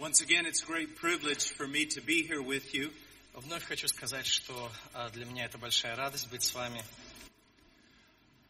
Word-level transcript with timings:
Once 0.00 0.20
again, 0.20 0.46
it's 0.46 0.62
a 0.62 0.66
great 0.66 0.94
privilege 0.96 1.50
for 1.50 1.66
me 1.66 1.84
to 1.84 2.00
be 2.00 2.22
here 2.22 2.40
with 2.40 2.72
you. 2.72 2.90
Вновь 3.34 3.64
хочу 3.64 3.88
сказать, 3.88 4.26
что 4.26 4.70
а, 4.94 5.10
для 5.10 5.24
меня 5.24 5.44
это 5.46 5.58
большая 5.58 5.96
радость 5.96 6.30
быть 6.30 6.42
с 6.44 6.54
вами. 6.54 6.82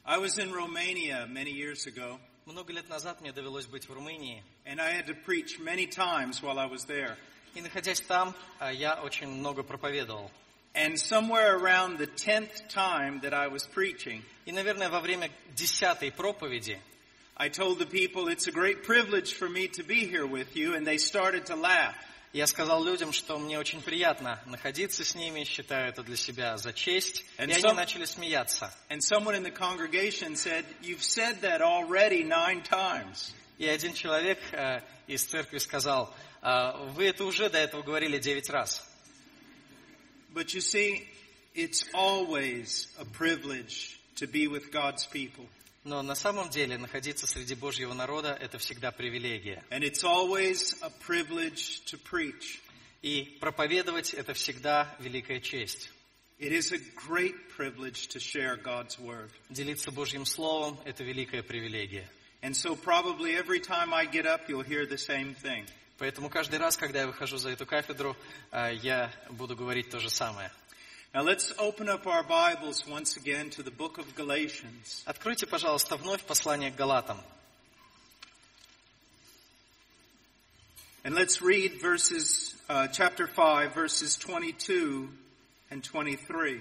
I 0.04 0.19
was 0.19 0.38
in 0.38 0.53
Romania 0.53 1.26
many 1.26 1.50
years 1.50 1.87
ago, 1.87 2.19
Много 2.45 2.72
лет 2.74 2.88
назад 2.90 3.21
мне 3.22 3.32
довелось 3.32 3.64
быть 3.66 3.88
в 3.88 3.92
Румынии, 3.92 4.42
and 4.66 4.79
I 4.79 4.92
had 4.92 5.06
to 5.06 5.14
preach 5.14 5.58
many 5.58 5.87
times 5.87 6.43
while 6.43 6.59
I 6.59 6.66
was 6.66 6.84
there. 6.87 7.16
и 7.55 7.62
находясь 7.62 8.01
там, 8.03 8.35
а, 8.59 8.71
я 8.71 9.01
очень 9.03 9.29
много 9.29 9.62
проповедовал. 9.62 10.30
And 10.75 10.99
somewhere 10.99 11.57
around 11.59 11.96
the 11.96 12.07
tenth 12.07 12.69
time 12.69 13.21
that 13.21 13.33
I 13.33 13.49
was 13.49 13.67
preaching, 13.67 14.23
И, 14.45 14.53
наверное, 14.53 14.91
во 14.91 15.01
время 15.01 15.30
десятой 15.55 16.12
проповеди 16.12 16.79
I 17.38 17.50
told 17.50 17.80
the 17.80 17.86
people, 17.86 18.27
it's 18.27 18.48
a 18.48 18.52
great 18.52 18.84
privilege 18.84 19.34
for 19.34 19.50
me 19.50 19.68
to 19.70 19.84
be 19.84 20.05
here 20.05 20.25
with 20.25 20.55
you, 20.55 20.75
and 20.75 20.86
they 20.86 20.98
started 20.98 21.48
to 21.48 21.55
laugh. 21.55 21.95
я 22.32 22.48
сказал 22.48 22.84
людям, 22.84 23.12
что 23.12 23.38
мне 23.38 23.59
очень 23.59 23.81
приятно 23.81 24.41
находиться 24.48 25.03
с 25.03 25.13
ними, 25.16 25.44
считаю 25.44 25.90
это 25.90 26.03
для 26.03 26.16
себя 26.16 26.58
за 26.58 26.73
честь, 26.73 27.23
и 27.38 27.41
And 27.41 27.52
они 27.52 27.62
some- 27.62 27.76
начали 27.76 28.05
смеяться. 28.05 28.73
And 28.90 29.02
someone 29.02 29.35
in 29.35 29.44
the 29.44 29.52
congregation 29.52 30.35
said, 30.35 30.66
you've 30.81 31.03
said 31.03 31.41
that 31.41 31.62
already 31.62 32.23
nine 32.23 32.63
times. 32.63 33.34
И 33.59 33.67
один 33.67 33.94
человек 33.94 34.40
э, 34.52 34.81
из 35.08 35.23
церкви 35.23 35.59
сказал, 35.59 36.13
«А, 36.41 36.76
вы 36.95 37.05
это 37.05 37.23
уже 37.23 37.49
до 37.49 37.59
этого 37.59 37.84
говорили 37.84 38.17
девять 38.17 38.49
раз. 38.49 38.84
But 40.34 40.53
you 40.55 40.62
see, 40.62 41.08
it's 41.53 41.85
always 41.94 42.88
a 42.98 43.05
privilege 43.05 43.99
to 44.16 44.27
be 44.27 44.48
with 44.48 44.72
God's 44.72 45.05
people. 45.05 45.48
Но 45.88 46.02
на 46.02 46.15
самом 46.15 46.51
деле 46.51 46.77
находиться 46.77 47.27
среди 47.27 47.55
Божьего 47.55 47.95
народа– 47.95 48.37
это 48.42 48.59
всегда 48.59 48.92
привилегия. 48.92 49.65
And 49.70 49.83
it's 49.83 50.05
always 50.05 50.77
a 50.83 50.91
privilege 50.91 51.83
to 51.87 51.98
preach. 51.98 52.61
И 53.01 53.38
проповедовать– 53.41 54.12
это 54.14 54.34
всегда 54.34 54.94
великая 54.98 55.41
честь. 55.41 55.89
It 56.39 56.53
is 56.53 56.72
a 56.72 56.78
great 57.09 57.34
privilege 57.56 58.09
to 58.09 58.20
share 58.20 58.62
God's 58.62 58.98
Word. 58.98 59.31
Делиться 59.48 59.91
Божьим 59.91 60.27
Словом– 60.27 60.78
это 60.84 61.05
великая 61.05 61.42
привилегия. 61.42 62.06
And 62.42 62.55
so 62.55 62.77
probably 62.77 63.34
every 63.34 63.59
time 63.59 63.94
I 63.94 64.05
get 64.05 64.27
up, 64.27 64.47
you'll 64.47 64.61
hear 64.61 64.84
the 64.84 64.98
same 64.98 65.34
thing. 65.42 65.64
Поэтому 65.97 66.28
каждый 66.28 66.59
раз, 66.59 66.77
когда 66.77 67.00
я 67.00 67.06
выхожу 67.06 67.39
за 67.39 67.48
эту 67.48 67.64
кафедру, 67.64 68.14
э, 68.53 68.75
я 68.83 69.11
буду 69.31 69.56
говорить 69.56 69.89
то 69.89 70.00
же 70.00 70.11
самое. 70.11 70.53
Now 71.14 71.23
let's 71.23 71.55
open 71.59 71.89
up 71.89 72.06
our 72.06 72.23
Bibles 72.23 72.87
once 72.87 73.17
again 73.17 73.48
to 73.51 73.62
the 73.62 73.70
book 73.70 73.97
of 73.97 74.14
Galatians. 74.14 75.03
Откройте, 75.06 75.47
пожалуйста, 75.47 75.97
вновь 75.97 76.23
послание 76.23 76.70
к 76.70 76.77
Галатам. 76.77 77.19
And 81.05 81.15
let's 81.15 81.41
read 81.41 81.81
verses, 81.81 82.55
uh, 82.69 82.89
chapter 82.89 83.27
5, 83.27 83.75
verses 83.75 84.17
22 84.19 85.09
and 85.70 85.83
23. 85.83 86.61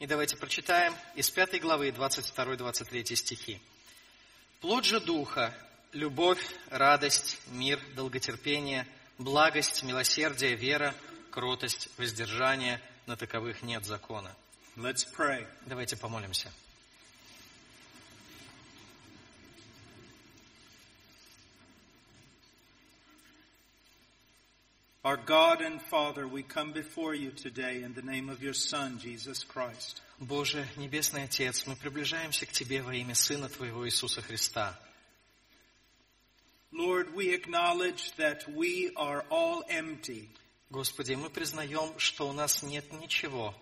И 0.00 0.06
давайте 0.08 0.36
прочитаем 0.36 0.92
из 1.14 1.30
пятой 1.30 1.60
главы 1.60 1.90
22-23 1.90 3.14
стихи. 3.14 3.60
«Плод 4.60 4.84
же 4.84 4.98
Духа– 4.98 5.54
любовь, 5.92 6.44
радость, 6.68 7.38
мир, 7.52 7.78
долготерпение, 7.94 8.88
благость, 9.18 9.84
милосердие, 9.84 10.56
вера, 10.56 10.92
кротость, 11.30 11.88
воздержание. 11.96 12.80
На 13.06 13.16
таковых 13.16 13.62
нет 13.62 13.84
закона». 13.84 14.34
Let's 14.76 15.04
pray. 15.04 15.46
Давайте 15.66 15.96
помолимся. 15.96 16.50
Our 25.04 25.18
God 25.18 25.60
and 25.60 25.82
Father, 25.82 26.26
we 26.26 26.42
come 26.42 26.72
before 26.72 27.14
you 27.14 27.30
today 27.30 27.82
in 27.82 27.92
the 27.92 28.00
name 28.00 28.30
of 28.30 28.42
your 28.42 28.54
Son, 28.54 28.98
Jesus 28.98 29.44
Christ. 29.44 30.00
Боже, 30.18 30.66
Небесный 30.76 31.24
Отец, 31.24 31.66
мы 31.66 31.76
приближаемся 31.76 32.46
к 32.46 32.52
Тебе 32.52 32.80
во 32.80 32.94
имя 32.94 33.14
Сына 33.14 33.50
Твоего 33.50 33.86
Иисуса 33.86 34.22
Христа. 34.22 34.74
Lord, 36.72 37.14
we 37.14 37.34
acknowledge 37.34 38.12
that 38.16 38.48
we 38.48 38.92
are 38.96 39.24
all 39.30 39.62
empty, 39.68 40.30
Господи, 40.70 41.14
мы 41.14 41.30
признаем, 41.30 41.98
что 41.98 42.28
у 42.28 42.32
нас 42.32 42.62
нет 42.62 42.90
ничего. 42.92 43.54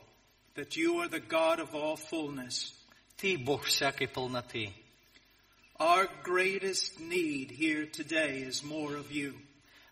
that 0.54 0.76
you 0.76 0.98
are 1.00 1.08
the 1.08 1.18
God 1.20 1.58
of 1.60 1.72
all 1.74 1.96
fullness. 1.96 2.74
Ты 3.16 3.38
Бог 3.38 3.64
всякой 3.64 4.06
полноты. 4.08 4.72
Our 5.78 6.08
greatest 6.22 7.00
need 7.00 7.50
here 7.50 7.86
today 7.90 8.42
is 8.42 8.62
more 8.62 8.96
of 8.96 9.10
you. 9.10 9.34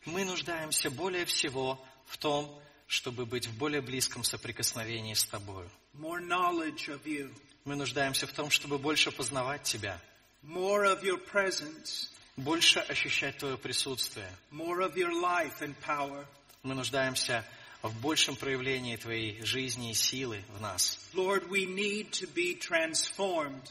Мы 0.05 0.25
нуждаемся 0.25 0.91
более 0.91 1.25
всего 1.25 1.83
в 2.07 2.17
том, 2.19 2.61
чтобы 2.87 3.25
быть 3.27 3.47
в 3.47 3.57
более 3.57 3.81
близком 3.81 4.23
соприкосновении 4.25 5.15
с 5.15 5.25
Тобою. 5.25 5.71
more 5.95 6.21
knowledge 6.21 6.89
of 6.89 7.05
you, 7.05 7.33
Мы 7.65 7.75
нуждаемся 7.77 8.27
в 8.27 8.33
том, 8.33 8.51
чтобы 8.51 8.79
больше 8.79 9.11
познавать 9.11 9.63
Тебя, 9.65 10.01
more 10.43 10.85
of 10.85 11.03
your 11.03 11.19
presence, 11.33 12.09
больше 12.37 12.81
ощущать 12.81 13.39
Твое 13.39 13.57
присутствие. 13.57 14.31
more 14.51 14.81
of 14.81 14.95
your 14.97 15.13
life 15.13 15.61
and 15.63 15.75
power. 15.81 16.27
Мы 16.63 16.75
нуждаемся 16.75 17.45
в 17.83 17.99
большем 18.01 18.37
проявлении 18.37 18.97
Твоей 18.97 19.43
жизни 19.43 19.91
и 19.91 19.95
силы 19.95 20.45
в 20.49 20.61
нас. 20.61 20.99
Lord, 21.15 21.49
we 21.49 21.65
need 21.67 22.11
to 22.13 22.29
be 22.35 22.59
transformed, 22.59 23.71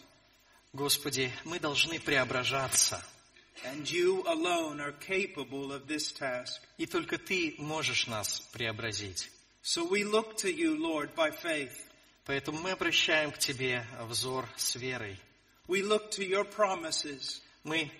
Господи, 0.73 1.31
мы 1.45 1.59
должны 1.59 1.99
преображаться. 1.99 3.03
and 3.65 3.89
you 3.89 4.23
alone 4.25 4.79
are 4.79 4.93
capable 4.93 5.71
of 5.71 5.87
this 5.87 6.11
task. 6.11 6.61
И 6.77 6.85
только 6.85 7.17
Ты 7.17 7.55
можешь 7.57 8.07
нас 8.07 8.39
преобразить. 8.53 9.29
So 9.61 9.85
we 9.85 10.03
look 10.03 10.37
to 10.37 10.49
you, 10.49 10.77
Lord, 10.77 11.13
by 11.15 11.31
faith. 11.31 11.73
Поэтому 12.25 12.59
мы 12.59 12.71
обращаем 12.71 13.31
к 13.31 13.37
Тебе 13.37 13.85
взор 14.07 14.47
с 14.55 14.75
верой. 14.75 15.19
We 15.67 15.83
look 15.83 16.11
to 16.11 16.27
your 16.27 16.45
promises. 16.45 17.41
Мы 17.63 17.91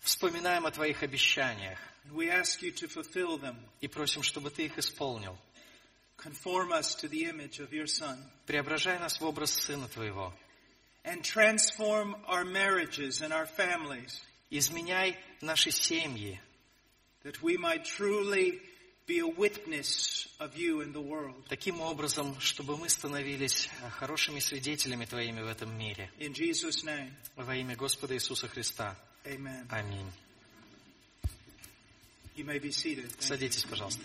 вспоминаем 0.00 0.66
о 0.66 0.70
Твоих 0.70 1.02
обещаниях 1.02 1.78
We 2.10 2.30
ask 2.30 2.62
you 2.62 2.72
to 2.72 2.88
fulfill 2.88 3.38
them. 3.38 3.56
и 3.80 3.88
просим, 3.88 4.22
чтобы 4.22 4.50
Ты 4.50 4.66
их 4.66 4.78
исполнил. 4.78 5.36
Conform 6.18 6.72
us 6.72 6.94
to 6.96 7.08
the 7.08 7.24
image 7.24 7.58
of 7.60 7.72
your 7.72 7.86
Son. 7.86 8.18
Преображай 8.46 8.98
нас 8.98 9.20
в 9.20 9.24
образ 9.24 9.52
Сына 9.52 9.88
Твоего. 9.88 10.32
And 11.04 11.22
transform 11.24 12.14
our 12.26 12.44
marriages 12.44 13.20
and 13.22 13.32
our 13.32 13.46
families 13.46 14.20
Изменяй 14.50 15.16
наши 15.40 15.70
семьи, 15.70 16.38
that 17.24 17.40
we 17.42 17.56
might 17.56 17.84
truly 17.84 18.60
be 19.06 19.18
a 19.18 19.26
witness 19.26 20.28
of 20.38 20.54
you 20.56 20.80
in 20.82 20.92
the 20.92 21.00
world. 21.00 21.34
таким 21.48 21.80
образом, 21.80 22.38
чтобы 22.38 22.76
мы 22.76 22.88
становились 22.88 23.68
э, 23.82 23.90
хорошими 23.90 24.38
свидетелями 24.38 25.06
Твоими 25.06 25.40
в 25.40 25.46
этом 25.48 25.76
мире. 25.76 26.10
In 26.20 26.34
Jesus' 26.34 26.84
name, 26.84 27.10
Во 27.36 27.56
имя 27.56 27.74
Господа 27.74 28.14
Иисуса 28.14 28.46
Христа. 28.46 28.96
amen. 29.24 29.66
Аминь. 29.70 30.10
You 32.35 32.45
may 32.45 32.59
be 32.59 32.71
seated. 32.71 33.11
Thank 33.11 33.21
you. 33.21 33.27
Садитесь, 33.27 33.65
пожалуйста. 33.65 34.03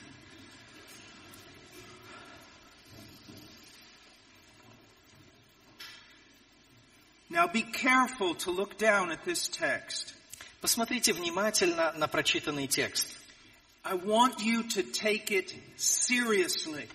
Now 7.32 7.46
be 7.46 7.62
careful 7.62 8.34
to 8.36 8.50
look 8.50 8.76
down 8.76 9.10
at 9.10 9.24
this 9.24 9.48
text. 9.48 10.14
Посмотрите 10.60 11.12
внимательно 11.12 11.92
на 11.96 12.06
прочитанный 12.06 12.66
текст. 12.66 13.08
I 13.84 13.94
want 13.94 14.40
you 14.40 14.62
to 14.64 14.82
take 14.82 15.30
it 15.30 15.54
seriously. 15.76 16.88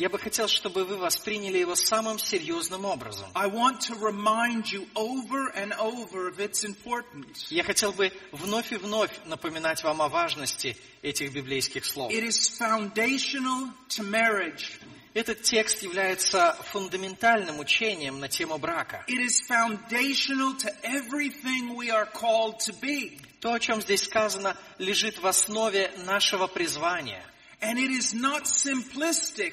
Я 0.00 0.08
бы 0.08 0.18
хотел, 0.18 0.48
чтобы 0.48 0.86
вы 0.86 0.96
восприняли 0.96 1.58
его 1.58 1.74
самым 1.74 2.18
серьезным 2.18 2.86
образом. 2.86 3.28
I 3.34 3.48
want 3.48 3.80
to 3.80 3.94
remind 4.00 4.72
you 4.72 4.88
over 4.94 5.52
and 5.54 5.74
over 5.78 6.26
of 6.30 6.38
its 6.38 6.64
importance. 6.64 7.48
Я 7.50 7.62
хотел 7.62 7.92
бы 7.92 8.10
вновь 8.32 8.72
и 8.72 8.76
вновь 8.76 9.10
напоминать 9.26 9.84
вам 9.84 10.00
о 10.00 10.08
важности 10.08 10.74
этих 11.02 11.34
библейских 11.34 11.84
слов. 11.84 12.10
It 12.10 12.24
is 12.24 12.48
foundational 12.58 13.68
to 13.90 14.02
marriage. 14.02 14.80
Этот 15.12 15.42
текст 15.42 15.82
является 15.82 16.56
фундаментальным 16.72 17.58
учением 17.58 18.20
на 18.20 18.28
тему 18.28 18.56
брака. 18.56 19.04
It 19.06 19.20
is 19.20 19.42
foundational 19.46 20.56
to 20.60 20.74
everything 20.82 21.76
we 21.76 21.90
are 21.90 22.08
called 22.10 22.58
to 22.60 22.72
be. 22.80 23.20
То, 23.40 23.52
о 23.52 23.60
чем 23.60 23.82
здесь 23.82 24.04
сказано, 24.04 24.56
лежит 24.78 25.18
в 25.18 25.26
основе 25.26 25.92
нашего 26.06 26.46
призвания. 26.46 27.22
And 27.60 27.76
it 27.78 27.90
is 27.90 28.14
not 28.14 28.44
simplistic 28.46 29.52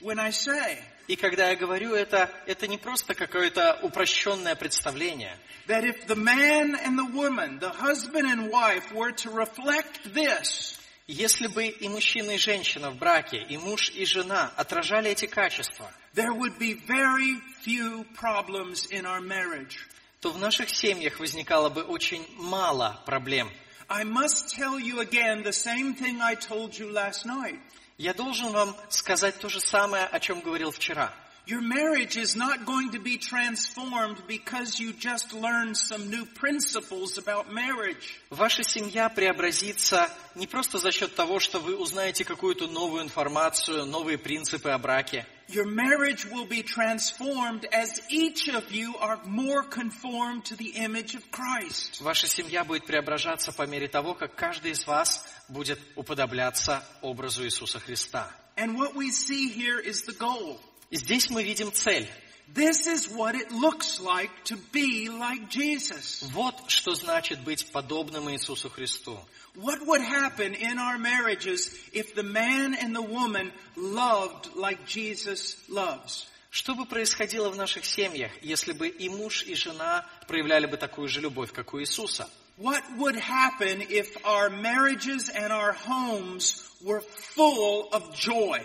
when 0.00 0.18
I 0.18 0.30
say 0.30 0.78
И 1.08 1.14
когда 1.16 1.50
я 1.50 1.56
говорю 1.56 1.94
это, 1.94 2.28
это 2.46 2.66
не 2.66 2.78
просто 2.78 3.14
какое-то 3.14 3.78
упрощенное 3.82 4.56
представление. 4.56 5.36
that 5.68 5.84
if 5.84 6.06
the 6.06 6.16
man 6.16 6.74
and 6.76 6.98
the 6.98 7.04
woman, 7.12 7.58
the 7.60 7.70
husband 7.70 8.26
and 8.26 8.50
wife 8.50 8.92
were 8.92 9.12
to 9.12 9.30
reflect 9.30 10.12
this, 10.14 10.78
Если 11.08 11.46
бы 11.46 11.66
и 11.68 11.88
мужчина, 11.88 12.32
и 12.32 12.38
женщина 12.38 12.90
в 12.90 12.96
браке, 12.96 13.38
и 13.38 13.56
муж, 13.56 13.90
и 13.90 14.04
жена 14.04 14.52
отражали 14.56 15.10
эти 15.12 15.26
качества, 15.26 15.88
there 16.14 16.32
would 16.32 16.58
be 16.58 16.74
very 16.74 17.36
few 17.62 18.04
problems 18.16 18.86
in 18.90 19.06
our 19.06 19.20
marriage. 19.20 19.76
то 20.20 20.32
в 20.32 20.38
наших 20.38 20.68
семьях 20.70 21.20
возникало 21.20 21.68
бы 21.68 21.82
очень 21.82 22.26
мало 22.36 23.00
проблем. 23.06 23.48
I 23.88 24.02
must 24.02 24.48
tell 24.58 24.80
you 24.80 24.98
again 24.98 25.44
the 25.44 25.52
same 25.52 25.94
thing 25.94 26.20
I 26.20 26.34
told 26.34 26.76
you 26.76 26.90
last 26.90 27.24
night. 27.24 27.60
Я 27.98 28.12
должен 28.12 28.52
вам 28.52 28.76
сказать 28.90 29.38
то 29.38 29.48
же 29.48 29.60
самое, 29.60 30.04
о 30.04 30.20
чем 30.20 30.40
говорил 30.40 30.70
вчера. 30.70 31.12
Your 31.46 31.60
marriage 31.62 32.16
is 32.16 32.34
not 32.34 32.66
going 32.66 32.90
to 32.90 32.98
be 32.98 33.18
transformed 33.18 34.20
because 34.26 34.80
you 34.80 34.92
just 34.92 35.32
learned 35.32 35.76
some 35.76 36.10
new 36.10 36.24
principles 36.26 37.18
about 37.18 37.52
marriage. 37.52 38.20
Ваша 38.30 38.64
семья 38.64 39.08
преобразится 39.08 40.10
не 40.34 40.48
просто 40.48 40.78
за 40.78 40.90
счет 40.90 41.14
того, 41.14 41.38
что 41.38 41.60
вы 41.60 41.76
узнаете 41.76 42.24
какую-то 42.24 42.66
новую 42.66 43.04
информацию, 43.04 43.86
новые 43.86 44.18
принципы 44.18 44.70
о 44.70 44.78
браке. 44.78 45.24
Your 45.48 45.64
marriage 45.64 46.26
will 46.28 46.48
be 46.48 46.64
transformed 46.64 47.64
as 47.70 48.02
each 48.10 48.48
of 48.48 48.72
you 48.72 48.96
are 48.96 49.20
more 49.24 49.62
conformed 49.62 50.44
to 50.46 50.56
the 50.56 50.72
image 50.74 51.14
of 51.14 51.30
Christ. 51.30 52.00
Ваша 52.00 52.26
семья 52.26 52.64
будет 52.64 52.84
преображаться 52.84 53.52
по 53.52 53.62
мере 53.62 53.86
того, 53.86 54.14
как 54.14 54.34
каждый 54.34 54.72
из 54.72 54.84
вас 54.84 55.24
будет 55.48 55.78
уподобляться 55.94 56.84
образу 57.02 57.44
Иисуса 57.44 57.80
Христа. 57.80 58.30
And 58.56 58.76
what 58.76 58.94
we 58.94 59.10
see 59.10 59.48
here 59.48 59.78
is 59.78 60.04
the 60.06 60.16
goal. 60.16 60.58
И 60.90 60.96
здесь 60.96 61.30
мы 61.30 61.44
видим 61.44 61.72
цель. 61.72 62.08
This 62.54 62.86
is 62.86 63.08
what 63.08 63.34
it 63.34 63.50
looks 63.50 63.98
like 64.00 64.30
to 64.44 64.56
be 64.72 65.08
like 65.08 65.48
Jesus. 65.48 66.22
Вот 66.32 66.54
что 66.68 66.94
значит 66.94 67.40
быть 67.40 67.72
подобным 67.72 68.30
Иисусу 68.30 68.70
Христу. 68.70 69.18
What 69.56 69.84
would 69.86 70.02
happen 70.02 70.54
in 70.54 70.78
our 70.78 70.98
marriages 70.98 71.74
if 71.92 72.14
the 72.14 72.22
man 72.22 72.74
and 72.74 72.94
the 72.94 73.02
woman 73.02 73.52
loved 73.74 74.54
like 74.54 74.86
Jesus 74.86 75.56
loves? 75.68 76.26
Что 76.50 76.74
бы 76.74 76.86
происходило 76.86 77.50
в 77.50 77.56
наших 77.56 77.84
семьях, 77.84 78.30
если 78.42 78.72
бы 78.72 78.88
и 78.88 79.08
муж, 79.08 79.42
и 79.44 79.54
жена 79.54 80.06
проявляли 80.28 80.66
бы 80.66 80.76
такую 80.76 81.08
же 81.08 81.20
любовь, 81.20 81.52
как 81.52 81.74
у 81.74 81.80
Иисуса? 81.80 82.30
What 82.57 82.83
would 82.97 83.15
happen 83.15 83.81
if 83.89 84.15
our 84.25 84.49
marriages 84.49 85.29
and 85.29 85.51
our 85.51 85.71
homes 85.71 86.63
were 86.83 87.01
full 87.01 87.89
of 87.91 88.13
joy? 88.15 88.61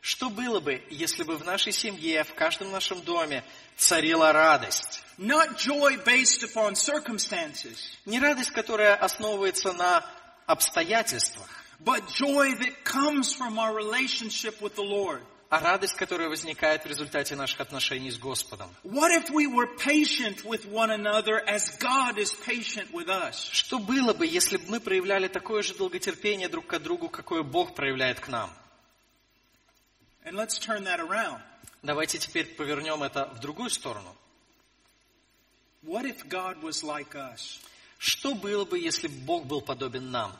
Что 0.00 0.30
было 0.30 0.60
бы, 0.60 0.82
если 0.90 1.22
бы 1.22 1.36
в 1.36 1.44
нашей 1.44 1.72
семье, 1.72 2.24
в 2.24 2.34
каждом 2.34 2.70
нашем 2.72 3.00
доме 3.02 3.44
царила 3.76 4.32
радость? 4.32 5.02
Not 5.18 5.58
joy 5.58 5.96
based 6.04 6.42
upon 6.42 6.74
circumstances, 6.74 7.78
Не 8.06 8.18
радость, 8.18 8.50
которая 8.50 8.96
основывается 8.96 9.72
на 9.72 10.04
обстоятельствах, 10.46 11.48
but 11.80 12.06
joy 12.08 12.54
that 12.56 12.84
comes 12.84 13.32
from 13.32 13.58
our 13.58 13.74
relationship 13.74 14.60
with 14.60 14.74
the 14.74 14.82
Lord. 14.82 15.20
А 15.49 15.59
радость, 15.59 15.95
которая 15.95 16.27
возникает 16.27 16.83
в 16.83 16.87
результате 16.87 17.35
наших 17.35 17.61
отношений 17.61 18.11
с 18.11 18.17
Господом. 18.17 18.69
Что 23.51 23.79
было 23.79 24.13
бы, 24.13 24.25
если 24.27 24.57
бы 24.57 24.63
мы 24.67 24.79
проявляли 24.79 25.27
такое 25.27 25.63
же 25.63 25.73
долготерпение 25.73 26.49
друг 26.49 26.67
к 26.67 26.79
другу, 26.79 27.09
какое 27.09 27.43
Бог 27.43 27.75
проявляет 27.75 28.19
к 28.19 28.27
нам? 28.27 28.51
Давайте 31.81 32.17
теперь 32.17 32.45
повернем 32.55 33.03
это 33.03 33.27
в 33.33 33.39
другую 33.39 33.69
сторону. 33.69 34.15
Что 37.97 38.35
было 38.35 38.65
бы, 38.65 38.77
если 38.77 39.07
бы 39.07 39.15
Бог 39.25 39.45
был 39.45 39.61
подобен 39.61 40.11
нам? 40.11 40.37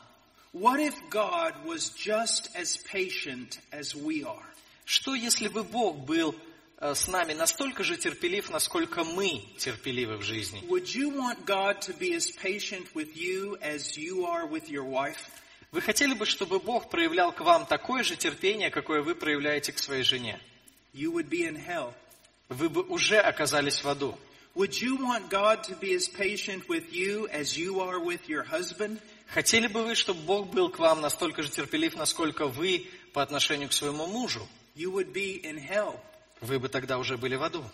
What 0.52 0.80
if 0.80 0.94
God 1.10 1.64
was 1.64 1.90
just 1.90 2.48
as 2.54 2.76
patient 2.76 3.58
as 3.70 3.94
we 3.94 4.24
are? 4.24 4.47
Что 4.88 5.14
если 5.14 5.48
бы 5.48 5.64
Бог 5.64 5.98
был 5.98 6.34
э, 6.78 6.94
с 6.94 7.08
нами 7.08 7.34
настолько 7.34 7.84
же 7.84 7.98
терпелив, 7.98 8.48
насколько 8.48 9.04
мы 9.04 9.44
терпеливы 9.58 10.16
в 10.16 10.22
жизни? 10.22 10.64
Вы 15.70 15.80
хотели 15.82 16.14
бы, 16.14 16.24
чтобы 16.24 16.58
Бог 16.58 16.88
проявлял 16.88 17.32
к 17.32 17.40
вам 17.42 17.66
такое 17.66 18.02
же 18.02 18.16
терпение, 18.16 18.70
какое 18.70 19.02
вы 19.02 19.14
проявляете 19.14 19.72
к 19.72 19.78
своей 19.78 20.04
жене? 20.04 20.40
You 20.94 21.12
would 21.12 21.28
be 21.28 21.46
in 21.46 21.62
hell. 21.62 21.92
Вы 22.48 22.70
бы 22.70 22.80
уже 22.80 23.18
оказались 23.18 23.84
в 23.84 23.88
аду. 23.90 24.18
Would 24.54 24.80
you 24.80 24.96
want 24.96 25.28
God 25.28 25.64
to 25.64 25.78
be 25.78 25.94
as 25.94 26.08
patient 26.08 26.66
with 26.66 26.90
you 26.94 27.28
as 27.30 27.58
you 27.58 27.82
are 27.82 28.00
with 28.02 28.26
your 28.26 28.42
husband? 28.50 29.00
Хотели 29.26 29.66
бы 29.66 29.84
вы, 29.84 29.94
чтобы 29.94 30.22
Бог 30.22 30.48
был 30.48 30.70
к 30.70 30.78
вам 30.78 31.02
настолько 31.02 31.42
же 31.42 31.50
терпелив, 31.50 31.94
насколько 31.94 32.46
вы 32.46 32.86
по 33.12 33.22
отношению 33.22 33.68
к 33.68 33.74
своему 33.74 34.06
мужу? 34.06 34.48
You 34.78 34.92
would 34.92 35.12
be 35.12 35.40
in 35.44 35.58
hell. 35.58 35.98
Вы 36.40 36.60
бы 36.60 36.68
тогда 36.68 36.98
уже 36.98 37.16
были 37.18 37.34
в 37.34 37.42
аду. 37.42 37.68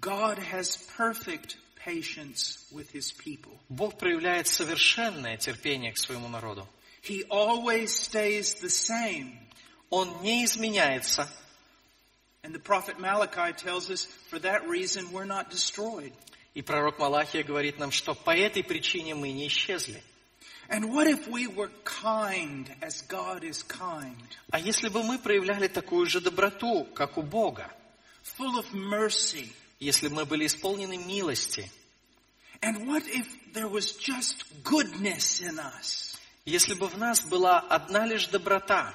God 0.00 0.38
has 0.38 0.76
perfect 0.96 1.56
patience 1.84 2.58
with 2.70 2.92
his 2.92 3.10
people. 3.12 3.58
Бог 3.68 3.98
проявляет 3.98 4.46
совершенное 4.46 5.36
терпение 5.36 5.92
к 5.92 5.98
своему 5.98 6.28
народу. 6.28 6.68
He 7.02 7.24
always 7.28 7.92
stays 7.92 8.54
the 8.62 8.70
same. 8.70 9.36
Он 9.90 10.22
не 10.22 10.44
изменяется, 10.44 11.28
And 12.44 12.54
the 12.54 12.60
prophet 12.60 13.00
Malachi 13.00 13.54
tells 13.54 13.90
us 13.90 14.04
for 14.30 14.38
that 14.38 14.68
reason 14.68 15.10
we're 15.10 15.24
not 15.24 15.50
destroyed. 15.50 16.12
и 16.54 16.62
пророк 16.62 17.00
Малахия 17.00 17.42
говорит 17.42 17.80
нам, 17.80 17.90
что 17.90 18.14
по 18.14 18.30
этой 18.36 18.62
причине 18.62 19.16
мы 19.16 19.32
не 19.32 19.48
исчезли. 19.48 20.00
And 20.68 20.92
what 20.94 21.06
if 21.06 21.28
we 21.28 21.46
were 21.46 21.70
kind 21.84 22.70
as 22.82 23.02
God 23.02 23.44
is 23.44 23.62
kind? 23.62 24.16
А 24.50 24.58
если 24.58 24.88
бы 24.88 25.02
мы 25.02 25.18
проявляли 25.18 25.68
такую 25.68 26.06
же 26.06 26.20
доброту, 26.20 26.84
как 26.94 27.18
у 27.18 27.22
Бога, 27.22 27.70
Full 28.38 28.58
of 28.58 28.72
mercy. 28.72 29.52
если 29.78 30.08
бы 30.08 30.14
мы 30.16 30.24
были 30.24 30.46
исполнены 30.46 30.96
милости, 30.96 31.70
And 32.62 32.86
what 32.86 33.02
if 33.08 33.26
there 33.52 33.68
was 33.68 33.92
just 33.92 34.44
goodness 34.62 35.40
in 35.42 35.58
us? 35.58 36.16
если 36.46 36.74
бы 36.74 36.88
в 36.88 36.96
нас 36.98 37.24
была 37.26 37.58
одна 37.60 38.06
лишь 38.06 38.28
доброта, 38.28 38.94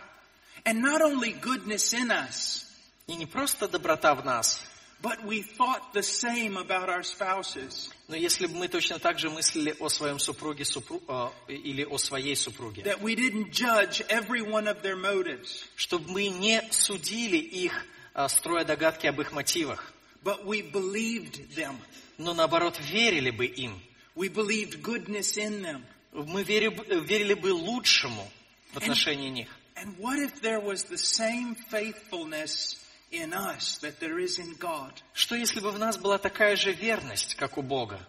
And 0.66 0.81
not 0.81 1.01
only 1.01 1.33
goodness 1.39 1.94
in 1.94 2.10
us, 2.12 2.66
и 3.07 3.16
не 3.16 3.25
просто 3.27 3.68
доброта 3.68 4.16
в 4.16 4.25
нас, 4.25 4.62
but 5.01 5.23
we 5.25 5.41
thought 5.41 5.93
the 5.93 6.03
same 6.03 6.57
about 6.57 6.89
our 6.89 7.03
spouses. 7.03 7.89
но 8.07 8.15
если 8.15 8.47
бы 8.47 8.55
мы 8.57 8.67
точно 8.67 8.99
так 8.99 9.17
же 9.19 9.29
мыслили 9.29 9.75
о 9.79 9.89
своем 9.89 10.19
супруге 10.19 10.63
супру- 10.65 11.01
э, 11.47 11.53
или 11.53 11.83
о 11.85 11.97
своей 11.97 12.35
супруге, 12.35 12.81
That 12.83 13.01
we 13.01 13.15
didn't 13.15 13.51
judge 13.51 14.01
every 14.09 14.41
one 14.41 14.67
of 14.67 14.81
their 14.81 14.95
motives, 14.97 15.63
чтобы 15.75 16.11
мы 16.11 16.27
не 16.27 16.61
судили 16.71 17.37
их, 17.37 17.85
э, 18.15 18.27
строя 18.27 18.65
догадки 18.65 19.07
об 19.07 19.21
их 19.21 19.31
мотивах, 19.31 19.93
but 20.23 20.43
we 20.45 20.61
believed 20.61 21.55
them. 21.55 21.75
но 22.17 22.33
наоборот 22.33 22.77
верили 22.79 23.29
бы 23.31 23.45
им. 23.45 23.81
We 24.15 24.27
believed 24.27 24.81
goodness 24.81 25.37
in 25.37 25.61
them. 25.61 25.83
Мы 26.11 26.43
вери- 26.43 26.75
верили 27.05 27.35
бы 27.35 27.53
лучшему 27.53 28.29
в 28.73 28.77
отношении 28.77 29.29
них. 29.29 29.47
And 29.75 29.95
what 29.97 30.19
if 30.19 30.41
there 30.41 30.59
was 30.59 30.83
the 30.89 30.97
same 30.97 31.56
faithfulness 31.71 32.75
in 33.11 33.33
us 33.33 33.80
that 33.81 33.99
there 33.99 34.19
is 34.19 34.39
in 34.39 34.56
God? 34.57 34.92
Что 35.13 35.35
если 35.35 35.59
бы 35.59 35.71
в 35.71 35.80
нас 35.80 35.97
была 35.97 36.18
такая 36.18 36.56
же 36.56 36.71
верность, 36.71 37.35
как 37.35 37.57
у 37.57 37.61
Бога? 37.61 37.99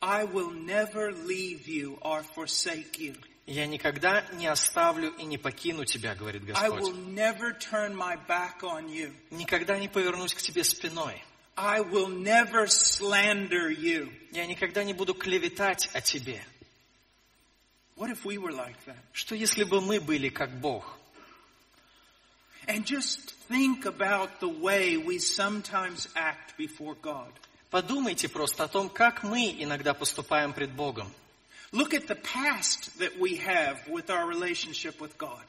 I 0.00 0.24
will 0.24 0.50
never 0.50 1.12
leave 1.12 1.66
you 1.66 1.98
or 2.02 2.22
forsake 2.34 2.98
you. 2.98 3.16
Я 3.46 3.66
никогда 3.66 4.24
не 4.32 4.48
оставлю 4.48 5.10
и 5.16 5.24
не 5.24 5.38
покину 5.38 5.84
тебя, 5.84 6.14
говорит 6.16 6.42
I 6.54 6.68
will 6.68 6.78
Господь. 6.78 6.96
never 7.14 7.52
turn 7.52 7.94
my 7.94 8.16
back 8.26 8.62
on 8.62 8.88
you. 8.88 9.12
Никогда 9.30 9.78
не 9.78 9.88
повернусь 9.88 10.34
к 10.34 10.42
тебе 10.42 10.64
спиной. 10.64 11.22
I 11.56 11.80
will 11.80 12.08
never 12.08 12.66
slander 12.66 13.70
you. 13.70 14.12
Я 14.32 14.46
никогда 14.46 14.84
не 14.84 14.94
буду 14.94 15.14
клеветать 15.14 15.88
о 15.94 16.00
тебе. 16.00 16.44
What 17.96 18.10
if 18.10 18.24
we 18.24 18.36
were 18.36 18.52
like 18.52 18.76
that? 18.86 18.96
Что 19.12 19.34
если 19.34 19.64
бы 19.64 19.80
мы 19.80 20.00
были 20.00 20.28
как 20.28 20.60
Бог? 20.60 20.98
And 22.66 22.84
just 22.84 23.35
think 23.45 23.85
about 23.85 24.39
the 24.39 24.49
way 24.49 24.97
we 24.97 25.19
sometimes 25.19 26.07
act 26.15 26.57
before 26.57 26.95
God. 27.01 27.31
Подумайте 27.69 28.27
просто 28.27 28.65
о 28.65 28.67
том, 28.67 28.89
как 28.89 29.23
мы 29.23 29.55
иногда 29.57 29.93
поступаем 29.93 30.53
пред 30.53 30.71
Богом. 30.71 31.07
Look 31.71 31.93
at 31.93 32.07
the 32.07 32.15
past 32.15 32.99
that 32.99 33.17
we 33.17 33.37
have 33.37 33.87
with 33.87 34.09
our 34.09 34.27
relationship 34.27 34.99
with 34.99 35.17
God. 35.17 35.43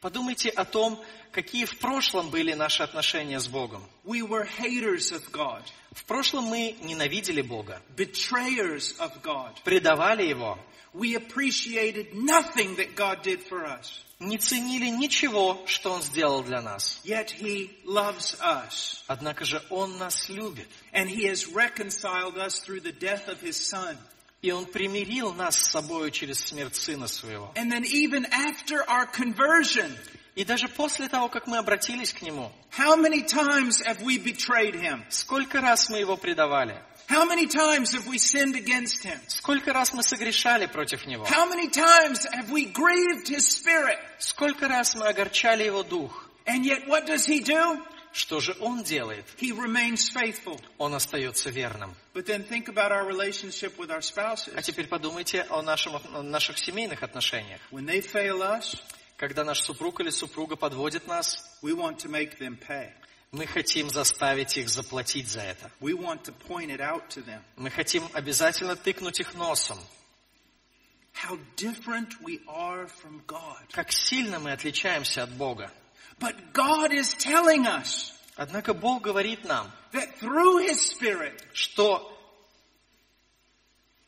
Подумайте 0.00 0.48
о 0.48 0.64
том, 0.64 1.02
какие 1.30 1.66
в 1.66 1.78
прошлом 1.78 2.30
были 2.30 2.54
наши 2.54 2.82
отношения 2.82 3.38
с 3.38 3.48
Богом. 3.48 3.82
We 4.04 4.22
were 4.26 4.48
haters 4.58 5.12
of 5.12 5.30
God, 5.30 5.62
В 5.92 6.04
прошлом 6.04 6.44
мы 6.44 6.74
ненавидели 6.82 7.42
Бога, 7.42 7.82
betrayers 7.96 8.96
of 8.98 9.20
God. 9.22 9.52
предавали 9.64 10.22
Его, 10.24 10.58
We 10.92 11.14
appreciated 11.14 12.14
nothing 12.14 12.76
that 12.76 12.96
God 12.96 13.22
did 13.22 13.46
for 13.46 13.64
us. 13.64 14.00
не 14.18 14.38
ценили 14.38 14.88
ничего, 14.88 15.62
что 15.66 15.92
Он 15.92 16.02
сделал 16.02 16.42
для 16.42 16.62
нас. 16.62 17.00
Yet 17.04 17.28
He 17.38 17.70
loves 17.84 18.36
us. 18.40 19.02
Однако 19.06 19.44
же 19.44 19.62
Он 19.70 19.98
нас 19.98 20.28
любит. 20.30 20.66
And 20.92 21.08
He 21.08 21.26
has 21.26 21.46
reconciled 21.46 22.38
us 22.38 22.60
through 22.60 22.80
the 22.80 22.92
death 22.92 23.28
of 23.28 23.40
His 23.42 23.56
Son. 23.56 23.96
И 24.42 24.50
Он 24.52 24.64
примирил 24.64 25.34
нас 25.34 25.56
с 25.56 25.70
собою 25.70 26.10
через 26.10 26.40
смерть 26.40 26.74
Сына 26.74 27.06
Своего. 27.08 27.52
And 27.56 27.70
then 27.70 27.84
even 27.84 28.24
after 28.32 28.82
our 28.88 29.06
conversion, 29.06 29.94
И 30.36 30.44
даже 30.44 30.68
после 30.68 31.08
того, 31.08 31.28
как 31.28 31.46
мы 31.46 31.58
обратились 31.58 32.12
к 32.12 32.22
Нему, 32.22 32.50
How 32.70 32.96
many 32.96 33.22
times 33.22 33.82
have 33.84 34.00
we 34.02 34.16
betrayed 34.18 34.74
him? 34.74 35.04
сколько 35.10 35.60
раз 35.60 35.90
мы 35.90 35.98
Его 35.98 36.16
предавали, 36.16 36.80
How 37.08 37.24
many 37.26 37.46
times 37.48 37.92
have 37.92 38.06
we 38.06 38.16
sinned 38.18 38.54
against 38.54 39.02
him? 39.04 39.18
сколько 39.26 39.72
раз 39.74 39.92
мы 39.92 40.02
согрешали 40.02 40.66
против 40.66 41.04
Него, 41.06 41.26
How 41.26 41.46
many 41.46 41.68
times 41.68 42.24
have 42.32 42.50
we 42.50 42.64
grieved 42.72 43.28
his 43.28 43.46
spirit? 43.46 43.98
сколько 44.18 44.68
раз 44.68 44.94
мы 44.94 45.06
огорчали 45.08 45.64
Его 45.64 45.82
Дух. 45.82 46.28
And 46.46 46.64
yet 46.64 46.86
what 46.88 47.06
does 47.06 47.26
he 47.26 47.40
do? 47.40 47.78
Что 48.12 48.40
же 48.40 48.56
Он 48.60 48.82
делает? 48.82 49.24
He 49.38 49.52
remains 49.52 50.10
faithful. 50.12 50.60
Он 50.78 50.94
остается 50.94 51.50
верным. 51.50 51.94
But 52.12 52.26
then 52.26 52.44
think 52.48 52.66
about 52.68 52.90
our 52.90 53.06
relationship 53.06 53.76
with 53.78 53.90
our 53.90 53.98
А 53.98 54.00
spouses. 54.00 54.62
теперь 54.62 54.88
подумайте 54.88 55.46
о, 55.48 55.62
нашем, 55.62 55.94
о 55.96 56.22
наших 56.22 56.58
семейных 56.58 57.02
отношениях. 57.04 57.60
When 57.70 57.86
they 57.86 58.00
fail 58.02 58.42
us, 58.42 58.76
Когда 59.16 59.44
наш 59.44 59.60
супруг 59.60 60.00
или 60.00 60.10
супруга 60.10 60.56
подводит 60.56 61.06
нас, 61.06 61.44
we 61.62 61.72
want 61.72 61.98
to 61.98 62.08
make 62.08 62.38
them 62.38 62.58
pay. 62.58 62.90
мы 63.32 63.46
хотим 63.46 63.88
заставить 63.90 64.56
их 64.56 64.68
заплатить 64.68 65.28
за 65.28 65.42
это. 65.42 65.70
We 65.80 65.92
want 65.92 66.22
to 66.24 66.34
point 66.48 66.70
it 66.70 66.80
out 66.80 67.08
to 67.10 67.24
them. 67.24 67.40
Мы 67.56 67.70
хотим 67.70 68.08
обязательно 68.12 68.74
тыкнуть 68.74 69.20
их 69.20 69.34
носом. 69.34 69.78
How 71.12 71.38
different 71.56 72.14
we 72.22 72.40
are 72.48 72.88
from 73.02 73.20
God. 73.26 73.58
Как 73.72 73.92
сильно 73.92 74.38
мы 74.40 74.52
отличаемся 74.52 75.22
от 75.22 75.30
Бога. 75.30 75.70
But 76.20 76.52
God 76.52 76.92
is 76.92 77.14
telling 77.14 77.66
us 77.66 78.12
Однако 78.36 78.72
Бог 78.72 79.02
говорит 79.02 79.44
нам, 79.44 79.70
that 79.92 80.18
through 80.18 80.58
His 80.66 80.80
Spirit 80.80 81.42
что 81.52 82.10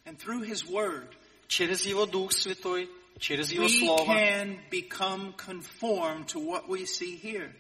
and 0.07 0.19
through 0.19 0.43
His 0.43 0.67
Word, 0.67 1.09
через 1.49 1.85
Его 1.85 2.07
Дух 2.07 2.33
Святой, 2.33 2.89
через 3.19 3.53
Его 3.53 3.69
Слово 3.69 4.07
can 4.07 4.61
become 4.71 5.35
conformed 5.35 6.29
to 6.29 6.39
what 6.39 6.69
we 6.69 6.87
see 6.87 7.17
here. 7.17 7.53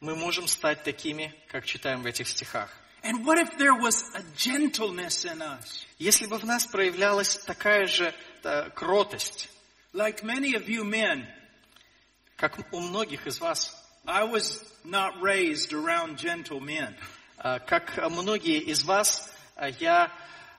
мы 0.00 0.14
можем 0.14 0.46
стать 0.46 0.84
такими, 0.84 1.34
как 1.48 1.64
читаем 1.66 2.02
в 2.02 2.06
этих 2.06 2.28
стихах. 2.28 2.70
And 3.02 3.24
what 3.24 3.38
if 3.38 3.56
there 3.58 3.74
was 3.74 4.02
a 4.14 4.22
gentleness 4.36 5.24
in 5.24 5.42
us? 5.42 5.84
Если 5.98 6.26
бы 6.26 6.38
в 6.38 6.44
нас 6.44 6.66
проявлялась 6.66 7.36
такая 7.36 7.86
же 7.86 8.14
э, 8.42 8.70
кротость, 8.70 9.48
Like 9.92 10.22
many 10.22 10.54
of 10.54 10.68
you 10.68 10.82
men, 10.84 11.26
как 12.36 12.58
у 12.72 12.80
многих 12.80 13.26
из 13.26 13.40
вас, 13.40 13.75
I 14.06 14.24
was 14.24 14.62
not 14.84 15.20
raised 15.20 15.72
around 15.72 16.18
gentle 16.18 16.60
men. 16.60 16.94
э, 17.44 17.58
как 17.66 17.96
многие 18.10 18.58
из 18.60 18.84
вас, 18.84 19.32
э, 19.56 19.70
я 19.80 20.10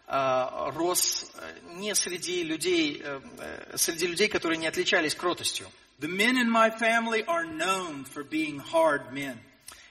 э, 0.08 0.70
рос 0.75 1.32
не 1.75 1.96
среди 1.96 2.44
людей, 2.44 3.01
э, 3.04 3.22
э, 3.39 3.77
среди 3.77 4.08
людей, 4.08 4.27
которые 4.27 4.58
не 4.58 4.68
отличались 4.68 5.16
кротостью. 5.16 5.68
The 6.00 6.08
men 6.10 6.38
in 6.38 6.50
my 6.50 6.70
family 6.70 7.24
are 7.25 7.46
known 7.46 8.06
for 8.06 8.24
being 8.24 8.60
hard 8.60 9.12
men. 9.12 9.38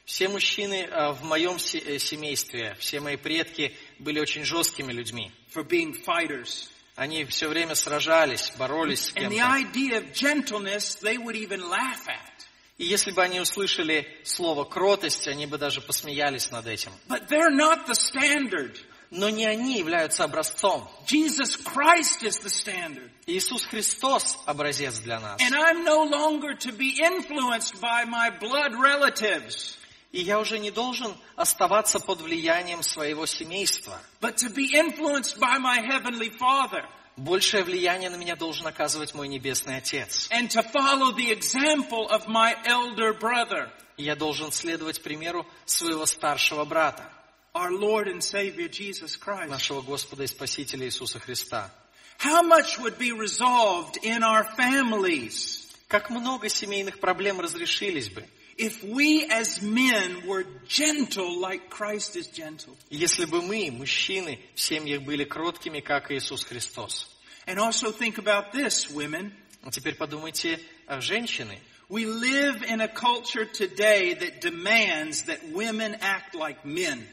Все 0.05 0.29
мужчины 0.29 0.87
в 1.15 1.25
моем 1.25 1.57
э, 1.57 1.99
семействе, 1.99 2.77
все 2.79 3.01
мои 3.01 3.17
предки 3.17 3.75
были 3.99 4.21
очень 4.21 4.45
жесткими 4.45 4.93
людьми. 4.93 5.33
for 5.53 5.65
being 5.65 5.93
fighters. 6.05 6.69
Они 6.95 7.25
все 7.25 7.49
время 7.49 7.75
сражались, 7.75 8.53
боролись 8.59 9.07
с 9.07 9.13
And 9.17 9.31
the 9.31 9.37
кем-то. 9.39 9.57
idea 9.57 9.99
of 9.99 10.13
gentleness, 10.15 10.95
they 11.03 11.19
would 11.19 11.35
even 11.37 11.61
laugh 11.69 12.07
at. 12.09 12.36
И 12.79 12.85
если 12.85 13.11
бы 13.11 13.23
они 13.23 13.41
услышали 13.41 14.07
слово 14.25 14.65
кротость, 14.65 15.27
они 15.29 15.47
бы 15.47 15.57
даже 15.59 15.81
посмеялись 15.81 16.51
над 16.51 16.67
этим. 16.67 16.93
But 17.09 17.29
they're 17.29 17.51
not 17.51 17.87
the 17.87 17.95
standard. 17.95 18.77
Но 19.11 19.31
не 19.31 19.47
они 19.47 19.79
являются 19.79 20.25
образцом. 20.25 20.87
Jesus 21.07 21.57
Christ 21.57 22.23
is 22.23 22.41
the 22.43 22.51
standard. 22.51 23.09
Иисус 23.27 23.65
Христос 23.65 24.37
образец 24.47 24.99
для 24.99 25.21
нас. 25.21 25.41
And 25.41 25.55
I'm 25.55 25.85
no 25.85 26.03
longer 26.05 26.55
to 26.59 26.73
be 26.73 26.99
influenced 27.01 27.81
by 27.81 28.05
my 28.05 28.31
blood 28.41 28.75
relatives, 28.75 29.77
И 30.13 30.21
я 30.23 30.39
уже 30.41 30.59
не 30.59 30.71
должен 30.71 31.15
оставаться 31.37 32.01
под 32.01 32.21
влиянием 32.21 32.83
своего 32.83 33.27
семейства. 33.27 33.99
but 34.21 34.37
to 34.37 34.51
be 34.51 34.75
influenced 34.75 35.39
by 35.39 35.57
my 35.59 35.81
Heavenly 35.81 36.31
Father 36.31 36.85
Большее 37.17 37.65
влияние 37.65 38.11
на 38.11 38.17
меня 38.17 38.37
должен 38.37 38.67
оказывать 38.67 39.15
мой 39.15 39.27
Небесный 39.29 39.79
Отец. 39.79 40.29
and 40.31 40.51
to 40.51 40.63
follow 40.63 41.13
the 41.13 41.31
example 41.33 42.07
of 42.11 42.27
my 42.29 42.55
elder 42.67 43.13
brother, 43.19 43.71
я 43.97 44.15
должен 44.15 44.53
следовать 44.53 45.03
примеру 45.03 45.47
своего 45.65 46.05
старшего 46.05 46.65
брата, 46.67 47.11
our 47.55 47.71
Lord 47.71 48.09
and 48.09 48.21
Savior 48.21 48.69
Jesus 48.69 49.17
Christ. 49.19 49.49
нашего 49.49 49.81
Господа 49.81 50.25
и 50.25 50.27
Спасителя 50.27 50.85
Иисуса 50.87 51.19
Христа. 51.19 51.71
How 52.19 52.43
much 52.43 52.79
would 52.79 52.99
be 52.99 53.13
resolved 53.13 53.99
in 54.03 54.23
our 54.23 54.45
families 54.57 55.63
Как 55.89 56.11
много 56.11 56.49
семейных 56.49 56.99
проблем 57.01 57.41
разрешились 57.41 58.11
бы, 58.11 58.27
if 58.59 58.83
we 58.83 59.27
as 59.31 59.61
men 59.61 60.27
were 60.27 60.45
gentle 60.67 61.41
like 61.41 61.69
Christ 61.71 62.17
is 62.17 62.29
gentle. 62.29 62.75
если 62.91 63.27
бы 63.27 63.43
мы, 63.43 63.71
мужчины, 63.71 64.39
в 64.55 64.61
семьях 64.61 65.03
были 65.03 65.25
кроткими, 65.25 65.81
как 65.81 66.11
Иисус 66.11 66.45
Христос. 66.45 67.07
And 67.47 67.59
also 67.59 67.93
think 67.93 68.19
about 68.19 68.53
this, 68.53 68.91
women. 68.91 69.33
А 69.63 69.71
теперь 69.71 69.95
подумайте, 69.97 70.61
а 70.87 71.01
женщины, 71.01 71.59
We 71.89 72.05
live 72.05 72.65
in 72.65 72.81
a 72.81 72.89
culture 72.89 73.45
today 73.45 74.15
that 74.15 74.41
demands 74.41 75.25
that 75.27 75.53
women 75.53 75.97
act 76.01 76.35
like 76.35 76.65
men. 76.65 77.07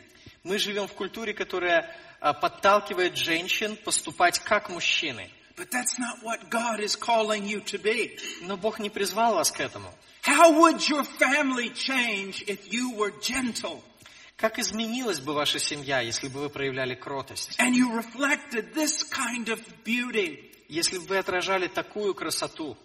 мы 0.43 0.57
живем 0.57 0.87
в 0.87 0.93
культуре, 0.93 1.33
которая 1.33 1.95
а, 2.19 2.33
подталкивает 2.33 3.15
женщин 3.15 3.75
поступать 3.75 4.39
как 4.39 4.69
мужчины. 4.69 5.29
But 5.55 5.69
that's 5.69 5.99
not 5.99 6.23
what 6.23 6.49
God 6.49 6.79
is 6.79 6.95
calling 6.95 7.45
you 7.45 7.61
to 7.65 7.77
be. 7.77 8.17
Но 8.41 8.57
Бог 8.57 8.79
не 8.79 8.89
призвал 8.89 9.35
вас 9.35 9.51
к 9.51 9.59
этому. 9.59 9.93
How 10.22 10.60
would 10.60 10.86
your 10.88 11.04
family 11.04 11.70
change 11.70 12.42
if 12.46 12.72
you 12.72 12.94
were 12.96 13.12
gentle 13.20 13.82
Как 14.36 14.58
изменилась 14.58 15.18
бы 15.20 15.32
ваша 15.34 15.58
семья, 15.58 16.00
если 16.00 16.28
бы 16.28 16.40
вы 16.40 16.48
проявляли 16.50 16.94
кротость? 16.94 17.56
and 17.58 17.74
you 17.74 17.92
reflected 17.96 18.72
this 18.74 19.02
kind 19.04 19.48
of 19.48 19.60
beauty 19.84 20.44
Если 20.68 20.98
бы 20.98 21.06
вы 21.06 21.18
отражали 21.18 21.66
такую 21.68 22.14
красоту, 22.14 22.76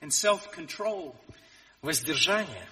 and 0.00 0.10
self-control? 0.12 1.14
воздержание, 1.82 2.68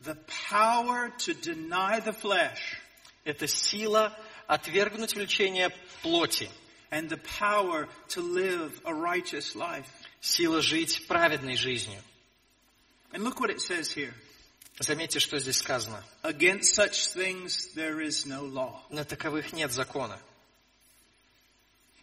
The 0.00 0.16
power 0.48 1.10
to 1.18 1.34
deny 1.34 1.98
the 2.00 2.12
flesh 2.12 2.78
это 3.24 3.46
сила 3.48 4.16
отвергнуть 4.46 5.14
влечение 5.14 5.70
плоти, 6.02 6.48
and 6.90 7.10
the 7.10 7.18
power 7.18 7.88
to 8.08 8.22
live 8.22 8.80
a 8.86 8.94
righteous 8.94 9.54
life. 9.56 9.88
сила 10.23 10.61
жить 10.61 11.05
праведной 11.07 11.57
жизнью. 11.57 12.01
And 13.11 13.23
look 13.23 13.39
what 13.39 13.51
it 13.51 13.59
says 13.59 13.91
here. 13.93 14.13
Заметьте, 14.79 15.19
что 15.19 15.37
здесь 15.37 15.57
сказано. 15.57 16.03
Against 16.23 16.73
such 16.75 17.13
things 17.13 17.73
there 17.75 17.99
is 18.01 18.25
no 18.25 18.43
law. 18.45 18.81
На 18.89 19.03
таковых 19.03 19.53
нет 19.53 19.71
закона. 19.71 20.19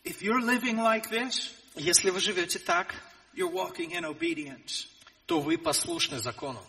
If 0.05 0.23
you're 0.23 0.41
living 0.41 0.77
like 0.79 1.09
this, 1.11 1.51
Если 1.75 2.11
вы 2.11 2.21
живете 2.21 2.59
так, 2.59 2.95
you're 3.35 3.51
walking 3.51 3.93
in 3.93 4.05
obedience. 4.05 4.87
то 5.27 5.41
вы 5.41 5.57
послушны 5.59 6.19
закону. 6.21 6.65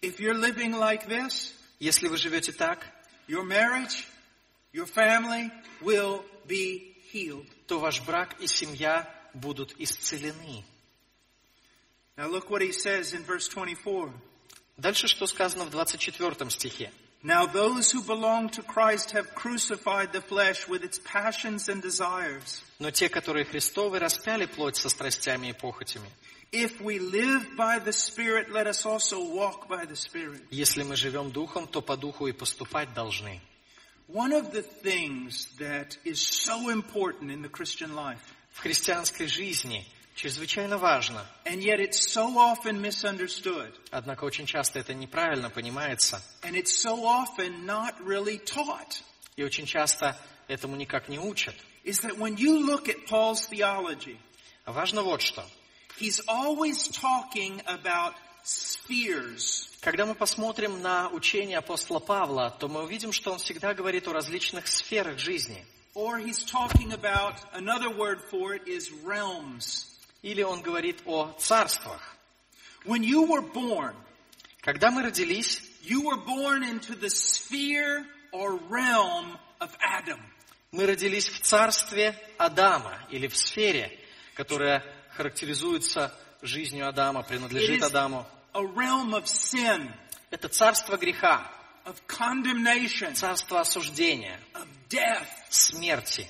If 0.00 0.18
you're 0.18 0.34
living 0.38 0.72
like 0.72 1.06
this, 1.06 1.52
Если 1.78 2.08
вы 2.08 2.16
живете 2.16 2.52
так, 2.52 2.84
your 3.28 3.44
marriage, 3.44 4.06
your 4.72 4.86
family 4.86 5.50
will 5.80 6.24
be 6.46 6.94
healed. 7.12 7.46
то 7.66 7.78
ваш 7.78 8.00
брак 8.00 8.40
и 8.40 8.46
семья 8.46 9.08
будут 9.33 9.73
исцелены. 9.79 10.63
Now 12.17 12.27
look 12.27 12.49
what 12.49 12.61
he 12.61 12.71
says 12.71 13.13
in 13.13 13.23
verse 13.23 13.47
24. 13.47 14.11
Дальше 14.77 15.07
что 15.07 15.27
сказано 15.27 15.65
в 15.65 15.69
24 15.69 16.49
стихе? 16.49 16.91
Now 17.23 17.45
those 17.47 17.91
who 17.91 18.01
belong 18.03 18.49
to 18.49 18.61
Christ 18.61 19.11
have 19.11 19.33
crucified 19.33 20.13
the 20.13 20.21
flesh 20.21 20.67
with 20.67 20.83
its 20.83 20.99
passions 20.99 21.67
and 21.67 21.81
desires. 21.81 22.61
Но 22.79 22.91
те, 22.91 23.09
которые 23.09 23.45
Христовы, 23.45 23.99
распяли 23.99 24.45
плоть 24.45 24.75
со 24.75 24.89
страстями 24.89 25.47
и 25.47 25.53
похотями. 25.53 26.09
If 26.51 26.79
we 26.79 26.99
live 26.99 27.57
by 27.57 27.79
the 27.79 27.91
Spirit, 27.91 28.51
let 28.51 28.67
us 28.67 28.85
also 28.85 29.19
walk 29.19 29.67
by 29.67 29.85
the 29.85 29.95
Spirit. 29.95 30.41
Если 30.51 30.83
мы 30.83 30.95
живем 30.95 31.31
духом, 31.31 31.67
то 31.67 31.81
по 31.81 31.97
духу 31.97 32.27
и 32.27 32.31
поступать 32.31 32.93
должны. 32.93 33.41
One 34.07 34.31
of 34.31 34.53
the 34.53 34.61
things 34.61 35.47
that 35.59 35.97
is 36.05 36.21
so 36.21 36.69
important 36.69 37.31
in 37.31 37.41
the 37.41 37.49
Christian 37.49 37.95
life, 37.95 38.33
В 38.52 38.60
христианской 38.60 39.26
жизни 39.26 39.86
чрезвычайно 40.14 40.78
важно, 40.78 41.26
and 41.44 41.62
yet 41.62 41.80
it's 41.80 42.00
so 42.06 42.36
often 42.36 42.80
misunderstood, 42.80 43.72
однако 43.90 44.24
очень 44.24 44.46
часто 44.46 44.78
это 44.78 44.94
неправильно 44.94 45.50
понимается, 45.50 46.22
and 46.42 46.54
it's 46.54 46.70
so 46.74 47.04
often 47.04 47.64
not 47.64 47.94
really 48.00 48.38
taught, 48.38 49.02
и 49.36 49.42
очень 49.42 49.66
часто 49.66 50.16
этому 50.48 50.76
никак 50.76 51.08
не 51.08 51.18
учат. 51.18 51.54
is 51.84 52.00
that 52.02 52.16
when 52.18 52.36
you 52.36 52.64
look 52.64 52.88
at 52.88 53.06
Paul's 53.08 53.48
theology, 53.48 54.18
Важно 54.66 55.02
вот 55.02 55.22
что. 55.22 55.44
he's 55.98 56.20
always 56.28 56.88
talking 56.88 57.60
about 57.66 58.14
spheres. 58.44 59.68
Когда 59.80 60.06
мы 60.06 60.14
посмотрим 60.14 60.80
на 60.80 61.08
учение 61.08 61.58
апостола 61.58 61.98
Павла, 61.98 62.50
то 62.60 62.68
мы 62.68 62.84
увидим, 62.84 63.12
что 63.12 63.32
он 63.32 63.38
всегда 63.38 63.74
говорит 63.74 64.06
о 64.06 64.12
различных 64.12 64.68
сферах 64.68 65.18
жизни. 65.18 65.64
Or 65.94 66.18
he's 66.18 66.42
talking 66.44 66.92
about, 66.92 67.34
another 67.52 67.90
word 67.90 68.20
for 68.30 68.54
it 68.54 68.66
is 68.66 68.90
realms. 69.04 69.86
или 70.22 70.42
он 70.42 70.62
говорит 70.62 71.02
о 71.06 71.34
царствах. 71.38 72.00
When 72.84 73.02
you 73.02 73.26
were 73.26 73.42
born, 73.42 73.94
Когда 74.62 74.90
мы 74.90 75.02
родились, 75.02 75.60
you 75.82 76.02
were 76.02 76.16
born 76.16 76.62
into 76.62 76.94
the 76.94 77.10
sphere 77.10 78.06
or 78.32 78.56
realm 78.70 79.36
of 79.60 79.70
Adam. 79.80 80.20
мы 80.70 80.86
родились 80.86 81.28
в 81.28 81.40
царстве 81.40 82.16
Адама 82.38 82.98
или 83.10 83.26
в 83.28 83.36
сфере, 83.36 83.98
которая 84.34 84.82
характеризуется 85.16 86.14
жизнью 86.40 86.88
Адама, 86.88 87.22
принадлежит 87.22 87.82
Адаму. 87.82 88.26
a 88.54 88.62
realm 88.62 89.12
of 89.14 89.24
sin, 89.26 89.92
Это 90.30 90.48
царство 90.48 90.96
греха, 90.96 91.46
of 91.84 91.96
condemnation, 92.06 93.14
царство 93.14 93.60
осуждения, 93.60 94.38
of 94.54 94.66
death. 94.92 95.28
смерти. 95.50 96.28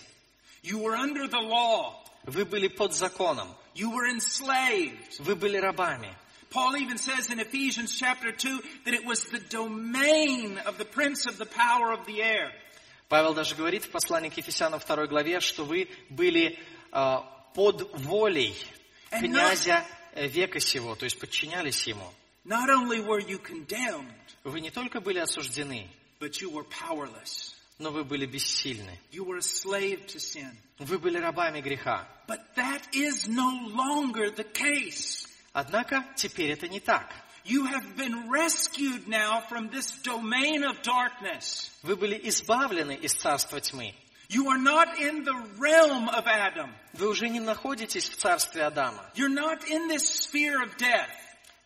You 0.63 0.79
were 0.79 0.95
under 0.95 1.27
the 1.29 1.41
law. 1.41 1.97
Вы 2.25 2.45
были 2.45 2.69
под 2.69 2.95
законом, 2.95 3.49
You 3.75 3.91
were 3.91 4.07
enslaved. 4.09 5.19
вы 5.21 5.35
были 5.35 5.57
рабами. 5.57 6.15
Paul 6.51 6.77
even 6.77 6.99
says 6.99 7.31
in 7.31 7.41
Ephesians 7.41 7.99
chapter 7.99 8.31
2 8.31 8.61
that 8.85 8.95
it 8.95 9.05
was 9.07 9.25
the 9.25 9.41
domain 9.41 10.59
of 10.67 10.77
the 10.77 10.85
prince 10.85 11.27
of 11.27 11.39
the 11.39 11.47
power 11.47 11.93
of 11.93 12.05
the 12.07 12.23
air. 12.23 12.53
Павел 13.09 13.35
даже 13.35 13.55
говорит 13.55 13.85
в 13.85 13.91
послании 13.91 14.29
к 14.29 14.37
Ефесянам 14.37 14.81
2 14.81 15.07
главе, 15.07 15.41
что 15.41 15.65
вы 15.65 15.89
были 16.11 16.59
а, 16.93 17.21
под 17.55 17.91
волей 18.05 18.55
князя 19.11 19.85
э, 20.15 20.27
века 20.29 20.61
сего, 20.61 20.95
то 20.95 21.05
есть 21.05 21.19
подчинялись 21.19 21.87
ему. 21.87 22.09
Not 22.45 22.69
only 22.71 23.01
were 23.01 23.21
you 23.21 23.39
condemned, 23.39 24.13
Вы 24.45 24.61
не 24.61 24.71
только 24.71 25.01
были 25.01 25.19
осуждены, 25.19 25.89
but 26.21 26.41
you 26.41 26.51
were 26.51 26.65
powerless. 26.65 27.52
Но 27.83 27.91
вы 27.91 28.05
были 28.05 28.27
бессильны. 28.27 28.99
You 29.11 29.25
were 29.25 29.39
a 29.39 29.43
slave 29.43 30.07
to 30.07 30.19
sin. 30.19 30.57
Вы 30.79 30.99
были 30.99 31.19
рабами 31.19 31.61
греха. 31.61 32.07
But 32.29 32.41
that 32.55 32.83
is 32.93 33.27
no 33.29 33.69
longer 33.75 34.31
the 34.31 34.45
case. 34.45 35.27
Однако 35.53 36.07
теперь 36.17 36.51
это 36.51 36.69
не 36.69 36.81
так. 36.81 37.13
You 37.45 37.67
have 37.67 37.97
been 37.97 38.31
rescued 38.31 39.09
now 39.09 39.43
from 39.49 39.69
this 39.71 39.91
domain 40.03 40.63
of 40.63 40.81
darkness. 40.83 41.71
Вы 41.83 41.97
были 41.97 42.21
избавлены 42.29 42.95
из 42.95 43.15
царства 43.15 43.61
тьмы. 43.61 43.95
You 44.29 44.49
are 44.49 44.59
not 44.59 44.99
in 44.99 45.25
the 45.25 45.35
realm 45.59 46.09
of 46.09 46.27
Adam. 46.27 46.73
Вы 46.95 47.09
уже 47.09 47.29
не 47.29 47.41
находитесь 47.41 48.09
в 48.09 48.17
царстве 48.17 48.63
Адама. 48.63 49.11
You're 49.17 49.29
not 49.29 49.69
in 49.69 49.89
this 49.89 50.09
sphere 50.09 50.63
of 50.63 50.77
death. 50.79 51.11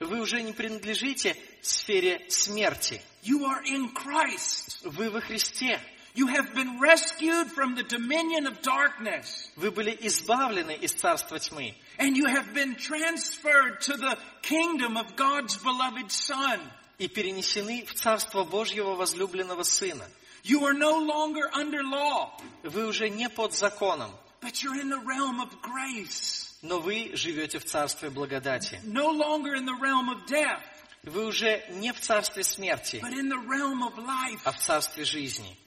Вы 0.01 0.21
уже 0.21 0.43
не 0.43 0.53
принадлежите 0.53 1.37
сфере 1.61 2.25
смерти. 2.29 3.03
You 3.23 3.45
are 3.45 3.63
in 3.65 3.93
Christ. 3.93 4.79
Вы 4.83 5.11
во 5.11 5.21
Христе. 5.21 5.79
You 6.16 6.28
have 6.28 6.54
been 6.54 6.80
rescued 6.80 7.48
from 7.52 7.76
the 7.76 7.84
dominion 7.84 8.46
of 8.46 8.62
darkness. 8.62 9.50
Вы 9.56 9.72
были 9.72 9.98
избавлены 10.02 10.76
из 10.76 10.92
царства 10.94 11.40
тьмы. 11.40 11.74
And 11.98 12.18
you 12.18 12.26
have 12.26 12.54
been 12.54 12.76
transferred 12.76 13.80
to 13.82 13.96
the 13.96 14.18
kingdom 14.42 14.98
of 14.98 15.16
God's 15.16 15.56
beloved 15.58 16.12
Son. 16.12 16.60
и 17.00 17.08
перенесены 17.08 17.84
в 17.86 17.94
Царство 17.96 18.44
Божьего 18.44 18.94
возлюбленного 18.96 19.64
Сына. 19.64 20.06
You 20.44 20.66
are 20.66 20.74
no 20.74 20.98
longer 21.00 21.50
under 21.54 21.82
law, 21.84 22.30
Вы 22.64 22.86
уже 22.88 23.10
не 23.10 23.30
под 23.30 23.54
законом, 23.54 24.12
but 24.42 24.62
you're 24.62 24.76
in 24.80 24.90
the 24.90 25.00
realm 25.00 25.40
of 25.40 25.50
grace. 25.62 26.50
но 26.62 26.80
вы 26.80 27.12
живете 27.16 27.58
в 27.60 27.66
Царстве 27.66 28.10
благодати. 28.10 28.80
No 28.84 29.10
longer 29.12 29.56
in 29.56 29.66
the 29.66 29.78
realm 29.80 30.10
of 30.10 30.28
death, 30.28 30.62
Вы 31.04 31.26
уже 31.26 31.64
не 31.72 31.92
в 31.94 32.00
Царстве 32.00 32.44
смерти, 32.44 33.00
but 33.02 33.14
in 33.14 33.30
the 33.30 33.40
realm 33.48 33.82
of 33.82 33.98
life. 33.98 34.42
а 34.44 34.52
в 34.52 34.60
Царстве 34.60 35.04
жизни. 35.06 35.58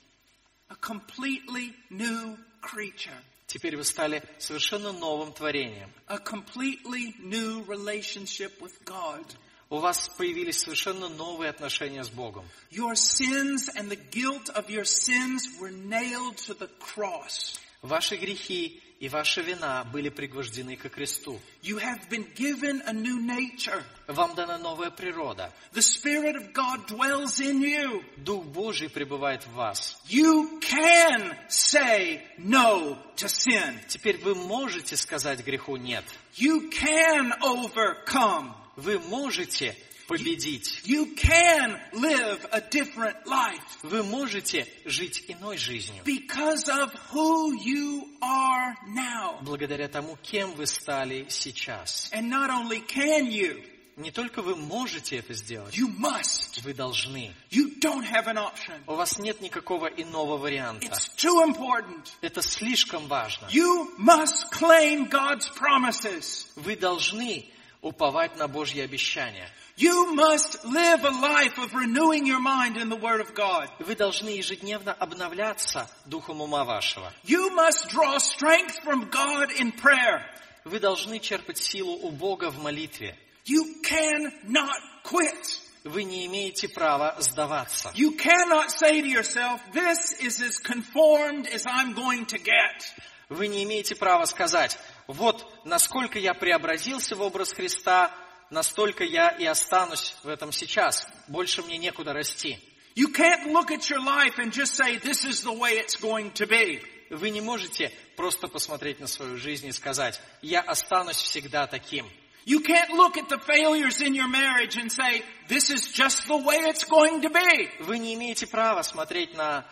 A 0.69 0.77
completely 0.77 1.75
new 1.91 2.37
creature. 2.61 3.17
Теперь 3.47 3.77
вы 3.77 3.85
стали 3.85 4.23
совершенно 4.39 4.93
новым 4.93 5.33
творением. 5.33 5.91
A 6.07 6.19
completely 6.19 7.15
new 7.21 7.65
relationship 7.67 8.61
with 8.61 8.73
God. 8.85 9.25
У 9.71 9.79
вас 9.79 10.09
появились 10.17 10.61
совершенно 10.61 11.09
новые 11.09 11.51
отношения 11.51 12.05
с 12.05 12.11
Богом. 12.11 12.45
Your 12.71 12.95
sins 12.95 13.69
and 13.75 13.89
the 13.91 13.99
guilt 14.11 14.49
of 14.51 14.69
your 14.71 14.85
sins 14.85 15.49
were 15.61 15.71
nailed 15.71 16.37
to 16.47 16.55
the 16.55 16.69
cross. 16.79 17.59
Ваши 17.82 18.18
грехи 18.18 18.82
и 19.00 19.08
ваша 19.08 19.42
вина 19.42 19.86
были 19.86 20.10
пригвождены 20.10 20.76
ко 20.76 20.90
кресту. 20.90 21.40
You 21.62 21.78
have 21.78 22.10
been 22.10 22.28
given 22.36 22.82
a 22.86 22.92
new 22.92 23.18
nature. 23.22 23.82
Вам 24.08 24.36
дана 24.36 24.58
новая 24.58 24.90
природа. 24.90 25.54
The 25.72 25.82
Spirit 25.82 26.36
of 26.36 26.54
God 26.54 26.88
dwells 26.88 27.40
in 27.40 27.62
you. 27.62 28.04
Дух 28.18 28.44
Божий 28.46 28.90
пребывает 28.90 29.46
в 29.48 29.54
вас. 29.54 29.96
You 30.10 30.60
can 30.60 31.34
say 31.48 32.22
no 32.38 32.98
to 33.16 33.28
sin. 33.28 33.80
Теперь 33.88 34.18
вы 34.18 34.36
можете 34.36 34.98
сказать 34.98 35.46
греху 35.46 35.78
«нет». 35.78 36.04
You 36.36 36.70
can 36.70 37.32
overcome. 37.42 38.54
Вы 38.76 39.00
можете 39.00 39.78
победить. 40.10 40.82
You 40.86 41.16
can 41.16 41.80
live 41.94 42.46
a 42.52 42.60
different 42.60 43.16
life 43.26 43.62
Вы 43.84 44.04
можете 44.04 44.68
жить 44.86 45.24
иной 45.28 45.58
жизнью. 45.58 46.04
because 46.04 46.68
of 46.68 46.92
who 47.14 47.54
you 47.64 48.04
are 48.22 48.76
now. 48.88 49.40
Благодаря 49.44 49.88
тому, 49.88 50.18
кем 50.22 50.52
вы 50.56 50.66
стали 50.68 51.28
сейчас. 51.30 52.10
And 52.12 52.30
not 52.30 52.50
only 52.50 52.82
can 52.86 53.28
you, 53.30 53.64
Не 53.98 54.12
только 54.12 54.42
вы 54.42 54.56
можете 54.56 55.18
это 55.18 55.34
сделать, 55.34 55.78
you 55.78 55.88
must. 56.00 56.62
вы 56.64 56.74
должны. 56.74 57.34
You 57.52 57.78
don't 57.82 58.06
have 58.10 58.28
an 58.28 58.38
option. 58.38 58.82
У 58.88 58.96
вас 58.96 59.20
нет 59.20 59.42
никакого 59.42 59.88
иного 59.88 60.38
варианта. 60.38 60.86
It's 60.88 61.10
too 61.18 61.44
important. 61.46 62.10
Это 62.22 62.42
слишком 62.42 63.08
важно. 63.08 63.48
You 63.48 63.90
must 63.98 64.52
claim 64.54 65.10
God's 65.10 65.50
promises. 65.54 66.48
Вы 66.56 66.78
должны 66.78 67.46
уповать 67.82 68.36
на 68.38 68.48
Божьи 68.48 68.82
обещания. 68.82 69.50
You 69.78 70.14
must 70.14 70.66
live 70.66 71.06
a 71.06 71.10
life 71.10 71.58
of 71.58 71.74
renewing 71.74 72.26
your 72.26 72.42
mind 72.42 72.76
in 72.76 72.90
the 72.90 72.98
Word 72.98 73.22
of 73.22 73.34
God. 73.34 73.70
Вы 73.80 73.96
должны 73.96 74.30
ежедневно 74.30 74.92
обновляться 74.92 75.90
духом 76.06 76.42
ума 76.42 76.66
вашего. 76.66 77.14
You 77.24 77.50
must 77.56 77.90
draw 77.90 78.18
strength 78.18 78.84
from 78.84 79.10
God 79.10 79.52
in 79.58 79.72
prayer. 79.72 80.22
Вы 80.66 80.80
должны 80.80 81.20
черпать 81.20 81.58
силу 81.58 81.94
у 81.94 82.12
Бога 82.12 82.50
в 82.50 82.62
молитве. 82.62 83.18
You 83.46 83.82
cannot 83.82 84.82
quit. 85.04 85.62
Вы 85.86 86.04
не 86.04 86.26
имеете 86.26 86.68
права 86.68 87.16
сдаваться. 87.20 87.92
You 87.96 88.18
cannot 88.18 88.70
say 88.70 89.02
to 89.02 89.08
yourself, 89.08 89.62
this 89.72 90.20
is 90.20 90.42
as 90.42 90.58
conformed 90.58 91.48
as 91.48 91.66
I'm 91.66 91.94
going 91.94 92.26
to 92.28 92.38
get. 92.38 92.84
Вы 93.30 93.48
не 93.48 93.64
имеете 93.64 93.96
права 93.96 94.26
сказать, 94.26 94.78
вот 95.10 95.52
насколько 95.66 96.20
я 96.20 96.36
преобразился 96.36 97.16
в 97.16 97.22
образ 97.22 97.52
Христа, 97.52 98.12
настолько 98.52 99.04
я 99.04 99.30
и 99.30 99.44
останусь 99.44 100.16
в 100.22 100.28
этом 100.28 100.52
сейчас. 100.52 101.08
Больше 101.28 101.64
мне 101.64 101.80
некуда 101.80 102.14
расти. 102.14 102.60
You 102.96 103.12
can't 103.12 103.52
look 103.52 103.72
at 103.72 103.90
your 103.90 104.04
life 104.04 104.38
and 104.38 104.52
just 104.52 104.76
say, 104.76 105.00
this 105.00 105.26
is 105.26 105.42
the 105.42 105.52
way 105.52 105.80
it's 105.80 105.96
going 105.96 106.32
to 106.34 106.46
be. 106.46 106.84
Вы 107.10 107.32
не 107.32 107.42
можете 107.42 107.92
просто 108.16 108.48
посмотреть 108.48 109.00
на 109.00 109.08
свою 109.08 109.38
жизнь 109.38 109.66
и 109.66 109.72
сказать, 109.72 110.22
я 110.44 110.62
останусь 110.62 111.18
всегда 111.18 111.66
таким. 111.66 112.06
You 112.46 112.64
can't 112.64 112.92
look 112.92 113.18
at 113.18 113.30
the 113.30 113.40
failures 113.40 114.02
in 114.02 114.14
your 114.14 114.28
marriage 114.28 114.78
and 114.78 114.92
say, 114.92 115.24
this 115.48 115.72
is 115.72 115.92
just 115.92 116.28
the 116.28 116.38
way 116.38 116.58
it's 116.70 116.84
going 116.84 117.22
to 117.22 117.30
be. 117.30 117.70
Вы 117.80 117.98
не 117.98 118.14
имеете 118.14 118.46
права 118.46 118.84
смотреть 118.84 119.36
на 119.36 119.66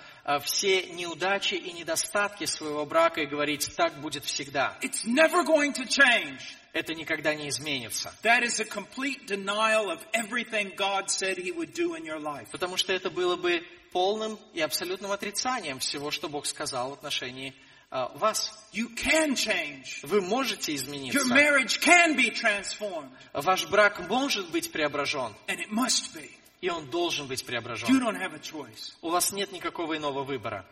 все 0.43 0.87
неудачи 0.87 1.55
и 1.55 1.71
недостатки 1.71 2.45
своего 2.45 2.85
брака 2.85 3.21
и 3.21 3.25
говорить, 3.25 3.73
так 3.75 3.99
будет 4.01 4.25
всегда. 4.25 4.77
It's 4.81 5.05
never 5.05 5.45
going 5.45 5.73
to 5.73 5.87
change. 5.87 6.41
Это 6.73 6.93
никогда 6.93 7.33
не 7.33 7.49
изменится. 7.49 8.13
That 8.23 8.43
is 8.43 8.59
a 8.59 8.65
complete 8.65 9.25
denial 9.25 9.89
of 9.89 10.05
everything 10.13 10.73
God 10.75 11.09
said 11.09 11.37
He 11.37 11.51
would 11.51 11.73
do 11.73 11.95
in 11.95 12.05
your 12.05 12.19
life. 12.19 12.49
Потому 12.51 12.77
что 12.77 12.93
это 12.93 13.09
было 13.09 13.35
бы 13.37 13.63
полным 13.93 14.37
и 14.53 14.61
абсолютным 14.61 15.11
отрицанием 15.11 15.79
всего, 15.79 16.11
что 16.11 16.27
Бог 16.27 16.45
сказал 16.45 16.89
в 16.89 16.93
отношении 16.93 17.55
а, 17.89 18.09
вас. 18.09 18.51
You 18.73 18.93
can 18.93 19.33
change. 19.33 19.99
Вы 20.03 20.21
можете 20.21 20.73
Your 20.73 20.75
измениться. 20.75 21.33
marriage 21.33 21.79
can 21.79 22.15
be 22.17 22.29
transformed. 22.31 23.09
Ваш 23.33 23.65
брак 23.67 24.07
может 24.09 24.51
быть 24.51 24.71
преображен, 24.71 25.33
And 25.47 25.59
it 25.59 25.71
must 25.71 26.13
be. 26.13 26.29
И 26.61 26.69
он 26.69 26.89
должен 26.89 27.27
быть 27.27 27.41
You 27.41 27.45
преображен. 27.45 27.87
don't 27.99 28.19
have 28.19 28.33
a 28.33 28.39
choice. 28.39 28.93
У 29.01 29.09
вас 29.09 29.31
нет 29.31 29.51
никакого 29.51 29.95
иного 29.97 30.23
выбора. 30.23 30.65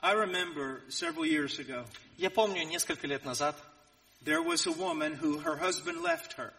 I 0.00 0.14
remember 0.14 0.82
several 0.88 1.24
years 1.24 1.58
ago, 1.58 1.84
Я 2.16 2.30
помню, 2.30 2.64
несколько 2.64 3.06
лет 3.06 3.24
назад 3.24 3.56
there 4.24 4.42
was 4.42 4.66
a 4.66 4.72
woman 4.72 5.14
who 5.14 5.38
her 5.40 5.56
husband 5.58 6.00
left 6.02 6.34
her. 6.36 6.52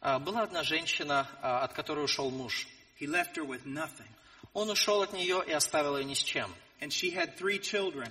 а, 0.00 0.18
была 0.18 0.42
одна 0.42 0.62
женщина, 0.62 1.26
а, 1.42 1.64
от 1.64 1.72
которой 1.72 2.04
ушел 2.04 2.30
муж. 2.30 2.66
He 3.00 3.06
left 3.06 3.36
her 3.36 3.44
with 3.46 3.64
nothing. 3.64 4.08
Он 4.52 4.68
ушел 4.70 5.02
от 5.02 5.12
нее 5.12 5.42
и 5.46 5.52
оставил 5.52 5.96
ее 5.98 6.04
ни 6.04 6.14
с 6.14 6.22
чем. 6.22 6.54
And 6.80 6.90
she 6.90 7.10
had 7.14 7.36
three 7.38 7.58
children 7.58 8.10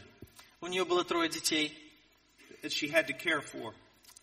У 0.61 0.67
нее 0.67 0.85
было 0.85 1.03
трое 1.03 1.29
детей, 1.29 1.77
that 2.63 2.71
she 2.71 2.89
had 2.91 3.05
to 3.07 3.13
care 3.13 3.41
for. 3.41 3.73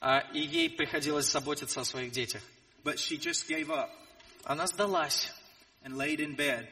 а, 0.00 0.20
и 0.32 0.40
ей 0.40 0.68
приходилось 0.70 1.30
заботиться 1.30 1.80
о 1.80 1.84
своих 1.84 2.10
детях. 2.12 2.42
But 2.82 2.98
she 2.98 3.16
just 3.18 3.46
gave 3.48 3.70
up 3.70 3.90
Она 4.44 4.66
сдалась. 4.66 5.32
and 5.82 5.96
laid 5.96 6.20
in 6.20 6.36
bed. 6.36 6.66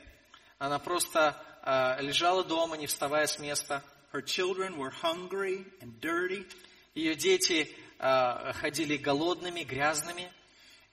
Она 0.59 0.78
просто 0.78 1.37
а, 1.62 1.98
лежала 2.00 2.44
дома, 2.44 2.76
не 2.76 2.87
вставая 2.87 3.26
с 3.26 3.38
места. 3.38 3.83
Her 4.12 4.22
children 4.22 4.76
were 4.76 4.90
hungry 4.90 5.64
and 5.81 6.00
dirty. 6.00 6.46
Ее 6.94 7.14
дети 7.14 7.74
а, 7.98 8.52
ходили 8.54 8.96
голодными, 8.96 9.62
грязными. 9.62 10.31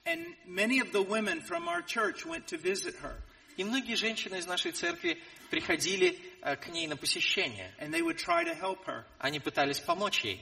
And 0.05 0.35
many 0.45 0.79
of 0.79 0.91
the 0.91 1.01
women 1.01 1.41
from 1.41 1.67
our 1.67 1.81
church 1.81 2.25
went 2.25 2.47
to 2.47 2.57
visit 2.57 2.95
her. 3.01 3.15
И 3.57 3.63
многие 3.63 3.95
женщины 3.95 4.35
из 4.35 4.45
нашей 4.45 4.71
церкви 4.71 5.17
приходили 5.49 6.19
а, 6.41 6.55
к 6.55 6.67
ней 6.69 6.87
на 6.87 6.95
посещение. 6.95 7.73
And 7.79 7.91
they 7.91 8.01
would 8.01 8.17
try 8.17 8.43
to 8.43 8.53
help 8.53 8.85
her. 8.85 9.05
Они 9.19 9.39
пытались 9.39 9.79
помочь 9.79 10.23
ей. 10.23 10.41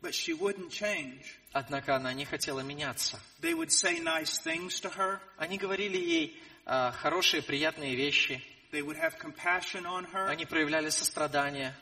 But 0.00 0.14
she 0.14 0.32
wouldn't 0.32 0.70
change. 0.70 1.37
Однако 1.52 1.96
она 1.96 2.12
не 2.12 2.24
хотела 2.24 2.60
меняться. 2.60 3.18
They 3.40 3.54
would 3.54 3.70
say 3.70 3.98
nice 4.00 4.38
things 4.44 4.80
to 4.80 4.90
her. 4.96 5.20
Они 5.38 5.56
говорили 5.56 5.96
ей 5.96 6.42
а, 6.66 6.92
хорошие, 6.92 7.42
приятные 7.42 7.94
вещи. 7.96 8.42
They 8.70 8.82
would 8.82 8.98
have 8.98 9.18
compassion 9.18 9.86
on 9.86 10.04
her. 10.12 10.28
Они 10.28 10.44
проявляли 10.44 10.90
сострадание. 10.90 11.74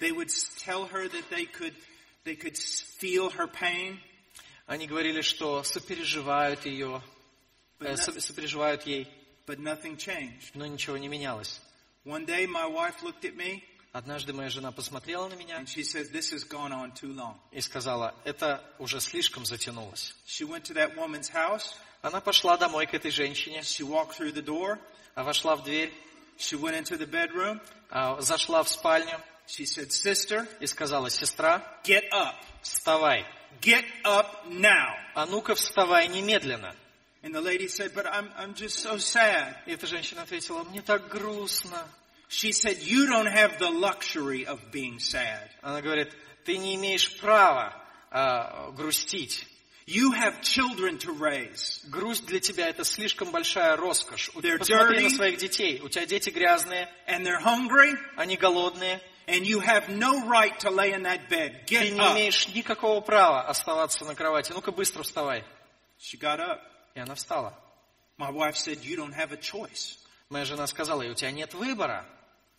They 0.00 0.12
would 0.12 0.30
tell 0.58 0.86
her 0.86 1.08
that 1.08 1.28
they 1.30 1.44
could, 1.44 1.74
they 2.24 2.34
could 2.36 2.56
feel 2.56 3.28
her 3.30 3.46
pain. 3.46 4.00
Они 4.66 4.86
говорили, 4.86 5.20
что 5.20 5.62
сопереживают 5.62 6.64
ее, 6.64 7.02
э, 7.80 7.96
сопереживают 7.96 8.86
ей, 8.86 9.06
but 9.46 9.58
nothing 9.58 9.96
changed. 9.98 10.52
но 10.54 10.64
ничего 10.66 10.96
не 10.96 11.08
менялось. 11.08 11.60
One 12.04 12.24
day 12.24 12.46
my 12.46 12.66
wife 12.66 13.02
looked 13.02 13.24
at 13.24 13.36
me 13.36 13.62
Однажды 13.92 14.32
моя 14.32 14.48
жена 14.48 14.72
посмотрела 14.72 15.28
на 15.28 15.34
меня 15.34 15.58
long. 17.14 17.36
и 17.50 17.60
сказала, 17.60 18.14
это 18.24 18.64
уже 18.78 19.00
слишком 19.00 19.44
затянулось. 19.44 20.14
House. 21.34 21.74
Она 22.00 22.20
пошла 22.20 22.56
домой 22.56 22.86
к 22.86 22.94
этой 22.94 23.10
женщине, 23.10 23.62
door. 24.42 24.78
а 25.14 25.22
вошла 25.22 25.56
в 25.56 25.62
дверь, 25.62 25.92
bedroom. 27.06 27.60
а, 27.90 28.20
зашла 28.22 28.62
в 28.62 28.68
спальню 28.68 29.20
said, 29.46 29.90
sister, 29.90 30.48
и 30.60 30.66
сказала, 30.66 31.10
сестра, 31.10 31.62
get 31.84 32.08
up. 32.12 32.34
вставай. 32.62 33.26
Get 33.60 33.84
up 34.04 34.26
now. 34.46 34.94
А 35.14 35.26
ну-ка 35.26 35.54
вставай 35.54 36.08
немедленно. 36.08 36.74
And 37.22 37.34
the 37.34 37.40
lady 37.40 37.68
said, 37.68 37.92
but 37.94 38.06
I'm, 38.06 38.30
I'm 38.36 38.54
just 38.54 38.78
so 38.78 38.96
sad. 38.96 39.54
И 39.66 39.72
эта 39.72 39.86
женщина 39.86 40.22
ответила, 40.22 40.64
мне 40.64 40.80
так 40.80 41.08
грустно. 41.08 41.86
She 42.32 42.52
said, 42.52 42.78
you 42.80 43.06
don't 43.06 43.26
have 43.26 43.58
the 43.58 43.70
luxury 43.70 44.46
of 44.46 44.58
being 44.72 44.98
sad. 44.98 45.50
Она 45.62 45.82
говорит, 45.82 46.10
ты 46.46 46.56
не 46.56 46.74
имеешь 46.76 47.18
права 47.20 47.74
а, 48.10 48.70
грустить. 48.70 49.44
You 49.86 50.12
have 50.12 50.40
children 50.40 50.96
to 51.00 51.12
raise. 51.12 51.82
Грусть 51.90 52.24
для 52.24 52.40
тебя 52.40 52.68
это 52.70 52.84
слишком 52.84 53.30
большая 53.32 53.76
роскошь. 53.76 54.30
They're 54.36 54.56
Посмотри 54.58 55.00
dirty. 55.00 55.02
на 55.02 55.10
своих 55.10 55.38
детей. 55.38 55.80
У 55.82 55.90
тебя 55.90 56.06
дети 56.06 56.30
грязные, 56.30 56.88
And 57.06 57.26
they're 57.26 57.42
hungry. 57.42 57.92
они 58.16 58.36
голодные. 58.38 59.00
And 59.26 59.44
you 59.46 59.60
have 59.60 59.90
no 59.90 60.26
right 60.26 60.58
to 60.60 60.70
lay 60.70 60.92
in 60.94 61.02
that 61.02 61.28
bed. 61.28 61.66
Ты 61.66 61.74
Get 61.74 61.90
не 61.92 62.00
up. 62.00 62.12
имеешь 62.14 62.48
никакого 62.48 63.00
права 63.02 63.42
оставаться 63.46 64.04
на 64.06 64.14
кровати. 64.14 64.52
Ну-ка 64.52 64.72
быстро 64.72 65.02
вставай. 65.02 65.44
She 66.00 66.18
got 66.18 66.40
up. 66.40 66.60
И 66.94 67.00
она 67.00 67.14
встала. 67.14 67.52
My 68.18 68.30
wife 68.32 68.56
said, 68.56 68.82
you 68.82 68.96
don't 68.96 69.12
have 69.14 69.32
a 69.32 69.36
choice. 69.36 69.98
Моя 70.30 70.46
жена 70.46 70.66
сказала, 70.66 71.02
и 71.02 71.10
у 71.10 71.14
тебя 71.14 71.30
нет 71.30 71.52
выбора. 71.52 72.06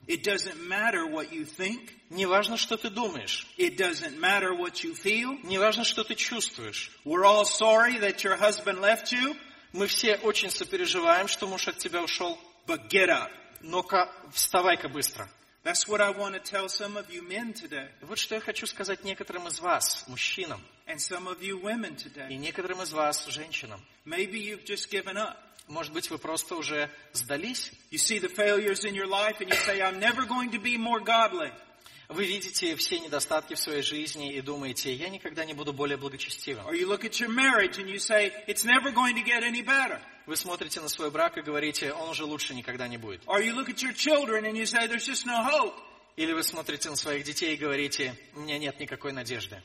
It 0.07 0.23
doesn't 0.25 0.67
matter 0.67 1.05
what 1.07 1.33
you 1.33 1.45
think. 1.45 1.91
Не 2.09 2.25
важно, 2.27 2.57
что 2.57 2.77
ты 2.79 2.89
думаешь. 2.89 3.47
It 3.59 3.77
doesn't 3.77 4.19
matter 4.19 4.55
what 4.55 4.83
you 4.83 4.95
feel. 4.95 5.39
Не 5.45 5.59
важно, 5.59 5.85
что 5.85 6.03
ты 6.05 6.15
чувствуешь. 6.15 6.91
We're 7.05 7.25
all 7.27 7.45
sorry 7.45 7.99
that 7.99 8.23
your 8.25 8.37
husband 8.39 8.81
left 8.81 9.13
you, 9.13 9.37
Мы 9.75 9.87
все 9.87 10.17
очень 10.17 10.51
сопереживаем, 10.51 11.29
что 11.29 11.47
муж 11.47 11.69
от 11.69 11.77
тебя 11.77 12.03
ушел. 12.03 12.39
but 12.67 12.89
get 12.89 13.11
up. 13.11 13.31
Но-ка, 13.61 14.11
вставай-ка 14.33 14.89
быстро. 14.89 15.29
That's 15.65 15.87
what 15.87 16.01
I 16.01 16.11
want 16.13 16.35
to 16.35 16.41
tell 16.41 16.69
some 16.71 16.97
of 16.97 17.11
you 17.11 17.21
men 17.21 17.53
today, 17.53 17.89
И 18.01 18.05
вот 18.07 18.19
что 18.19 18.37
я 18.37 18.41
хочу 18.41 18.67
сказать 18.67 19.05
некоторым 19.05 19.47
из 19.49 19.61
вас, 19.61 20.05
мужчинам, 20.07 20.63
and 20.87 20.97
some 20.99 21.27
of 21.27 21.43
you 21.43 21.61
women 21.61 21.95
и 21.97 22.09
today. 22.09 22.35
некоторым 22.37 22.81
из 22.81 22.93
вас, 22.93 23.27
женщинам. 23.27 23.85
Maybe 24.07 24.39
you've 24.41 24.65
just 24.65 24.89
given 24.91 25.19
up. 25.19 25.37
Может 25.68 25.94
быть, 25.94 26.10
вы 26.10 26.18
просто 26.18 26.56
уже 26.56 26.90
сдались? 27.14 27.72
You 27.92 27.98
see 27.98 28.20
the 28.20 28.34
failures 28.34 28.84
in 28.84 28.94
your 28.94 29.08
life 29.08 29.40
and 29.40 29.50
you 29.50 29.56
say, 29.56 29.82
I'm 29.82 30.00
never 30.00 30.26
going 30.26 30.52
to 30.52 30.60
be 30.60 30.78
more 30.78 31.00
godly. 31.00 31.52
Вы 32.10 32.26
видите 32.26 32.76
все 32.76 33.00
недостатки 33.00 33.56
в 33.56 33.60
своей 33.60 33.82
жизни 33.82 34.34
и 34.34 34.42
думаете, 34.42 34.94
я 34.94 35.10
никогда 35.10 35.46
не 35.46 35.54
буду 35.54 35.74
более 35.74 35.98
благочестивым. 35.98 36.66
Or 36.68 36.74
you 36.76 36.86
look 36.86 37.06
at 37.06 37.20
your 37.20 37.30
marriage 37.30 37.80
and 37.80 37.88
you 37.90 37.98
say, 37.98 38.32
it's 38.46 38.66
never 38.66 38.92
going 38.92 39.16
to 39.16 39.24
get 39.24 39.42
any 39.44 39.62
better. 39.64 40.00
Вы 40.26 40.36
смотрите 40.36 40.80
на 40.82 40.90
свой 40.90 41.10
брак 41.12 41.38
и 41.38 41.42
говорите, 41.42 41.92
он 41.94 42.10
уже 42.10 42.26
лучше 42.26 42.54
никогда 42.54 42.88
не 42.88 42.98
будет. 42.98 43.24
Or 43.26 43.42
you 43.42 43.54
look 43.56 43.70
at 43.70 43.82
your 43.82 43.94
children 43.94 44.46
and 44.46 44.56
you 44.56 44.66
say, 44.66 44.88
there's 44.88 45.06
just 45.08 45.26
no 45.26 45.44
hope. 45.44 45.74
Или 46.18 46.34
вы 46.34 46.44
смотрите 46.44 46.90
на 46.90 46.96
своих 46.96 47.24
детей 47.24 47.56
и 47.56 47.58
говорите, 47.58 48.16
у 48.36 48.42
меня 48.42 48.60
нет 48.60 48.80
никакой 48.80 49.14
надежды. 49.14 49.62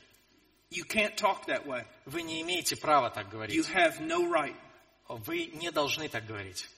You 0.70 0.84
can't 0.86 1.16
talk 1.16 1.46
that 1.48 1.66
way. 1.66 1.84
Вы 2.06 2.22
не 2.22 2.40
имеете 2.42 2.76
права 2.76 3.10
так 3.10 3.26
You 3.26 3.30
говорить. 3.32 3.68
have 3.68 4.00
no 4.00 4.30
right 4.30 4.54
Вы 5.08 5.46
не 5.46 5.70
должны 5.70 6.08
так 6.08 6.26
говорить. 6.26 6.68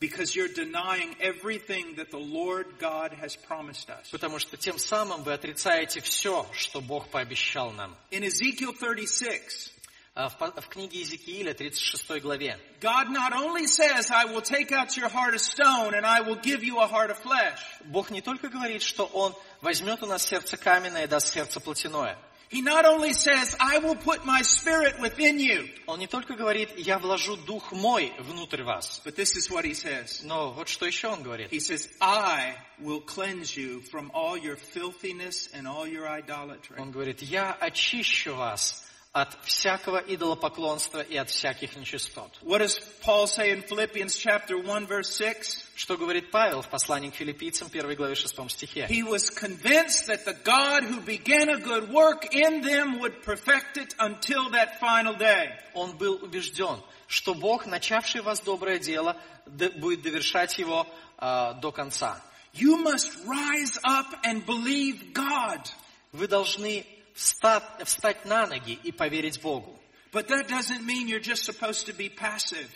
because 0.00 0.34
you're 0.34 0.48
denying 0.48 1.14
everything 1.20 1.96
that 1.96 2.10
the 2.10 2.18
Lord 2.18 2.66
God 2.78 3.12
has 3.12 3.36
promised 3.36 3.90
us. 3.90 4.10
Потому 4.10 4.38
что 4.38 4.56
тем 4.56 4.78
самым 4.78 5.22
вы 5.22 5.34
отрицаете 5.34 6.00
все, 6.00 6.46
что 6.52 6.80
Бог 6.80 7.08
пообещал 7.08 7.70
нам. 7.72 7.94
In 8.10 8.24
Ezekiel 8.24 8.72
36, 8.72 9.74
А 10.14 10.28
В, 10.28 10.36
в 10.38 10.68
книге 10.68 10.98
Иезекииля, 11.00 11.54
36 11.54 12.20
главе, 12.20 12.58
God 12.80 13.10
not 13.10 13.32
only 13.32 13.66
says, 13.66 14.10
I 14.10 14.24
will 14.24 14.42
take 14.42 14.72
out 14.72 14.96
your 14.96 15.08
heart 15.08 15.34
of 15.34 15.40
stone 15.40 15.94
and 15.94 16.04
I 16.04 16.22
will 16.22 16.36
give 16.36 16.64
you 16.64 16.80
a 16.80 16.86
heart 16.86 17.10
of 17.10 17.18
flesh. 17.18 17.60
Бог 17.84 18.10
не 18.10 18.22
только 18.22 18.48
говорит, 18.48 18.82
что 18.82 19.04
Он 19.04 19.34
возьмет 19.60 20.02
у 20.02 20.06
нас 20.06 20.26
сердце 20.26 20.56
каменное 20.56 21.04
и 21.04 21.06
даст 21.06 21.28
сердце 21.28 21.60
плотяное. 21.60 22.18
He 22.49 22.61
not 22.61 22.85
only 22.85 23.13
says, 23.13 23.55
I 23.59 23.79
will 23.79 23.95
put 23.95 24.23
my 24.23 24.41
spirit 24.43 24.99
within 24.99 25.39
you, 25.39 25.67
Он 25.87 25.99
не 25.99 26.07
только 26.07 26.35
говорит, 26.35 26.69
я 26.77 26.99
вложу 26.99 27.35
дух 27.37 27.71
мой 27.71 28.13
внутрь 28.19 28.63
вас. 28.63 29.01
but 29.03 29.15
this 29.15 29.35
is 29.35 29.49
what 29.49 29.65
he 29.65 29.73
says. 29.73 30.21
Но 30.23 30.51
вот 30.51 30.67
что 30.69 30.85
еще 30.85 31.07
он 31.07 31.23
говорит. 31.23 31.51
He 31.51 31.59
says, 31.59 31.89
I 31.99 32.55
will 32.79 33.01
cleanse 33.01 33.57
you 33.57 33.81
from 33.81 34.11
all 34.13 34.37
your 34.37 34.55
filthiness 34.55 35.49
and 35.53 35.67
all 35.67 35.87
your 35.87 36.07
idolatry. 36.07 36.77
Он 36.79 36.91
говорит, 36.91 37.21
я 37.21 37.51
очищу 37.51 38.35
вас 38.35 38.85
от 39.12 39.36
всякого 39.44 39.98
идолопоклонства 39.98 41.00
и 41.00 41.16
от 41.16 41.30
всяких 41.30 41.74
нечистот. 41.74 42.30
What 42.42 42.60
does 42.60 42.78
Paul 43.02 43.26
say 43.26 43.50
in 43.50 43.62
Philippians 43.62 44.16
chapter 44.16 44.56
1 44.56 44.86
verse 44.86 45.16
6? 45.16 45.64
Что 45.74 45.96
говорит 45.96 46.30
Павел 46.30 46.62
в 46.62 46.68
послании 46.68 47.10
к 47.10 47.16
филиппийцам, 47.16 47.68
1 47.72 47.96
главе 47.96 48.14
6 48.14 48.50
стихе? 48.50 48.86
He 48.86 49.02
was 49.02 49.30
convinced 49.30 50.06
that 50.06 50.24
the 50.24 50.36
God 50.44 50.84
who 50.84 51.00
began 51.00 51.48
a 51.48 51.58
good 51.58 51.90
work 51.90 52.32
in 52.32 52.60
them 52.60 53.00
would 53.00 53.22
perfect 53.24 53.78
it 53.78 53.94
until 53.98 54.48
that 54.50 54.78
final 54.78 55.16
day. 55.16 55.58
Он 55.74 55.96
был 55.96 56.20
убежден, 56.22 56.80
что 57.08 57.34
Бог, 57.34 57.66
начавший 57.66 58.20
вас 58.20 58.40
доброе 58.40 58.78
дело, 58.78 59.16
будет 59.46 60.02
довершать 60.02 60.56
его 60.58 60.86
а, 61.18 61.54
до 61.54 61.72
конца. 61.72 62.22
You 62.54 62.76
must 62.76 63.10
rise 63.26 63.76
up 63.82 64.06
and 64.24 64.46
believe 64.46 65.12
God. 65.12 65.66
Вы 66.12 66.28
должны 66.28 66.86
встать, 67.20 67.62
встать 67.84 68.24
на 68.24 68.46
ноги 68.46 68.72
и 68.72 68.92
поверить 68.92 69.40
Богу. 69.40 69.78
But 70.12 70.28
that 70.28 70.48
doesn't 70.48 70.84
mean 70.84 71.06
you're 71.06 71.20
just 71.20 71.44
supposed 71.44 71.86
to 71.86 71.92
be 71.92 72.08
passive. 72.08 72.68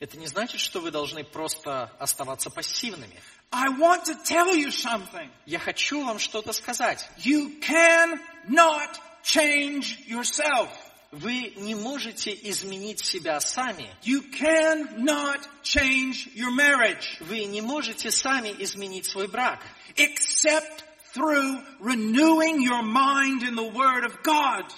Это 0.00 0.16
не 0.16 0.28
значит, 0.28 0.60
что 0.60 0.80
вы 0.80 0.90
должны 0.90 1.24
просто 1.24 1.92
оставаться 1.98 2.50
пассивными. 2.50 3.20
I 3.50 3.68
want 3.78 4.04
to 4.04 4.14
tell 4.24 4.54
you 4.54 4.68
something. 4.70 5.30
Я 5.46 5.58
хочу 5.58 6.04
вам 6.04 6.18
что-то 6.18 6.52
сказать. 6.52 7.08
You 7.18 7.60
cannot 7.60 9.00
change 9.24 10.06
yourself. 10.06 10.68
Вы 11.10 11.54
не 11.56 11.74
можете 11.74 12.38
изменить 12.50 13.04
себя 13.04 13.40
сами. 13.40 13.88
You 14.02 14.22
cannot 14.30 15.40
change 15.62 16.32
your 16.34 16.50
marriage 16.54 17.16
Вы 17.20 17.44
не 17.46 17.62
можете 17.62 18.10
сами 18.10 18.54
изменить 18.58 19.06
свой 19.06 19.26
брак, 19.26 19.60
except 19.96 20.84
through 21.12 21.60
renewing 21.80 22.62
your 22.62 22.82
mind 22.82 23.42
in 23.42 23.54
the 23.54 23.62
Word 23.62 24.04
of 24.04 24.22
God. 24.22 24.72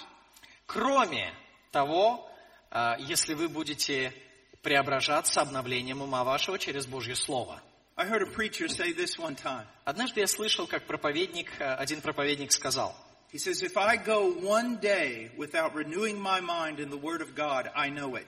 кроме 0.67 1.33
того, 1.71 2.29
а, 2.69 2.95
если 2.99 3.33
вы 3.33 3.49
будете 3.49 4.13
преображаться 4.61 5.41
обновлением 5.41 6.01
ума 6.01 6.23
вашего 6.23 6.57
через 6.57 6.85
Божье 6.85 7.15
Слово. 7.15 7.61
I 7.97 8.07
heard 8.07 8.21
a 8.21 8.31
preacher 8.31 8.67
say 8.67 8.93
this 8.93 9.17
one 9.19 9.35
time. 9.35 9.65
Однажды 9.83 10.21
я 10.21 10.27
слышал, 10.27 10.65
как 10.67 10.87
проповедник, 10.87 11.49
а, 11.59 11.75
один 11.75 12.01
проповедник 12.01 12.51
сказал, 12.51 12.95
He 13.33 13.37
says, 13.37 13.63
if 13.63 13.77
I 13.77 13.95
go 13.95 14.29
one 14.41 14.77
day 14.81 15.31
without 15.37 15.73
renewing 15.73 16.19
my 16.19 16.41
mind 16.41 16.79
in 16.79 16.89
the 16.89 16.97
Word 16.97 17.21
of 17.21 17.33
God, 17.35 17.71
I 17.75 17.89
know 17.89 18.15
it. 18.15 18.27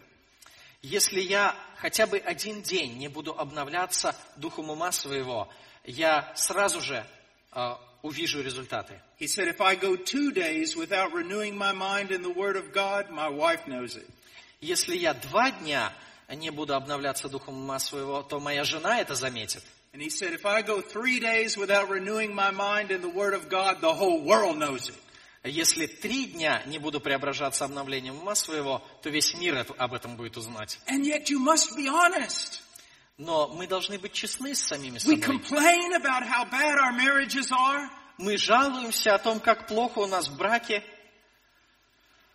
если 0.82 1.22
я 1.22 1.56
хотя 1.78 2.06
бы 2.06 2.18
один 2.18 2.62
день 2.62 2.98
не 2.98 3.08
буду 3.08 3.34
обновляться 3.38 4.16
духом 4.36 4.70
ума 4.70 4.92
своего, 4.92 5.50
я 5.86 6.32
сразу 6.36 6.82
же 6.82 7.06
а, 7.52 7.80
увижу 8.03 8.43
результаты. 8.43 9.01
He 9.19 9.27
said, 9.27 9.49
if 9.49 9.61
I 9.61 9.75
go 9.75 9.97
two 9.97 10.31
days 10.33 10.77
without 10.77 11.13
renewing 11.13 11.57
my 11.57 11.73
mind 11.73 12.11
in 12.11 12.23
the 12.23 12.33
Word 12.33 12.57
of 12.57 12.73
God, 12.73 13.11
my 13.11 13.29
wife 13.29 13.67
knows 13.67 13.97
it. 13.97 14.07
Если 14.61 14.97
я 14.97 15.15
два 15.15 15.51
дня 15.51 15.93
не 16.29 16.51
буду 16.51 16.75
обновляться 16.75 17.29
духом 17.29 17.55
ума 17.59 17.79
своего, 17.79 18.23
то 18.23 18.41
моя 18.41 18.65
жена 18.65 19.01
это 19.01 19.15
заметит. 19.15 19.63
And 19.93 20.03
he 20.03 20.11
said, 20.11 20.33
if 20.35 20.45
I 20.45 20.63
go 20.63 20.81
three 20.83 21.19
days 21.19 21.57
without 21.57 21.89
renewing 21.89 22.35
my 22.35 22.51
mind 22.51 22.91
in 22.91 23.01
the 23.01 23.09
Word 23.09 23.35
of 23.35 23.49
God, 23.49 23.81
the 23.81 23.95
whole 23.95 24.23
world 24.23 24.59
knows 24.59 24.89
it. 24.91 24.95
Если 25.45 25.87
три 25.87 26.27
дня 26.27 26.63
не 26.67 26.79
буду 26.79 27.01
преображаться 27.01 27.65
обновлением 27.65 28.19
ума 28.19 28.35
своего, 28.35 28.83
то 29.03 29.09
весь 29.09 29.33
мир 29.35 29.55
это- 29.55 29.73
об 29.79 29.95
этом 29.95 30.17
будет 30.17 30.37
узнать. 30.37 30.79
And 30.89 31.05
yet 31.05 31.31
you 31.31 31.39
must 31.39 31.75
be 31.77 31.87
honest. 31.89 32.61
Но 33.19 33.49
мы 33.49 33.67
должны 33.67 33.99
быть 33.99 34.13
честны 34.13 34.55
с 34.55 34.63
самими 34.63 34.99
We 34.99 35.17
собой. 35.17 35.21
complain 35.21 35.93
about 35.95 36.23
how 36.23 36.45
bad 36.45 36.79
our 36.79 36.93
marriages 36.93 37.51
are, 37.51 37.89
Мы 38.19 38.37
жалуемся 38.37 39.15
о 39.15 39.19
том, 39.19 39.41
как 39.41 39.67
плохо 39.69 39.99
у 40.01 40.07
нас 40.07 40.29
в 40.29 40.37
браке, 40.37 40.83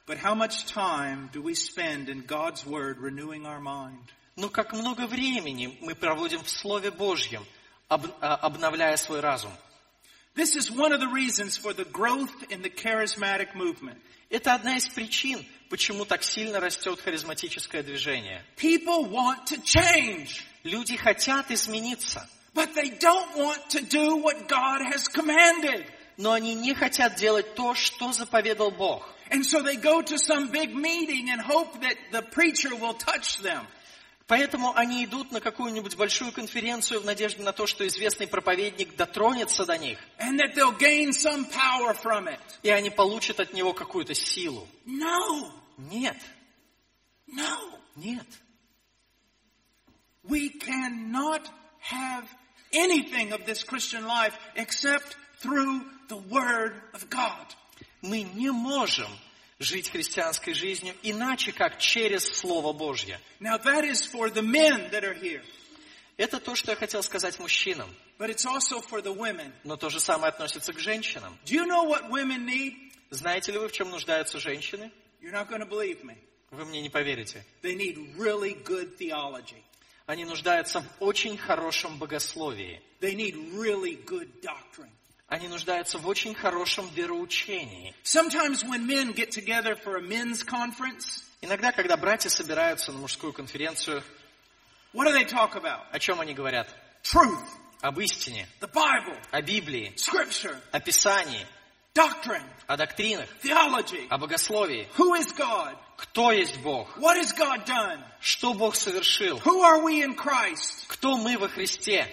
but 0.05 0.17
how 0.17 0.33
much 0.35 0.65
time 0.65 1.29
do 1.31 1.41
we 1.41 1.53
spend 1.55 2.09
in 2.09 2.21
God's 2.25 2.65
Word 2.65 2.99
renewing 2.99 3.45
our 3.45 3.59
mind? 3.61 4.11
но 4.35 4.49
как 4.49 4.73
много 4.73 5.05
времени 5.07 5.77
мы 5.81 5.93
проводим 5.95 6.43
в 6.43 6.49
Слове 6.49 6.89
Божьем, 6.91 7.45
об- 7.87 8.07
а, 8.19 8.35
обновляя 8.37 8.97
свой 8.97 9.19
разум. 9.19 9.51
This 10.35 10.55
is 10.55 10.71
one 10.71 10.91
of 10.91 10.99
the 10.99 11.07
reasons 11.07 11.55
for 11.57 11.73
the 11.73 11.85
growth 11.85 12.33
in 12.49 12.61
the 12.63 12.69
charismatic 12.69 13.53
movement. 13.55 14.01
Это 14.30 14.54
одна 14.54 14.76
из 14.76 14.88
причин, 14.88 15.44
почему 15.70 16.04
так 16.04 16.22
сильно 16.22 16.60
растет 16.60 17.00
харизматическое 17.00 17.82
движение. 17.82 18.44
People 18.56 19.08
want 19.10 19.46
to 19.46 19.62
change, 19.62 20.42
Люди 20.64 20.96
хотят 20.96 21.50
измениться, 21.50 22.28
but 22.54 22.74
they 22.74 22.90
don't 22.90 23.36
want 23.36 23.70
to 23.70 23.80
do 23.80 24.16
what 24.16 24.48
God 24.48 24.82
has 24.92 25.08
commanded. 25.08 25.86
но 26.18 26.32
они 26.32 26.54
не 26.54 26.74
хотят 26.74 27.14
делать 27.14 27.54
то, 27.54 27.74
что 27.74 28.12
заповедал 28.12 28.70
Бог. 28.72 29.08
And 29.30 29.44
so 29.44 29.62
they 29.62 29.76
go 29.76 30.02
to 30.02 30.18
some 30.18 30.50
big 30.50 30.74
meeting 30.74 31.30
and 31.30 31.40
hope 31.40 31.80
that 31.80 31.96
the 32.10 32.22
preacher 32.22 32.74
will 32.74 32.94
touch 32.94 33.38
them. 33.38 33.66
Поэтому 34.28 34.76
они 34.76 35.06
идут 35.06 35.32
на 35.32 35.40
какую-нибудь 35.40 35.96
большую 35.96 36.32
конференцию 36.32 37.00
в 37.00 37.06
надежде 37.06 37.42
на 37.42 37.54
то, 37.54 37.66
что 37.66 37.86
известный 37.86 38.26
проповедник 38.26 38.94
дотронется 38.94 39.64
до 39.64 39.78
них, 39.78 39.98
и 42.62 42.68
они 42.68 42.90
получат 42.90 43.40
от 43.40 43.54
него 43.54 43.72
какую-то 43.72 44.12
силу. 44.14 44.68
No, 44.84 45.50
Нет, 45.78 46.16
no. 47.26 47.80
нет. 47.96 48.26
We 50.24 50.50
cannot 50.50 51.48
have 51.80 52.28
anything 52.72 53.32
of 53.32 53.46
this 53.46 53.64
Christian 53.64 54.06
life 54.06 54.34
except 54.56 55.16
through 55.40 55.86
the 56.08 56.18
Word 56.18 56.74
of 56.92 57.08
God. 57.08 57.46
Мы 58.02 58.24
не 58.24 58.50
можем 58.50 59.08
жить 59.58 59.90
христианской 59.90 60.54
жизнью 60.54 60.94
иначе, 61.02 61.52
как 61.52 61.78
через 61.78 62.24
Слово 62.24 62.72
Божье. 62.72 63.20
Now 63.40 63.58
that 63.62 63.84
is 63.84 64.04
for 64.06 64.30
the 64.32 64.42
men 64.42 64.90
that 64.90 65.02
are 65.04 65.18
here, 65.20 65.42
Это 66.16 66.40
то, 66.40 66.54
что 66.56 66.72
я 66.72 66.76
хотел 66.76 67.02
сказать 67.02 67.38
мужчинам, 67.38 67.88
but 68.18 68.28
it's 68.30 68.44
also 68.46 68.80
for 68.80 69.00
the 69.02 69.14
women. 69.14 69.52
но 69.64 69.76
то 69.76 69.88
же 69.88 70.00
самое 70.00 70.30
относится 70.30 70.72
к 70.72 70.78
женщинам. 70.78 71.38
Do 71.44 71.54
you 71.54 71.64
know 71.66 71.84
what 71.88 72.08
women 72.10 72.44
need? 72.46 72.74
Знаете 73.10 73.52
ли 73.52 73.58
вы, 73.58 73.68
в 73.68 73.72
чем 73.72 73.90
нуждаются 73.90 74.38
женщины? 74.38 74.90
You're 75.20 75.32
not 75.32 75.48
going 75.48 75.60
to 75.60 75.68
believe 75.68 76.02
me. 76.04 76.16
Вы 76.50 76.64
мне 76.64 76.80
не 76.80 76.88
поверите. 76.90 77.44
They 77.62 77.74
need 77.76 78.16
really 78.16 78.54
good 78.64 78.96
theology. 78.98 79.62
Они 80.06 80.24
нуждаются 80.24 80.80
в 80.80 80.86
очень 81.00 81.36
хорошем 81.36 81.98
богословии. 81.98 82.80
They 83.00 83.14
need 83.14 83.34
really 83.54 84.02
good 84.04 84.40
doctrine. 84.40 84.90
Они 85.28 85.46
нуждаются 85.48 85.98
в 85.98 86.06
очень 86.08 86.34
хорошем 86.34 86.88
вероучении. 86.94 87.94
Sometimes 88.02 88.64
when 88.64 88.86
men 88.86 89.12
get 89.12 89.30
together 89.30 89.74
for 89.76 89.96
a 89.96 90.00
men's 90.02 90.42
conference, 90.44 91.24
Иногда, 91.40 91.70
когда 91.70 91.96
братья 91.96 92.28
собираются 92.30 92.90
на 92.92 92.98
мужскую 92.98 93.32
конференцию, 93.32 94.02
what 94.92 95.06
do 95.06 95.12
they 95.12 95.24
talk 95.24 95.54
about? 95.54 95.82
о 95.92 95.98
чем 96.00 96.20
они 96.20 96.34
говорят? 96.34 96.68
Truth, 97.04 97.44
Об 97.80 98.00
истине, 98.00 98.48
the 98.60 98.68
Bible, 98.72 99.16
о 99.30 99.40
Библии, 99.42 99.92
Scripture, 99.96 100.58
о 100.72 100.80
Писании, 100.80 101.46
doctrine, 101.94 102.42
о 102.66 102.76
доктринах, 102.76 103.28
theology. 103.42 104.06
о 104.08 104.18
богословии. 104.18 104.88
Who 104.96 105.14
is 105.20 105.32
God? 105.36 105.76
Кто 105.96 106.32
есть 106.32 106.56
Бог? 106.60 106.96
What 106.98 107.16
has 107.18 107.32
God 107.36 107.64
done? 107.66 108.02
Что 108.20 108.54
Бог 108.54 108.74
совершил? 108.74 109.38
Who 109.44 109.62
are 109.62 109.80
we 109.84 110.02
in 110.02 110.16
Christ? 110.16 110.86
Кто 110.88 111.16
мы 111.16 111.36
во 111.38 111.48
Христе? 111.48 112.08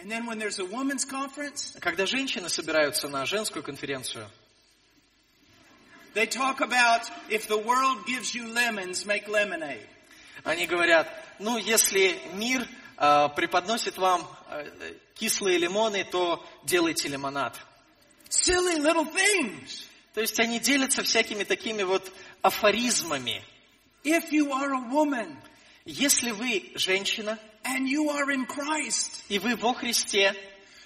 And 0.00 0.08
then 0.08 0.26
when 0.26 0.38
there's 0.38 0.60
a 0.60 0.64
women's 0.64 1.04
conference, 1.04 1.76
Когда 1.80 2.06
женщины 2.06 2.48
собираются 2.48 3.08
на 3.08 3.26
женскую 3.26 3.64
конференцию, 3.64 4.28
they 6.14 6.26
talk 6.26 6.60
about 6.60 7.10
if 7.28 7.48
the 7.48 7.58
world 7.58 8.06
gives 8.06 8.34
you 8.34 8.46
lemons, 8.52 9.04
make 9.06 9.26
lemonade. 9.26 9.86
они 10.44 10.66
говорят, 10.66 11.08
ну, 11.40 11.58
если 11.58 12.16
мир 12.34 12.66
э, 12.96 13.28
преподносит 13.34 13.98
вам 13.98 14.26
э, 14.50 14.94
кислые 15.14 15.58
лимоны, 15.58 16.04
то 16.04 16.46
делайте 16.64 17.08
лимонад. 17.08 17.58
Silly 18.28 18.78
little 18.78 19.12
things. 19.12 19.84
То 20.14 20.20
есть 20.20 20.38
они 20.38 20.60
делятся 20.60 21.02
всякими 21.02 21.42
такими 21.42 21.82
вот 21.82 22.10
афоризмами. 22.42 23.42
If 24.04 24.30
you 24.30 24.52
are 24.52 24.72
a 24.74 24.90
woman 24.92 25.36
Если 25.90 26.32
вы 26.32 26.70
женщина, 26.74 27.38
and 27.64 27.88
you 27.88 28.10
are 28.10 28.30
in 28.30 28.46
Christ, 28.46 29.22
и 29.28 29.38
вы 29.38 29.56
во 29.56 29.74
Христе, 29.74 30.34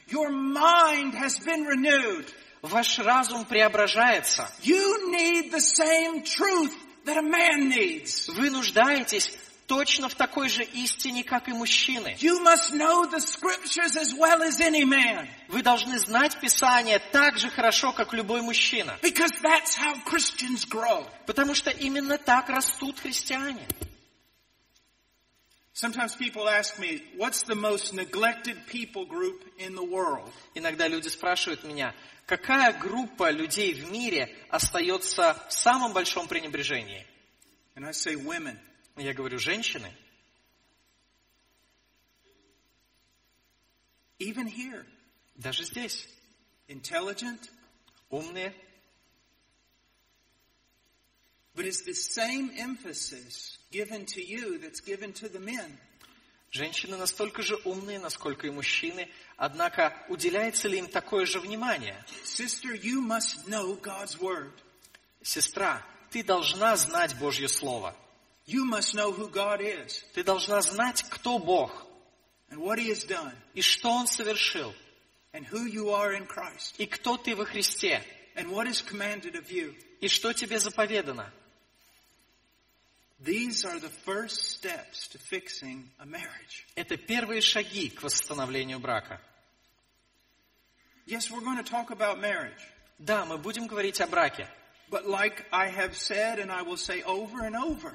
your 0.08 0.30
mind 0.30 1.14
has 1.14 1.38
been 1.38 1.64
renewed. 1.64 2.26
ваш 2.62 2.98
разум 2.98 3.44
преображается. 3.44 4.48
You 4.62 5.10
need 5.10 5.50
the 5.50 5.60
same 5.60 6.22
truth 6.22 6.72
that 7.04 7.16
a 7.16 7.22
man 7.22 7.68
needs. 7.68 8.28
Вы 8.28 8.50
нуждаетесь 8.50 9.36
точно 9.66 10.08
в 10.08 10.14
такой 10.14 10.48
же 10.48 10.62
истине, 10.62 11.24
как 11.24 11.48
и 11.48 11.52
мужчины. 11.52 12.16
You 12.20 12.40
must 12.42 12.72
know 12.72 13.04
the 13.06 13.20
as 13.96 14.14
well 14.14 14.42
as 14.42 14.60
any 14.60 14.84
man. 14.84 15.28
Вы 15.48 15.62
должны 15.62 15.98
знать 15.98 16.38
Писание 16.40 16.98
так 17.10 17.38
же 17.38 17.50
хорошо, 17.50 17.92
как 17.92 18.12
любой 18.12 18.42
мужчина. 18.42 18.98
That's 19.02 19.74
how 19.76 19.96
grow. 20.68 21.06
Потому 21.26 21.54
что 21.54 21.70
именно 21.70 22.18
так 22.18 22.48
растут 22.48 23.00
христиане. 23.00 23.66
Sometimes 25.73 26.15
people 26.15 26.49
ask 26.49 26.79
me, 26.79 27.03
what's 27.17 27.43
the 27.43 27.53
most 27.53 27.93
neglected 27.93 28.57
people 28.65 29.05
group 29.05 29.43
in 29.59 29.75
the 29.75 29.83
world? 29.83 30.31
Иногда 30.55 30.87
люди 30.87 31.07
спрашивают 31.07 31.63
меня, 31.63 31.93
какая 32.25 32.73
группа 32.73 33.29
людей 33.29 33.73
в 33.75 33.91
мире 33.91 34.35
остается 34.49 35.35
в 35.47 35.53
самом 35.53 35.93
большом 35.93 36.27
пренебрежении? 36.27 37.05
And 37.75 37.85
I 37.85 37.91
say 37.91 38.15
women. 38.15 38.57
Я 38.95 39.13
говорю, 39.13 39.37
женщины. 39.37 39.93
Even 44.17 44.47
here. 44.47 44.83
Даже 45.35 45.63
здесь. 45.63 46.07
Intelligent. 46.67 47.51
Умные. 48.09 48.51
But 51.53 51.65
is 51.67 51.83
the 51.83 51.93
same 51.93 52.51
emphasis 52.57 53.57
given 53.72 54.06
to 54.06 54.20
you 54.20 54.58
that's 54.58 54.80
given 54.80 55.12
to 55.14 55.28
the 55.28 55.40
men? 55.40 55.78
Женщины 56.52 56.98
настолько 56.98 57.40
же 57.42 57.56
умные, 57.64 57.98
насколько 57.98 58.46
и 58.46 58.50
мужчины, 58.50 59.08
однако 59.38 59.96
уделяется 60.10 60.68
ли 60.68 60.78
им 60.78 60.86
такое 60.86 61.24
же 61.24 61.40
внимание? 61.40 61.96
Sister, 62.24 62.74
you 62.74 63.00
must 63.00 63.48
know 63.48 63.74
God's 63.80 64.18
Word. 64.20 64.52
Сестра, 65.22 65.82
ты 66.10 66.22
должна 66.22 66.76
знать 66.76 67.18
Божье 67.18 67.48
Слово. 67.48 67.96
You 68.46 68.66
must 68.66 68.94
know 68.94 69.12
who 69.12 69.30
God 69.30 69.60
is 69.60 70.02
Ты 70.14 70.22
должна 70.24 70.60
знать, 70.60 71.04
кто 71.08 71.38
Бог 71.38 71.86
and 72.50 72.60
what 72.60 72.78
He 72.78 72.88
has 72.90 73.06
done 73.06 73.34
и 73.54 73.62
что 73.62 73.88
Он 73.90 74.06
совершил, 74.06 74.74
and 75.32 75.46
who 75.46 75.64
you 75.64 75.88
are 75.90 76.12
in 76.12 76.26
Christ 76.26 76.74
и 76.76 76.86
кто 76.86 77.16
ты 77.16 77.34
во 77.34 77.46
Христе, 77.46 78.02
and 78.34 78.50
what 78.50 78.66
is 78.66 78.82
commanded 78.82 79.36
of 79.36 79.50
you. 79.50 79.74
и 80.00 80.08
что 80.08 80.34
тебе 80.34 80.58
заповедано. 80.58 81.32
These 83.21 83.65
are 83.65 83.79
the 83.79 83.89
first 83.89 84.51
steps 84.51 85.07
to 85.09 85.17
fixing 85.17 85.89
a 85.99 86.05
marriage. 86.05 86.65
Это 86.75 86.97
первые 86.97 87.41
шаги 87.41 87.89
к 87.89 88.03
восстановлению 88.03 88.79
брака. 88.79 89.19
Yes, 91.07 91.31
we're 91.31 91.41
going 91.41 91.57
to 91.57 91.63
talk 91.63 91.89
about 91.89 92.19
marriage. 92.19 92.61
Да, 92.99 93.25
мы 93.25 93.37
будем 93.37 93.67
говорить 93.67 93.99
о 94.01 94.07
браке, 94.07 94.47
But 94.89 95.05
like 95.07 95.45
I 95.51 95.67
have 95.67 95.95
said 95.95 96.39
and 96.39 96.51
I 96.51 96.61
will 96.61 96.77
say 96.77 97.01
over 97.03 97.43
and 97.43 97.55
over, 97.55 97.93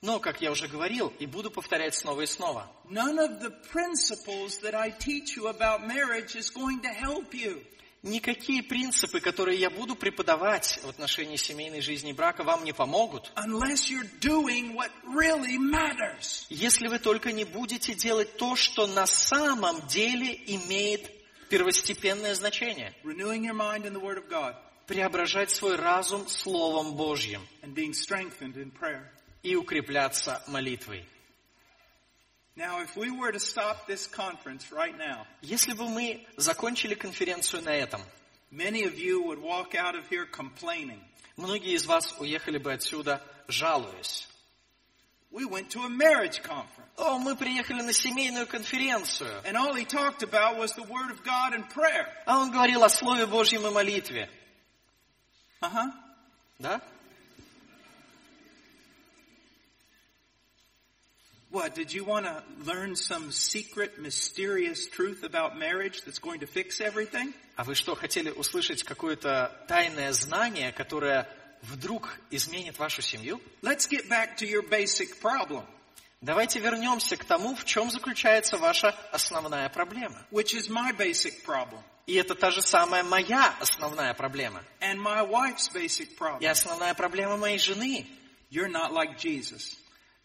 но, 0.00 0.18
как 0.18 0.40
я 0.40 0.50
уже 0.50 0.66
говорил, 0.66 1.12
и 1.18 1.26
буду 1.26 1.50
повторять 1.50 1.94
снова 1.94 2.22
и 2.22 2.26
снова, 2.26 2.68
none 2.88 3.18
of 3.18 3.40
the 3.40 3.50
principles 3.70 4.58
that 4.58 4.74
I 4.74 4.90
teach 4.90 5.36
you 5.36 5.48
about 5.48 5.86
marriage 5.86 6.34
is 6.34 6.50
going 6.50 6.80
to 6.82 6.88
help 6.88 7.34
you. 7.34 7.62
Никакие 8.03 8.63
принципы, 8.63 9.19
которые 9.19 9.59
я 9.59 9.69
буду 9.69 9.95
преподавать 9.95 10.79
в 10.83 10.89
отношении 10.89 11.35
семейной 11.35 11.81
жизни 11.81 12.11
и 12.11 12.13
брака, 12.13 12.43
вам 12.43 12.63
не 12.63 12.73
помогут, 12.73 13.31
really 15.05 15.57
если 16.49 16.87
вы 16.87 16.99
только 16.99 17.31
не 17.31 17.43
будете 17.43 17.93
делать 17.93 18.37
то, 18.37 18.55
что 18.55 18.87
на 18.87 19.05
самом 19.05 19.85
деле 19.87 20.39
имеет 20.47 21.11
первостепенное 21.49 22.35
значение. 22.35 22.93
Преображать 24.87 25.51
свой 25.51 25.75
разум 25.75 26.27
Словом 26.27 26.95
Божьим 26.95 27.45
и 29.43 29.55
укрепляться 29.55 30.43
молитвой. 30.47 31.05
Now, 32.56 32.82
if 32.82 32.96
we 32.96 33.10
were 33.10 33.32
to 33.32 33.40
stop 33.40 33.86
this 33.86 34.06
conference 34.06 34.70
right 34.70 34.96
now, 34.96 35.26
Если 35.40 35.72
бы 35.72 35.88
мы 35.88 36.26
закончили 36.36 36.94
конференцию 36.94 37.62
на 37.62 37.70
этом, 37.70 38.02
many 38.50 38.84
of 38.84 38.98
you 38.98 39.22
would 39.22 39.40
walk 39.40 39.74
out 39.74 39.94
of 39.94 40.06
here 40.08 40.26
complaining. 40.26 41.00
Многие 41.36 41.74
из 41.74 41.86
вас 41.86 42.14
уехали 42.18 42.58
бы 42.58 42.72
отсюда, 42.72 43.22
жалуясь. 43.48 44.28
We 45.30 45.46
went 45.46 45.70
to 45.70 45.82
a 45.84 45.88
marriage 45.88 46.42
conference. 46.42 46.90
О, 46.98 47.18
мы 47.18 47.34
приехали 47.36 47.80
на 47.80 47.94
семейную 47.94 48.46
конференцию. 48.46 49.42
And 49.44 49.56
all 49.56 49.74
he 49.74 49.86
talked 49.86 50.22
about 50.22 50.58
was 50.58 50.74
the 50.74 50.82
Word 50.82 51.10
of 51.10 51.24
God 51.24 51.54
and 51.54 51.66
prayer. 51.70 52.06
А 52.26 52.38
он 52.38 52.50
говорил 52.50 52.84
о 52.84 52.90
Слове 52.90 53.24
Божьем 53.24 53.66
и 53.66 53.70
молитве. 53.70 54.28
Uh-huh. 55.62 55.90
Да? 56.58 56.82
What, 61.49 61.75
did 61.75 61.93
you 61.93 62.03
want 62.03 62.25
to 62.25 62.43
learn 62.65 62.95
some 62.97 63.31
secret, 63.31 63.99
mysterious 64.01 64.85
truth 64.87 65.23
about 65.23 65.57
marriage 65.57 66.01
that's 66.03 66.19
going 66.19 66.41
to 66.41 66.45
fix 66.47 66.81
everything? 66.81 67.33
А 67.55 67.63
вы 67.63 67.73
что, 67.73 67.95
хотели 67.95 68.29
услышать 68.31 68.83
какое-то 68.83 69.51
тайное 69.67 70.11
знание, 70.11 70.73
которое 70.73 71.27
вдруг 71.61 72.19
изменит 72.31 72.77
вашу 72.77 73.01
семью? 73.01 73.39
Let's 73.61 73.87
get 73.89 74.09
back 74.09 74.37
to 74.39 74.45
your 74.45 74.61
basic 74.61 75.19
problem, 75.21 75.63
Давайте 76.19 76.59
вернемся 76.59 77.15
к 77.15 77.23
тому, 77.25 77.55
в 77.55 77.63
чем 77.63 77.91
заключается 77.91 78.57
ваша 78.57 78.89
основная 79.11 79.69
проблема. 79.69 80.25
which 80.31 80.53
is 80.53 80.67
my 80.69 80.91
basic 80.91 81.43
problem 81.45 81.81
И 82.07 82.15
это 82.15 82.35
та 82.35 82.51
же 82.51 82.61
самая 82.61 83.03
моя 83.03 83.55
основная 83.61 84.13
проблема. 84.13 84.63
and 84.81 84.99
my 84.99 85.21
wife's 85.23 85.69
basic 85.73 86.09
И 86.11 86.15
problem. 86.17 86.45
основная 86.49 86.93
проблема 86.93 87.37
моей 87.37 87.57
жены. 87.59 88.05
You're 88.51 88.67
not 88.69 88.91
like 88.91 89.17
Jesus. 89.17 89.77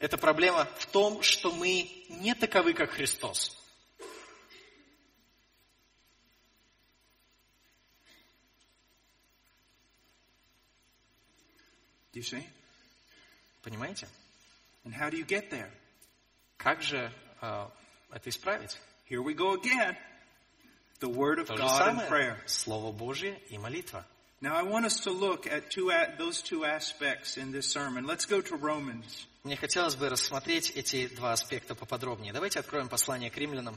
Эта 0.03 0.19
проблема 0.19 0.65
в 0.81 0.87
том, 0.87 1.23
что 1.23 1.53
мы 1.53 1.89
не 2.09 2.35
таковы, 2.35 2.75
как 2.75 2.91
Христос. 2.91 3.57
Do 12.13 12.19
you 12.19 12.25
see? 12.25 12.45
Понимаете? 13.63 14.09
And 14.85 14.93
how 14.93 15.09
do 15.09 15.17
you 15.17 15.25
get 15.25 15.51
there? 15.51 15.71
Как 16.57 16.83
же 16.83 17.13
э, 17.41 17.69
это 18.11 18.29
исправить? 18.29 18.77
Here 19.09 19.23
we 19.23 19.35
go 19.35 19.55
again. 19.55 19.97
The 20.99 21.09
Word 21.09 21.39
of 21.39 21.47
То 21.47 21.55
God 21.55 21.81
and 21.81 22.01
самое 22.01 22.09
prayer. 22.09 22.43
Слово 22.49 22.91
Божье 22.91 23.41
и 23.51 23.57
молитва. 23.57 24.05
Now 24.41 24.57
I 24.57 24.65
want 24.65 24.85
us 24.85 25.05
to 25.05 25.13
look 25.13 25.47
at 25.47 25.71
two, 25.71 25.93
those 26.19 26.43
two 26.43 26.65
aspects 26.65 27.37
in 27.37 27.53
this 27.53 27.71
sermon. 27.71 28.05
Let's 28.05 28.27
go 28.27 28.41
to 28.41 28.57
Romans. 28.57 29.29
Мне 29.45 29.57
хотелось 29.57 29.97
бы 29.97 30.09
рассмотреть 30.09 30.71
эти 30.71 31.09
два 31.09 31.33
аспекта 31.33 31.75
поподробнее. 31.75 32.33
Давайте 32.33 32.61
откроем 32.61 32.89
послание 32.89 33.29
к 33.29 33.37
римлянам, 33.37 33.77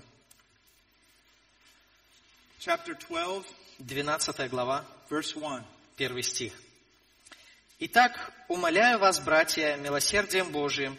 Chapter 2.60 2.95
12, 2.95 3.45
12 3.80 4.49
глава, 4.49 4.86
verse 5.10 5.36
1. 5.36 5.65
первый 5.95 6.21
стих. 6.21 6.54
«Итак, 7.80 8.32
умоляю 8.47 8.99
вас, 8.99 9.19
братья, 9.19 9.75
милосердием 9.78 10.51
Божиим, 10.51 10.97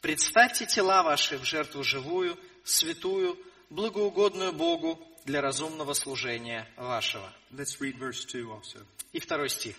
представьте 0.00 0.66
тела 0.66 1.04
ваши 1.04 1.38
в 1.38 1.44
жертву 1.44 1.84
живую, 1.84 2.36
святую, 2.64 3.38
благоугодную 3.70 4.52
Богу 4.52 5.00
для 5.24 5.40
разумного 5.40 5.92
служения 5.92 6.68
вашего». 6.76 7.32
Let's 7.52 7.78
read 7.80 7.96
verse 7.96 8.26
2 8.26 8.56
also. 8.56 8.84
И 9.12 9.20
второй 9.20 9.50
стих. 9.50 9.76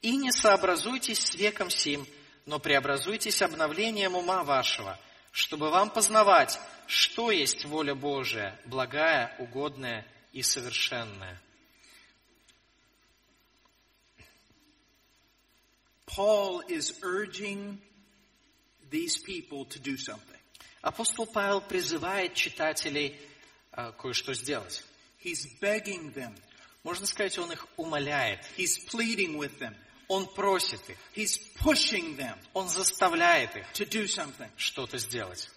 «И 0.00 0.16
не 0.16 0.32
сообразуйтесь 0.32 1.20
с 1.20 1.34
веком 1.36 1.70
сим, 1.70 2.06
но 2.46 2.58
преобразуйтесь 2.58 3.42
обновлением 3.42 4.14
ума 4.16 4.44
вашего, 4.44 4.98
чтобы 5.30 5.70
вам 5.70 5.90
познавать, 5.90 6.58
что 6.86 7.30
есть 7.30 7.64
воля 7.64 7.94
Божия, 7.94 8.58
благая, 8.66 9.34
угодная 9.38 10.06
и 10.32 10.42
совершенная». 10.42 11.40
Paul 16.14 16.60
is 16.68 16.92
urging 17.02 17.78
these 18.90 19.16
people 19.16 19.64
to 19.66 19.78
do 19.78 19.96
something. 19.96 20.38
Апостол 20.82 21.26
Павел 21.26 21.60
призывает 21.62 22.34
читателей 22.34 23.18
э, 23.72 23.92
кое-что 23.98 24.34
сделать. 24.34 24.84
He's 25.24 25.46
begging 25.60 26.12
them. 26.12 26.34
Можно 26.82 27.06
сказать, 27.06 27.38
он 27.38 27.52
их 27.52 27.66
умоляет, 27.76 28.40
He's 28.56 28.78
pleading 28.90 29.36
with 29.36 29.58
them. 29.58 29.74
он 30.11 30.25
просит 30.27 30.81
их, 30.89 30.97
He's 31.15 31.39
pushing 31.59 32.17
them 32.17 32.35
он 32.53 32.69
заставляет 32.69 33.55
их 33.55 33.65
to 33.73 33.85
do 33.85 34.07
something. 34.07 34.49
что-то 34.57 34.97
сделать. 34.97 35.49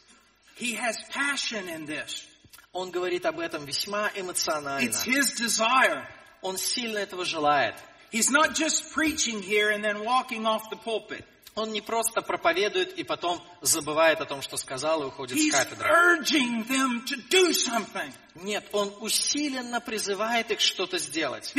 He 0.58 0.74
has 0.74 0.96
passion 1.10 1.68
in 1.68 1.86
this. 1.86 2.24
Он 2.72 2.90
говорит 2.90 3.26
об 3.26 3.40
этом 3.40 3.64
весьма 3.64 4.10
эмоционально. 4.14 4.84
It's 4.84 5.04
his 5.04 5.34
desire. 5.34 6.06
Он 6.42 6.56
сильно 6.56 6.98
этого 6.98 7.24
желает. 7.24 7.74
He's 8.12 8.30
not 8.30 8.54
just 8.54 8.92
preaching 8.92 9.40
here 9.42 9.70
and 9.70 9.84
then 9.84 10.04
walking 10.04 10.46
off 10.46 10.68
the 10.70 10.76
pulpit. 10.76 11.24
Он 11.55 11.71
не 11.71 11.79
просто 11.79 12.21
проповедует 12.21 12.97
и 12.97 13.05
потом 13.05 13.41
забывает 13.61 14.19
о 14.19 14.25
том, 14.25 14.41
что 14.41 14.57
сказал, 14.57 15.03
и 15.03 15.05
уходит 15.05 15.37
с 15.37 15.41
He's 15.41 15.51
кафедры. 15.51 15.87
do 17.29 17.51
something 17.51 18.11
Нет, 18.35 18.67
он 18.73 18.93
усиленно 18.99 19.79
призывает 19.79 20.51
их 20.51 20.59
что-то 20.59 20.97
сделать. 20.97 21.53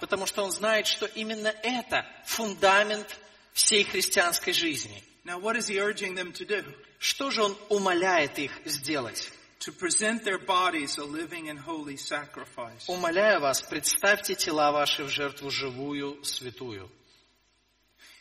Потому 0.00 0.26
что 0.26 0.42
он 0.42 0.50
знает, 0.50 0.86
что 0.88 1.06
именно 1.06 1.54
это 1.62 2.04
фундамент 2.24 3.16
всей 3.52 3.84
христианской 3.84 4.52
жизни. 4.52 5.04
Now, 5.24 5.38
what 5.40 5.56
is 5.56 5.68
he 5.68 5.78
urging 5.78 6.16
them 6.16 6.32
to 6.32 6.44
do? 6.44 6.64
Что 6.98 7.30
же 7.30 7.44
он 7.44 7.56
умоляет 7.68 8.40
их 8.40 8.50
сделать? 8.64 9.30
To 9.64 9.72
present 9.72 10.24
their 10.24 10.38
bodies 10.38 10.98
a 10.98 11.04
living 11.04 11.48
and 11.48 11.58
holy 11.58 11.96
sacrifice. 11.96 12.86
Умоляю 12.86 13.40
вас, 13.40 13.62
представьте 13.62 14.34
тела 14.34 14.72
ваши 14.72 15.04
в 15.04 15.08
жертву 15.08 15.50
живую, 15.50 16.22
святую. 16.22 16.90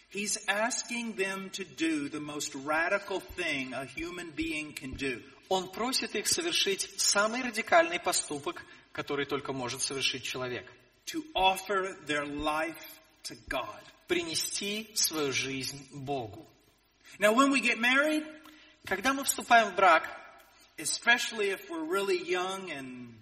He's 0.09 0.37
asking 0.47 1.17
them 1.17 1.49
to 1.49 1.65
do 1.65 2.07
the 2.07 2.21
most 2.21 2.55
radical 2.55 3.19
thing 3.19 3.73
a 3.73 3.83
human 3.83 4.31
being 4.31 4.73
can 4.73 4.93
do. 4.93 5.21
Он 5.49 5.69
просит 5.69 6.15
их 6.15 6.27
совершить 6.27 6.89
самый 6.97 7.41
радикальный 7.41 7.99
поступок, 7.99 8.63
который 8.93 9.25
только 9.25 9.51
может 9.51 9.81
совершить 9.81 10.23
человек. 10.23 10.71
To 11.07 11.25
offer 11.35 11.97
their 12.07 12.25
life 12.25 12.77
to 13.23 13.35
God. 13.49 13.81
Принести 14.07 14.91
свою 14.95 15.33
жизнь 15.33 15.89
Богу. 15.91 16.47
Now, 17.19 17.33
when 17.33 17.51
we 17.51 17.59
get 17.59 17.79
married, 17.79 18.25
Когда 18.85 19.13
мы 19.13 19.23
вступаем 19.23 19.71
в 19.71 19.75
брак, 19.75 20.09
especially 20.77 21.49
if 21.49 21.69
we're 21.69 21.83
really 21.83 22.17
young 22.17 22.71
and 22.71 23.13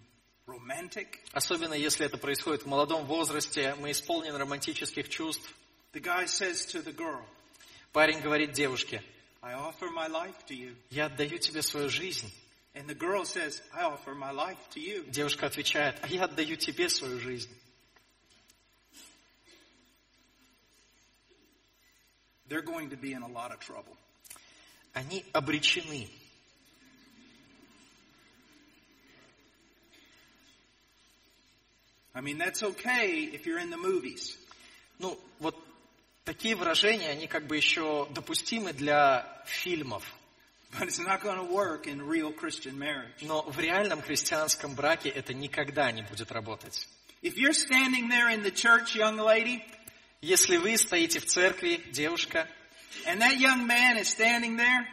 romantic, 0.48 1.20
особенно 1.34 1.74
если 1.74 2.06
это 2.06 2.18
происходит 2.18 2.64
в 2.64 2.68
молодом 2.68 3.06
возрасте, 3.06 3.76
мы 3.80 3.92
исполнены 3.92 4.38
романтических 4.38 5.10
чувств, 5.10 5.54
the 5.94 6.02
guy 6.02 6.26
says 6.26 6.66
to 6.66 6.84
the 6.84 6.94
girl, 6.94 7.24
парень 7.94 8.20
говорит 8.22 8.54
девушке, 8.54 9.02
I 9.42 9.54
offer 9.54 9.90
my 9.90 10.08
life 10.08 10.46
to 10.48 10.56
you. 10.56 10.76
я 10.90 11.06
отдаю 11.06 11.38
тебе 11.40 11.62
свою 11.62 11.90
жизнь. 11.90 12.32
And 12.74 12.88
the 12.88 12.96
girl 12.96 13.26
says, 13.26 13.62
I 13.74 13.84
offer 13.84 14.16
my 14.16 14.32
life 14.32 14.58
to 14.74 14.80
you. 14.80 15.04
Девушка 15.10 15.48
отвечает, 15.48 16.00
а 16.02 16.08
я 16.08 16.24
отдаю 16.24 16.56
тебе 16.56 16.88
свою 16.88 17.20
жизнь. 17.20 17.50
They're 22.48 22.62
going 22.62 22.90
to 22.90 22.98
be 22.98 23.14
in 23.14 23.24
a 23.24 23.28
lot 23.28 23.52
of 23.52 23.60
trouble. 23.60 23.98
Они 24.94 25.26
обречены. 25.34 26.10
I 32.14 32.22
mean, 32.22 32.38
that's 32.38 32.62
okay 32.64 33.30
if 33.34 33.46
you're 33.46 33.60
in 33.60 33.70
the 33.70 33.78
movies. 33.78 34.38
Ну, 35.00 35.18
вот 35.40 35.56
такие 36.26 36.56
выражения, 36.56 37.10
они 37.10 37.28
как 37.28 37.48
бы 37.48 37.56
еще 37.56 38.08
допустимы 38.12 38.74
для 38.74 39.26
фильмов. 39.46 40.04
But 40.72 40.88
it's 40.88 41.00
not 41.00 41.22
going 41.22 41.38
to 41.38 41.54
work 41.54 41.86
in 41.88 42.02
real 42.02 42.32
Christian 42.32 42.78
marriage. 42.78 43.22
Но 43.22 43.42
в 43.44 43.60
реальном 43.60 44.02
христианском 44.02 44.74
браке 44.76 45.10
это 45.10 45.34
никогда 45.34 45.92
не 45.92 46.02
будет 46.02 46.32
работать. 46.32 46.88
If 47.22 47.38
you're 47.38 47.54
standing 47.54 48.10
there 48.10 48.30
in 48.30 48.42
the 48.44 48.52
church, 48.52 48.96
young 48.96 49.18
lady, 49.18 49.62
Если 50.22 50.58
вы 50.58 50.78
стоите 50.78 51.20
в 51.20 51.26
церкви, 51.26 51.82
девушка, 51.92 52.48
and 53.08 53.22
that 53.22 53.40
young 53.40 53.66
man 53.66 53.98
is 53.98 54.08
standing 54.08 54.56
there, 54.56 54.86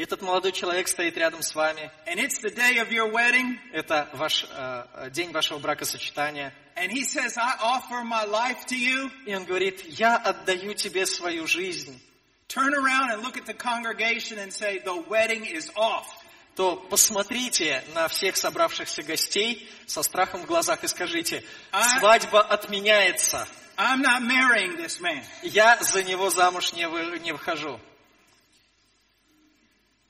и 0.00 0.02
этот 0.02 0.22
молодой 0.22 0.52
человек 0.52 0.88
стоит 0.88 1.18
рядом 1.18 1.42
с 1.42 1.54
вами, 1.54 1.90
and 2.06 2.16
it's 2.18 2.40
the 2.40 2.48
day 2.48 2.78
of 2.78 2.88
your 2.90 3.12
wedding, 3.12 3.58
это 3.70 4.08
ваш 4.14 4.46
э, 4.50 5.10
день 5.10 5.30
вашего 5.30 5.58
бракосочетания, 5.58 6.54
and 6.74 6.90
he 6.90 7.04
says, 7.04 7.36
I 7.36 7.54
offer 7.60 8.02
my 8.02 8.24
life 8.24 8.64
to 8.68 8.76
you, 8.78 9.10
и 9.26 9.34
он 9.34 9.44
говорит, 9.44 9.82
я 9.84 10.16
отдаю 10.16 10.72
тебе 10.72 11.04
свою 11.04 11.46
жизнь, 11.46 12.00
turn 12.48 12.72
around 12.72 13.10
and 13.10 13.22
look 13.22 13.36
at 13.36 13.44
the 13.44 13.52
congregation 13.52 14.38
and 14.38 14.50
say, 14.50 14.78
the 14.82 15.04
wedding 15.06 15.44
is 15.44 15.70
off. 15.76 16.06
то 16.56 16.76
посмотрите 16.76 17.84
на 17.94 18.08
всех 18.08 18.38
собравшихся 18.38 19.02
гостей 19.02 19.68
со 19.86 20.02
страхом 20.02 20.44
в 20.44 20.46
глазах 20.46 20.82
и 20.82 20.88
скажите, 20.88 21.44
А- 21.72 21.98
свадьба 21.98 22.40
отменяется, 22.40 23.46
I'm 23.76 24.00
not 24.00 24.22
marrying 24.22 24.78
this 24.78 24.98
man. 24.98 25.22
я 25.42 25.76
за 25.82 26.02
него 26.02 26.30
замуж 26.30 26.72
не, 26.72 26.88
вы- 26.88 27.18
не 27.18 27.32
выхожу. 27.32 27.78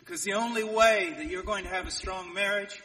Because 0.09 0.23
the 0.23 0.33
only 0.33 0.63
way 0.63 1.13
that 1.17 1.25
you're 1.25 1.43
going 1.43 1.63
to 1.63 1.69
have 1.69 1.87
a 1.87 1.91
strong 1.91 2.33
marriage 2.33 2.81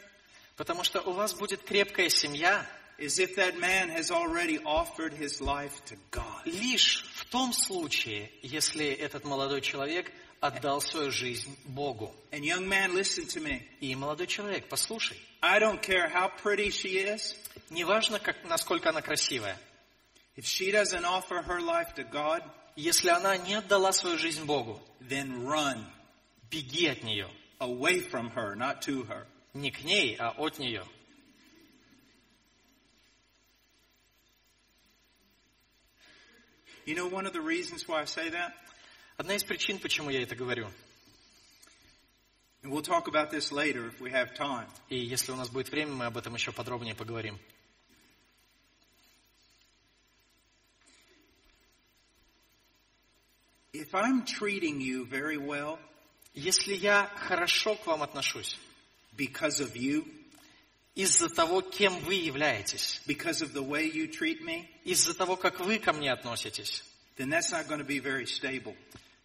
Потому 0.57 0.83
что 0.83 1.01
у 1.01 1.13
вас 1.13 1.33
будет 1.33 1.63
крепкая 1.63 2.09
семья 2.09 2.65
is 2.97 3.17
if 3.17 3.35
that 3.35 3.57
man 3.59 3.89
has 3.89 4.11
already 4.11 4.59
offered 4.63 5.13
his 5.13 5.41
life 5.41 5.83
to 5.85 5.97
God. 6.11 6.45
лишь 6.45 7.03
в 7.15 7.25
том 7.25 7.51
случае, 7.53 8.29
если 8.43 8.87
этот 8.87 9.23
молодой 9.23 9.61
человек 9.61 10.11
отдал 10.39 10.81
свою 10.81 11.11
жизнь 11.11 11.55
Богу. 11.65 12.13
And 12.31 12.43
young 12.43 12.67
man, 12.67 12.93
listen 12.93 13.25
to 13.27 13.41
me. 13.41 13.63
И 13.79 13.95
молодой 13.95 14.27
человек, 14.27 14.67
послушай, 14.69 15.17
I 15.41 15.59
don't 15.59 15.81
care 15.81 16.07
how 16.09 16.29
pretty 16.43 16.69
she 16.69 16.97
is. 16.97 17.35
неважно, 17.69 18.19
как, 18.19 18.43
насколько 18.43 18.89
она 18.89 19.01
красивая, 19.01 19.57
If 20.35 20.45
she 20.45 20.71
doesn't 20.71 21.03
offer 21.05 21.41
her 21.41 21.59
life 21.59 21.93
to 21.95 22.03
God, 22.03 22.43
если 22.75 23.09
она 23.09 23.35
не 23.37 23.55
отдала 23.55 23.91
свою 23.91 24.17
жизнь 24.17 24.45
Богу, 24.45 24.79
then 25.01 25.43
run 25.43 25.85
беги 26.49 26.87
от 26.87 27.03
нее. 27.03 27.29
away 27.59 27.99
from 27.99 28.29
her, 28.31 28.55
not 28.55 28.81
to 28.81 29.03
her. 29.03 29.27
Не 29.53 29.69
к 29.71 29.83
ней, 29.83 30.15
а 30.17 30.31
от 30.31 30.57
нее. 30.59 30.83
You 36.85 36.95
know 36.95 37.07
one 37.07 37.25
of 37.27 37.33
the 37.33 37.41
reasons 37.41 37.87
why 37.87 38.01
I 38.01 38.05
say 38.05 38.29
that? 38.29 38.53
Одна 39.17 39.35
из 39.35 39.43
причин, 39.43 39.77
почему 39.79 40.09
я 40.09 40.23
это 40.23 40.35
говорю, 40.35 40.67
And 42.63 42.71
we'll 42.71 42.83
talk 42.83 43.07
about 43.07 43.31
this 43.31 43.51
later 43.51 43.87
if 43.87 43.99
we 43.99 44.11
have 44.11 44.35
time. 44.35 44.67
и 44.89 44.97
если 44.97 45.31
у 45.31 45.35
нас 45.35 45.49
будет 45.49 45.69
время, 45.69 45.93
мы 45.93 46.05
об 46.05 46.17
этом 46.17 46.33
еще 46.35 46.51
подробнее 46.51 46.95
поговорим. 46.95 47.39
If 53.73 53.95
I'm 53.95 54.25
treating 54.25 54.81
you 54.81 55.05
very 55.05 55.37
well 55.37 55.79
Если 56.36 56.74
я 56.74 57.10
хорошо 57.16 57.76
к 57.76 57.86
вам 57.86 58.02
отношусь, 58.02 58.58
because 59.16 59.58
of 59.60 59.72
you, 59.74 60.06
из-за 60.94 61.30
того, 61.30 61.62
кем 61.62 61.98
вы 62.00 62.14
являетесь, 62.14 63.00
because 63.06 63.40
of 63.40 63.54
the 63.54 63.66
way 63.66 63.90
you 63.90 64.06
treat 64.06 64.42
me, 64.42 64.66
из-за 64.84 65.14
того, 65.14 65.36
как 65.36 65.60
вы 65.60 65.78
ко 65.78 65.94
мне 65.94 66.12
относитесь, 66.12 66.84
then 67.16 67.30
that's 67.30 67.50
not 67.50 67.66
going 67.66 67.78
to 67.78 67.86
be 67.86 67.98
very 67.98 68.26
stable. 68.26 68.76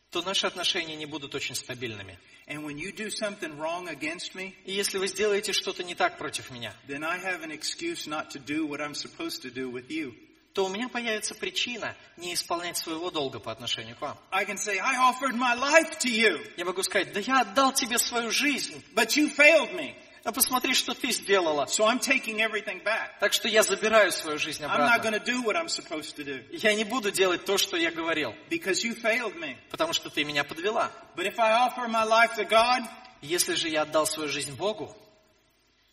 то 0.10 0.22
наши 0.22 0.48
отношения 0.48 0.96
не 0.96 1.06
будут 1.06 1.36
очень 1.36 1.56
стабильными. 1.56 2.18
And 2.48 2.64
when 2.64 2.78
you 2.78 2.94
do 2.94 3.10
something 3.10 3.58
wrong 3.58 3.90
against 3.90 4.34
me, 4.34 4.54
И 4.64 4.72
если 4.72 4.98
вы 4.98 5.08
сделаете 5.08 5.52
что-то 5.52 5.84
не 5.84 5.96
так 5.96 6.18
против 6.18 6.50
меня, 6.50 6.74
then 6.88 7.04
I 7.04 7.20
have 7.20 7.44
an 7.44 7.52
excuse 7.52 8.08
not 8.08 8.30
to 8.32 8.40
do 8.40 8.66
what 8.66 8.80
I'm 8.80 8.96
supposed 8.96 9.42
to 9.42 9.52
do 9.52 9.70
with 9.70 9.90
you. 9.90 10.14
То 10.54 10.66
у 10.66 10.70
меня 10.70 10.90
появится 10.90 11.34
причина 11.36 11.96
не 12.18 12.34
исполнять 12.34 12.78
своего 12.78 13.10
долга 13.10 13.40
по 13.40 13.52
отношению 13.52 13.96
к 13.96 14.02
вам. 14.02 14.18
I 14.32 14.46
can 14.46 14.58
say, 14.58 14.78
I 14.80 14.98
offered 15.12 15.36
my 15.36 15.56
life 15.58 15.98
to 16.00 16.10
you, 16.10 16.40
Я 16.58 16.66
могу 16.66 16.84
сказать, 16.84 17.14
да 17.14 17.20
я 17.20 17.42
отдал 17.42 17.72
тебе 17.74 17.98
свою 17.98 18.32
жизнь, 18.32 18.84
but 18.94 19.16
you 19.16 19.34
failed 19.36 19.74
me. 19.74 19.96
а 20.24 20.32
посмотри, 20.32 20.76
что 20.76 20.94
ты 20.94 21.12
сделала. 21.12 21.66
So 21.66 21.86
I'm 21.88 22.00
taking 22.00 22.42
everything 22.42 22.84
back. 22.84 23.18
Так 23.20 23.34
что 23.34 23.48
я 23.48 23.64
забираю 23.64 24.12
свою 24.12 24.38
жизнь 24.38 24.64
I'm 24.64 24.68
not 24.78 25.02
going 25.02 25.16
обратно. 25.16 25.20
to 25.20 25.26
do 25.26 25.42
what 25.44 25.56
I'm 25.56 25.68
supposed 25.70 26.16
to 26.18 26.24
do 26.24 26.46
Я 26.52 26.76
не 26.76 26.84
буду 26.84 27.10
делать 27.12 27.44
то, 27.46 27.58
что 27.58 27.76
я 27.78 27.90
говорил, 27.90 28.36
because 28.50 28.84
you 28.84 28.94
failed 29.02 29.36
me. 29.40 29.56
потому 29.72 29.94
что 29.94 30.10
ты 30.10 30.24
меня 30.24 30.44
подвела. 30.44 30.92
But 31.16 31.26
if 31.26 31.40
I 31.40 31.68
offer 31.68 31.88
my 31.88 32.04
life 32.06 32.36
to 32.36 32.46
God, 32.48 32.84
Если 33.24 33.54
же 33.56 33.70
я 33.70 33.84
отдал 33.84 34.06
свою 34.06 34.30
жизнь 34.30 34.56
Богу, 34.56 34.96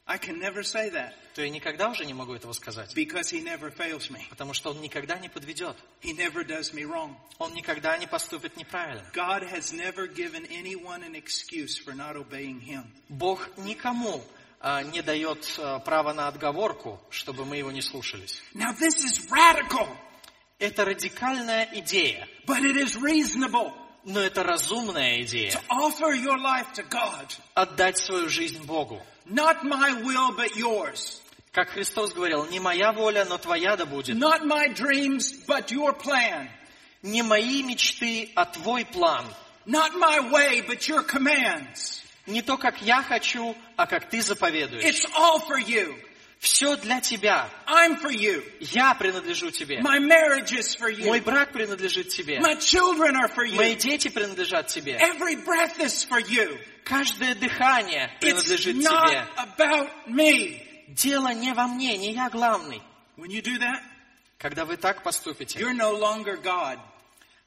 I 0.07 0.19
can 0.19 0.39
never 0.41 0.63
say 0.63 0.91
that 0.91 1.13
то 1.39 1.45
я 1.45 1.51
никогда 1.51 1.89
уже 1.89 2.05
не 2.05 2.15
могу 2.15 2.35
этого 2.35 2.53
сказать, 2.53 2.93
because 2.97 3.33
He 3.33 3.41
never 3.41 3.71
fails 3.73 4.11
me. 4.11 4.23
потому 4.29 4.55
что 4.55 4.71
Он 4.73 4.81
никогда 4.81 5.21
не 5.21 5.29
подведет. 5.29 5.77
He 6.03 6.13
never 6.13 6.45
does 6.45 6.75
me 6.75 6.83
wrong. 6.83 7.15
Он 7.39 7.55
никогда 7.55 7.97
не 7.97 8.09
поступит 8.09 8.57
неправильно. 8.57 9.09
God 9.15 9.49
has 9.49 9.73
never 9.73 10.09
given 10.09 10.45
anyone 10.51 11.05
an 11.05 11.15
excuse 11.15 11.79
for 11.79 11.95
not 11.95 12.17
obeying 12.17 12.61
Him. 12.61 12.83
Бог 13.09 13.57
никому 13.59 14.21
а, 14.59 14.83
не 14.83 15.01
дает 15.01 15.49
а, 15.59 15.79
права 15.79 16.13
на 16.13 16.27
отговорку, 16.27 17.01
чтобы 17.09 17.45
мы 17.45 17.57
его 17.59 17.71
не 17.71 17.83
слушались. 17.83 18.43
Now 18.53 18.73
this 18.73 19.05
is 19.05 19.31
radical, 19.31 19.87
Это 20.59 20.85
радикальная 20.85 21.69
идея, 21.75 22.29
but 22.49 22.65
it 22.65 22.75
is 22.77 22.97
reasonable 23.01 23.73
но 24.05 24.19
это 24.19 24.43
разумная 24.43 25.19
to 25.19 25.23
идея. 25.23 25.63
offer 25.71 26.13
your 26.15 26.37
life 26.39 26.73
to 26.73 26.83
God. 26.89 27.33
Отдать 27.55 27.99
свою 27.99 28.29
жизнь 28.29 28.65
Богу. 28.65 29.01
Not 29.27 29.63
my 29.63 30.03
will, 30.03 30.35
but 30.37 30.57
yours. 30.57 31.21
Как 31.53 31.71
Христос 31.71 32.13
говорил, 32.13 32.47
не 32.47 32.61
моя 32.61 32.93
воля, 32.93 33.25
но 33.25 33.39
твоя 33.39 33.77
да 33.77 33.87
будет. 33.87 34.17
Not 34.17 34.43
my 34.45 34.69
dreams, 34.75 35.33
but 35.47 35.71
your 35.71 35.93
plan. 35.99 36.49
Не 37.03 37.23
мои 37.23 37.63
мечты, 37.63 38.31
а 38.35 38.45
твой 38.45 38.85
план. 38.85 39.25
Not 39.67 39.95
my 39.95 40.31
way, 40.31 40.61
but 40.67 40.89
your 40.89 41.03
commands. 41.05 42.03
Не 42.27 42.43
то, 42.43 42.57
как 42.59 42.83
я 42.83 43.03
хочу, 43.03 43.57
а 43.77 43.87
как 43.87 44.09
ты 44.11 44.21
заповедуешь. 44.21 44.85
It's 44.85 45.07
all 45.17 45.41
for 45.49 45.59
you. 45.59 45.95
Все 46.39 46.77
для 46.77 47.01
тебя. 47.01 47.49
I'm 47.67 48.01
for 48.01 48.13
you. 48.13 48.45
Я 48.61 48.95
принадлежу 48.95 49.51
тебе. 49.51 49.81
My 49.81 49.99
marriage 49.99 50.53
is 50.53 50.77
for 50.77 50.89
Мой 51.05 51.19
you. 51.19 51.25
брак 51.25 51.53
принадлежит 51.53 52.11
тебе. 52.11 52.39
My 52.39 52.55
children 52.57 53.17
are 53.17 53.29
for 53.29 53.45
Мои 53.57 53.75
you. 53.75 53.77
дети 53.77 54.09
принадлежат 54.09 54.69
тебе. 54.69 54.97
Every 55.01 55.37
breath 55.37 55.81
is 55.81 56.05
for 56.05 56.21
you. 56.21 56.59
Каждое 56.85 57.35
дыхание 57.35 58.11
It's 58.21 58.45
принадлежит 58.45 58.77
not 58.77 59.09
тебе. 59.09 59.27
about 59.37 59.91
me. 60.07 60.65
Дело 60.89 61.33
не 61.35 61.53
во 61.53 61.67
мне, 61.67 61.97
не 61.99 62.13
я 62.13 62.29
главный. 62.31 62.83
When 63.17 63.29
you 63.31 63.43
do 63.43 63.59
that, 63.59 63.81
Когда 64.39 64.65
вы 64.65 64.77
так 64.77 65.03
поступите, 65.03 65.59
you're 65.59 65.75
no 65.75 65.93
longer 65.99 66.41
God. 66.43 66.79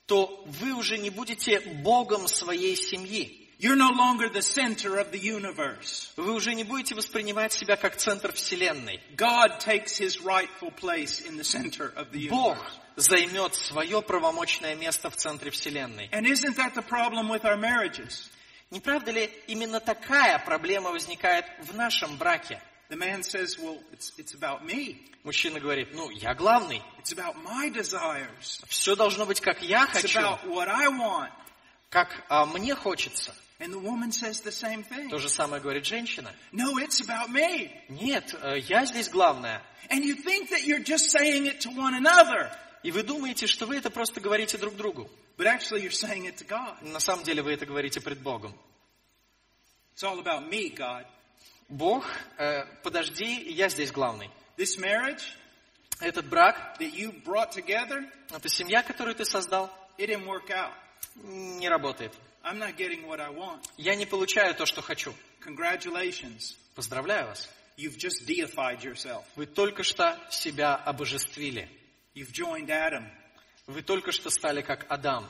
то 0.05 0.43
вы 0.45 0.73
уже 0.73 0.97
не 0.97 1.09
будете 1.09 1.59
Богом 1.59 2.27
своей 2.27 2.75
семьи. 2.75 3.37
You're 3.59 3.75
no 3.77 3.91
longer 3.91 4.27
the 4.27 4.41
center 4.41 4.97
of 4.97 5.11
the 5.11 5.19
universe. 5.21 6.11
Вы 6.17 6.33
уже 6.33 6.53
не 6.55 6.63
будете 6.63 6.95
воспринимать 6.95 7.53
себя 7.53 7.75
как 7.77 7.95
центр 7.95 8.33
Вселенной. 8.33 8.99
God 9.15 9.59
takes 9.59 9.97
his 9.99 10.19
rightful 10.23 10.71
place 10.71 11.21
in 11.21 11.37
the 11.37 11.43
center 11.43 11.93
of 11.95 12.11
the 12.11 12.27
Бог 12.27 12.57
universe. 12.57 12.71
займет 12.97 13.55
свое 13.55 14.01
правомочное 14.01 14.75
место 14.75 15.09
в 15.09 15.15
центре 15.15 15.51
Вселенной. 15.51 16.09
And 16.11 16.25
isn't 16.25 16.55
that 16.57 16.73
the 16.73 16.81
problem 16.81 17.29
with 17.29 17.43
our 17.45 17.55
marriages? 17.57 18.29
Не 18.71 18.79
правда 18.79 19.11
ли 19.11 19.29
именно 19.47 19.79
такая 19.79 20.39
проблема 20.39 20.89
возникает 20.91 21.45
в 21.61 21.75
нашем 21.75 22.17
браке? 22.17 22.59
The 22.91 22.97
man 22.97 23.23
says, 23.23 23.57
well, 23.57 23.77
it's, 23.93 24.11
it's 24.17 24.33
about 24.33 24.65
me. 24.65 24.99
Мужчина 25.23 25.61
говорит, 25.61 25.93
ну, 25.93 26.09
я 26.09 26.33
главный. 26.35 26.81
It's 26.99 27.13
about 27.13 27.37
my 27.41 27.69
desires. 27.69 28.61
Все 28.67 28.97
должно 28.97 29.25
быть, 29.25 29.39
как 29.39 29.61
я 29.61 29.85
It's 29.85 30.01
хочу, 30.01 30.19
about 30.19 30.45
what 30.45 30.67
I 30.67 30.89
want. 30.89 31.31
как 31.89 32.09
а, 32.27 32.45
мне 32.45 32.75
хочется. 32.75 33.33
And 33.59 33.71
the 33.71 33.79
woman 33.79 34.11
says 34.11 34.41
the 34.41 34.51
same 34.51 34.83
thing. 34.83 35.09
То 35.09 35.19
же 35.19 35.29
самое 35.29 35.61
говорит 35.61 35.85
женщина. 35.85 36.35
No, 36.51 36.79
it's 36.79 36.99
about 36.99 37.29
me. 37.29 37.71
Нет, 37.87 38.35
э, 38.41 38.59
я 38.59 38.85
здесь 38.85 39.07
главная. 39.07 39.61
And 39.89 40.03
you 40.03 40.15
think 40.15 40.49
that 40.49 40.65
you're 40.65 40.83
just 40.83 41.11
saying 41.11 41.45
it 41.45 41.61
to 41.61 41.69
one 41.71 41.93
another. 41.93 42.51
И 42.83 42.91
вы 42.91 43.03
думаете, 43.03 43.47
что 43.47 43.67
вы 43.67 43.77
это 43.77 43.89
просто 43.89 44.19
говорите 44.19 44.57
друг 44.57 44.75
другу. 44.75 45.09
But 45.37 45.47
actually 45.47 45.81
you're 45.83 45.91
saying 45.91 46.25
it 46.25 46.35
to 46.39 46.45
God. 46.45 46.81
На 46.81 46.99
самом 46.99 47.23
деле 47.23 47.41
вы 47.41 47.53
это 47.53 47.65
говорите 47.65 48.01
пред 48.01 48.19
Богом. 48.19 48.53
It's 49.95 50.03
all 50.03 50.19
about 50.19 50.49
me, 50.49 50.75
God. 50.75 51.05
Бог, 51.71 52.05
э, 52.37 52.65
подожди, 52.83 53.49
я 53.49 53.69
здесь 53.69 53.91
главный. 53.91 54.29
This 54.57 54.77
marriage 54.77 55.23
Этот 56.01 56.27
брак, 56.27 56.77
that 56.79 56.93
you 56.93 57.11
brought 57.23 57.51
together, 57.51 58.03
эта 58.29 58.49
семья, 58.49 58.83
которую 58.83 59.15
ты 59.15 59.23
создал, 59.23 59.71
it 59.97 60.07
didn't 60.09 60.25
work 60.25 60.49
out. 60.49 60.73
не 61.15 61.69
работает. 61.69 62.13
I'm 62.43 62.57
not 62.57 62.75
getting 62.75 63.05
what 63.05 63.19
I 63.21 63.29
want. 63.29 63.61
Я 63.77 63.95
не 63.95 64.05
получаю 64.05 64.53
то, 64.55 64.65
что 64.65 64.81
хочу. 64.81 65.13
Congratulations. 65.45 66.55
Поздравляю 66.75 67.27
вас. 67.27 67.47
You've 67.77 67.97
just 67.97 68.25
deified 68.27 68.81
yourself. 68.83 69.23
Вы 69.35 69.45
только 69.45 69.83
что 69.83 70.19
себя 70.29 70.75
обожествили. 70.75 71.69
You've 72.15 72.31
joined 72.33 72.67
Adam 72.69 73.07
Вы 73.67 73.81
только 73.81 74.11
что 74.11 74.29
стали 74.29 74.61
как 74.61 74.85
Адам 74.89 75.29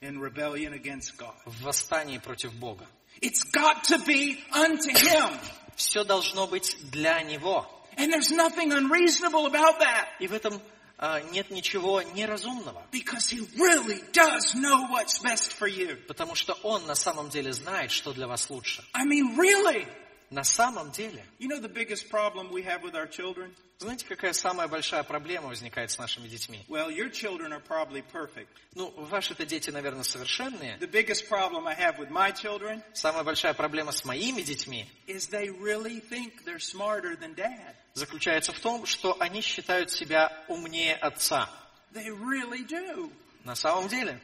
in 0.00 0.20
rebellion 0.20 0.74
against 0.74 1.16
God. 1.18 1.34
в 1.46 1.62
восстании 1.62 2.18
против 2.18 2.52
Бога. 2.54 2.86
It's 3.20 3.42
got 3.52 3.82
to 3.84 3.98
be 4.04 4.38
unto 4.52 4.90
Him. 4.90 5.30
Все 5.76 6.04
должно 6.04 6.46
быть 6.46 6.76
для 6.90 7.22
Него. 7.22 7.66
And 7.96 8.12
there's 8.12 8.30
nothing 8.30 8.72
unreasonable 8.72 9.46
about 9.46 9.78
that. 9.80 10.08
И 10.18 10.26
в 10.26 10.32
этом 10.32 10.60
а, 10.98 11.20
нет 11.32 11.50
ничего 11.50 12.02
неразумного. 12.02 12.82
Because 12.92 13.28
He 13.30 13.46
really 13.56 14.02
does 14.12 14.54
know 14.54 14.88
what's 14.88 15.18
best 15.18 15.52
for 15.52 15.68
you. 15.68 15.96
Потому 16.06 16.34
что 16.34 16.54
Он 16.62 16.86
на 16.86 16.94
самом 16.94 17.28
деле 17.28 17.52
знает, 17.52 17.90
что 17.90 18.12
для 18.12 18.26
вас 18.26 18.48
лучше. 18.50 18.84
I 18.92 19.04
mean, 19.04 19.36
really. 19.36 19.86
На 20.32 20.44
самом 20.44 20.90
деле. 20.92 21.22
You 21.38 21.46
know 21.48 21.60
the 21.60 21.68
biggest 21.68 22.08
problem 22.08 22.50
we 22.50 22.62
have 22.64 22.82
with 22.82 22.94
our 22.94 23.06
children? 23.06 23.54
Знаете, 23.78 24.06
какая 24.06 24.32
самая 24.32 24.66
большая 24.66 25.02
проблема 25.02 25.48
возникает 25.48 25.90
с 25.90 25.98
нашими 25.98 26.26
детьми? 26.26 26.64
Well, 26.68 26.90
your 26.90 27.10
children 27.10 27.52
are 27.52 27.60
probably 27.60 28.02
perfect. 28.02 28.48
Ну, 28.74 28.90
ваши-то 28.96 29.44
дети, 29.44 29.68
наверное, 29.68 30.04
совершенные. 30.04 30.78
The 30.78 30.90
biggest 30.90 31.28
problem 31.28 31.66
I 31.68 31.74
have 31.74 31.98
with 31.98 32.08
my 32.08 32.32
children 32.32 32.82
Самая 32.94 33.24
большая 33.24 33.52
проблема 33.52 33.92
с 33.92 34.06
моими 34.06 34.40
детьми 34.40 34.88
is 35.06 35.28
they 35.28 35.50
really 35.50 36.00
think 36.00 36.44
they're 36.46 36.58
smarter 36.58 37.14
than 37.14 37.34
dad. 37.34 37.74
заключается 37.92 38.54
в 38.54 38.60
том, 38.60 38.86
что 38.86 39.14
они 39.20 39.42
считают 39.42 39.90
себя 39.90 40.32
умнее 40.48 40.94
отца. 40.94 41.50
They 41.92 42.08
really 42.08 42.64
do. 42.66 43.12
На 43.44 43.54
самом 43.54 43.88
деле. 43.88 44.18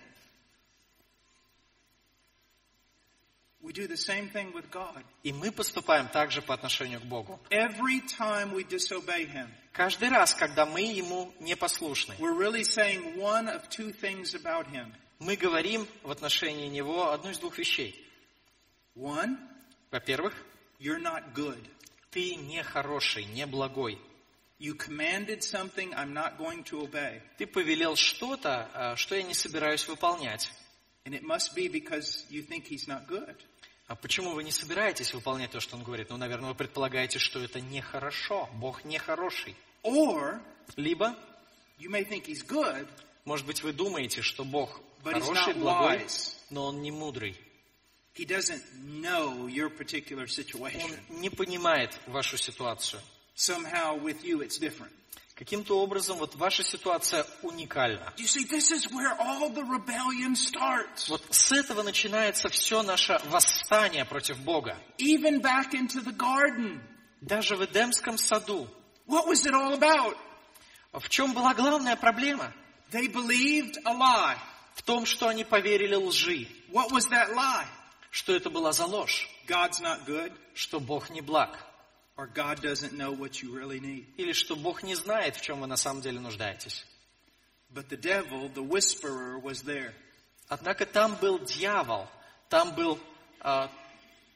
We 3.69 3.75
do 3.75 3.87
the 3.87 3.99
same 3.99 4.31
thing 4.31 4.55
with 4.55 4.71
God. 4.71 5.05
И 5.23 5.31
мы 5.31 5.53
поступаем 5.53 6.09
также 6.09 6.41
по 6.41 6.55
отношению 6.55 7.01
к 7.01 7.05
Богу. 7.05 7.39
Every 7.51 8.01
time 8.01 8.55
we 8.55 8.65
disobey 8.67 9.27
Him, 9.31 9.47
Каждый 9.75 10.09
раз, 10.09 10.35
когда 10.35 10.65
мы 10.65 10.81
Ему 10.81 11.31
непослушны, 11.39 12.15
we're 12.19 12.33
really 12.35 12.65
saying 12.65 13.19
one 13.19 13.47
of 13.47 13.69
two 13.69 13.93
things 13.93 14.35
about 14.35 14.67
Him. 14.73 14.91
мы 15.19 15.37
говорим 15.37 15.87
в 16.03 16.11
отношении 16.11 16.69
Него 16.69 17.11
одну 17.13 17.29
из 17.31 17.39
двух 17.41 17.59
вещей. 17.59 17.95
One, 18.97 19.37
Во-первых, 19.91 20.33
you're 20.81 20.99
not 20.99 21.35
good. 21.35 21.63
ты 22.11 22.37
не 22.37 22.63
хороший, 22.63 23.27
не 23.27 23.45
благой. 23.45 23.99
You 24.59 24.77
commanded 24.77 25.43
something 25.45 25.93
I'm 25.93 26.15
not 26.15 26.39
going 26.39 26.65
to 26.71 26.81
obey. 26.81 27.21
Ты 27.37 27.47
повелел 27.47 27.97
что-то, 27.97 28.71
а, 28.73 28.97
что 28.97 29.15
я 29.15 29.23
не 29.25 29.35
собираюсь 29.35 29.87
выполнять. 29.87 30.51
And 31.05 31.15
it 31.15 31.23
must 31.23 31.55
be 31.55 31.69
because 31.69 32.25
you 32.31 32.43
think 32.43 32.65
He's 32.67 32.89
not 32.89 33.07
good. 33.07 33.37
А 33.89 33.97
почему 33.97 34.33
вы 34.33 34.45
не 34.45 34.51
собираетесь 34.53 35.15
выполнять 35.15 35.51
то, 35.51 35.61
что 35.61 35.77
Он 35.77 35.83
говорит? 35.83 36.11
Ну, 36.11 36.19
наверное, 36.19 36.51
вы 36.51 36.55
предполагаете, 36.55 37.19
что 37.19 37.43
это 37.43 37.59
нехорошо. 37.61 38.49
Бог 38.53 38.85
нехороший. 38.85 39.57
Or 39.83 40.41
Либо, 40.77 41.17
you 41.79 41.89
may 41.89 42.07
think 42.07 42.27
He's 42.27 42.47
good, 42.47 42.87
может 43.25 43.47
быть, 43.47 43.63
вы 43.63 43.73
думаете, 43.73 44.21
что 44.21 44.45
Бог 44.45 44.81
хороший, 45.03 45.55
благой, 45.55 46.07
но 46.51 46.67
Он 46.67 46.83
не 46.83 46.91
мудрый. 46.91 47.35
He 48.15 48.27
doesn't 48.27 48.63
know 49.01 49.47
your 49.47 49.71
particular 49.71 50.25
Он 50.25 50.27
situation. 50.27 50.99
не 51.09 51.31
понимает 51.31 51.99
вашу 52.07 52.37
ситуацию. 52.37 53.01
Somehow 53.35 53.99
with 53.99 54.23
you 54.23 54.43
it's 54.43 54.59
different. 54.59 54.93
Каким-то 55.39 55.79
образом 55.79 56.19
вот 56.19 56.35
ваша 56.35 56.65
ситуация 56.65 57.25
уникальна. 57.43 58.13
Вот 61.09 61.23
с 61.31 61.53
этого 61.53 61.85
начинается 61.85 62.49
все 62.49 62.83
наше 62.83 63.21
восстание 63.27 64.05
против 64.05 64.37
Бога. 64.41 64.77
Даже 67.21 67.55
в 67.55 67.65
Эдемском 67.65 68.19
саду. 68.19 68.67
В 70.93 71.09
чем 71.09 71.33
была 71.35 71.55
главная 71.55 71.95
проблема? 71.95 72.53
В 74.75 74.83
том, 74.83 75.07
что 75.07 75.29
они 75.29 75.45
поверили 75.45 75.95
лжи. 75.95 76.49
Что 78.11 78.35
это 78.35 78.51
была 78.51 78.73
за 78.73 78.87
ложь? 78.87 79.29
Что 80.55 80.81
Бог 80.81 81.11
не 81.11 81.21
благ. 81.21 81.65
or 82.18 82.28
God 82.28 82.62
doesn't 82.62 82.94
know 82.94 83.12
what 83.12 83.42
you 83.42 83.56
really 83.56 83.80
need. 83.80 84.06
Или 84.18 84.34
что 84.34 84.56
Бог 84.56 84.84
не 84.84 84.96
знает, 84.96 85.36
в 85.36 85.42
чем 85.42 85.62
вы 85.62 85.68
на 85.68 85.78
самом 85.78 86.02
деле 86.02 86.20
нуждаетесь. 86.20 86.86
But 87.74 87.90
the 87.90 87.98
devil, 87.98 88.50
the 88.50 88.62
whisperer, 88.62 89.40
was 89.40 89.64
there. 89.64 89.94
Однако 90.48 90.86
там 90.86 91.16
был 91.16 91.40
дьявол, 91.40 92.08
там 92.50 92.76
был 92.76 93.00
а, 93.40 93.72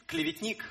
клеветник. 0.07 0.63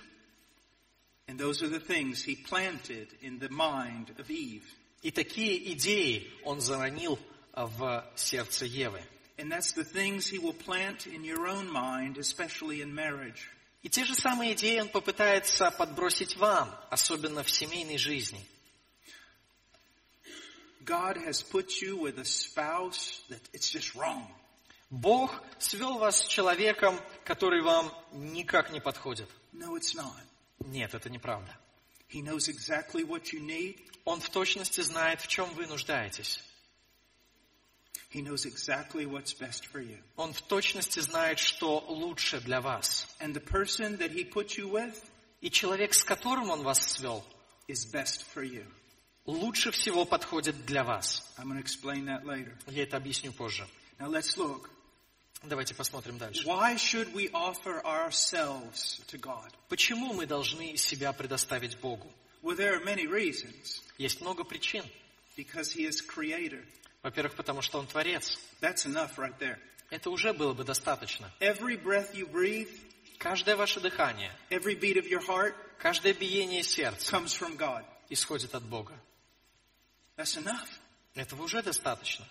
And 1.29 1.39
those 1.39 1.63
are 1.63 1.69
the 1.69 1.81
things 1.81 2.23
he 2.23 2.37
planted 2.37 3.09
in 3.21 3.39
the 3.39 3.49
mind 3.49 4.15
of 4.19 4.31
Eve. 4.31 4.65
И 5.03 5.11
такие 5.11 5.73
идеи 5.73 6.29
он 6.45 6.61
заронил 6.61 7.19
а, 7.53 7.67
в 7.67 8.05
сердце 8.17 8.65
Евы. 8.65 9.01
And 9.39 9.53
that's 9.53 9.73
the 9.73 9.85
things 9.85 10.27
he 10.27 10.39
will 10.39 10.55
plant 10.55 11.07
in 11.07 11.23
your 11.23 11.47
own 11.47 11.71
mind, 11.71 12.17
especially 12.17 12.81
in 12.81 12.95
marriage. 12.95 13.49
И 13.82 13.90
те 13.90 14.06
же 14.06 14.14
самые 14.14 14.54
идеи 14.54 14.80
он 14.80 14.90
попытается 14.90 15.72
подбросить 15.72 16.38
вам, 16.38 16.74
особенно 16.90 17.44
в 17.44 17.50
семейной 17.50 17.98
жизни. 17.98 18.46
God 20.84 21.18
has 21.18 21.44
put 21.44 21.82
you 21.82 21.98
with 22.00 22.18
a 22.18 22.26
spouse 22.26 23.22
that 23.30 23.42
it's 23.54 23.72
just 23.72 23.96
wrong. 23.96 24.28
Бог 24.90 25.42
свел 25.58 25.98
вас 25.98 26.22
с 26.22 26.28
человеком, 26.28 27.00
который 27.24 27.62
вам 27.62 27.92
никак 28.12 28.72
не 28.72 28.80
подходит. 28.80 29.30
No, 29.54 29.78
it's 29.78 29.96
not. 29.96 30.22
Нет, 30.60 30.94
это 30.94 31.10
неправда. 31.10 31.56
He 32.10 32.22
knows 32.22 32.50
exactly 32.50 33.04
what 33.06 33.32
you 33.32 33.40
need. 33.40 33.80
Он 34.06 34.20
в 34.20 34.30
точности 34.30 34.82
знает, 34.82 35.22
в 35.22 35.28
чем 35.28 35.50
вы 35.54 35.66
нуждаетесь. 35.66 36.44
He 38.11 38.23
knows 38.23 38.47
exactly 38.47 39.05
what's 39.05 39.33
best 39.35 39.67
for 39.67 39.81
you. 39.81 39.99
Он 40.17 40.33
в 40.33 40.41
точности 40.43 41.01
знает, 41.01 41.39
что 41.39 41.85
лучше 41.89 42.41
для 42.41 42.61
вас. 42.61 43.07
And 43.21 43.35
the 43.35 43.41
person 43.45 43.99
that 43.99 44.11
he 44.11 44.25
put 44.25 44.57
you 44.57 44.69
with 44.69 44.95
И 45.43 45.51
человек, 45.51 45.93
с 45.95 46.03
которым 46.03 46.51
он 46.51 46.63
вас 46.63 46.81
свел, 46.81 47.25
is 47.69 47.85
best 47.85 48.25
for 48.35 48.43
you. 48.43 48.65
лучше 49.27 49.71
всего 49.71 50.05
подходит 50.05 50.65
для 50.67 50.85
вас. 50.85 51.23
I'm 51.37 51.49
going 51.49 51.57
to 51.57 51.63
explain 51.63 52.07
that 52.07 52.25
later. 52.25 52.57
Я 52.69 52.85
это 52.85 52.97
объясню 52.97 53.33
позже. 53.33 53.67
Now 53.99 54.09
let's 54.09 54.37
look. 54.37 54.71
Давайте 55.43 55.75
посмотрим 55.75 56.17
дальше. 56.17 56.47
Why 56.47 56.77
should 56.77 57.13
we 57.13 57.29
offer 57.33 57.85
ourselves 57.85 59.01
to 59.09 59.19
God? 59.19 59.53
Почему 59.69 60.15
мы 60.15 60.27
должны 60.27 60.77
себя 60.77 61.13
предоставить 61.13 61.77
Богу? 61.79 62.11
Well, 62.43 62.57
there 62.57 62.75
are 62.75 62.85
many 62.85 63.07
reasons. 63.07 63.83
Есть 63.99 64.21
много 64.21 64.45
причин. 64.45 64.85
Because 65.37 65.71
he 65.73 65.85
is 65.85 66.01
creator. 66.01 66.65
Во-первых, 67.04 67.36
потому 67.36 67.62
что 67.62 67.80
Он 67.80 67.88
Творец. 67.88 68.38
That's 68.62 68.86
enough 68.86 69.18
right 69.18 69.38
there. 69.40 69.58
Это 69.90 70.10
уже 70.10 70.34
было 70.34 70.54
бы 70.54 70.64
достаточно. 70.64 71.32
Every 71.40 71.82
breath 71.82 72.14
you 72.14 72.30
breathe, 72.32 72.70
Каждое 73.18 73.56
ваше 73.56 73.80
дыхание, 73.80 74.32
every 74.50 74.76
beat 74.80 74.98
of 74.98 75.08
your 75.08 75.22
heart 75.28 75.54
каждое 75.78 76.14
биение 76.14 76.64
сердца 76.64 77.12
comes 77.16 77.34
from 77.38 77.56
God. 77.58 77.84
исходит 78.10 78.56
от 78.56 78.64
Бога. 78.64 78.94
That's 80.18 80.38
enough. 80.38 80.68
Этого 81.16 81.44
уже 81.44 81.62
достаточно. 81.62 82.26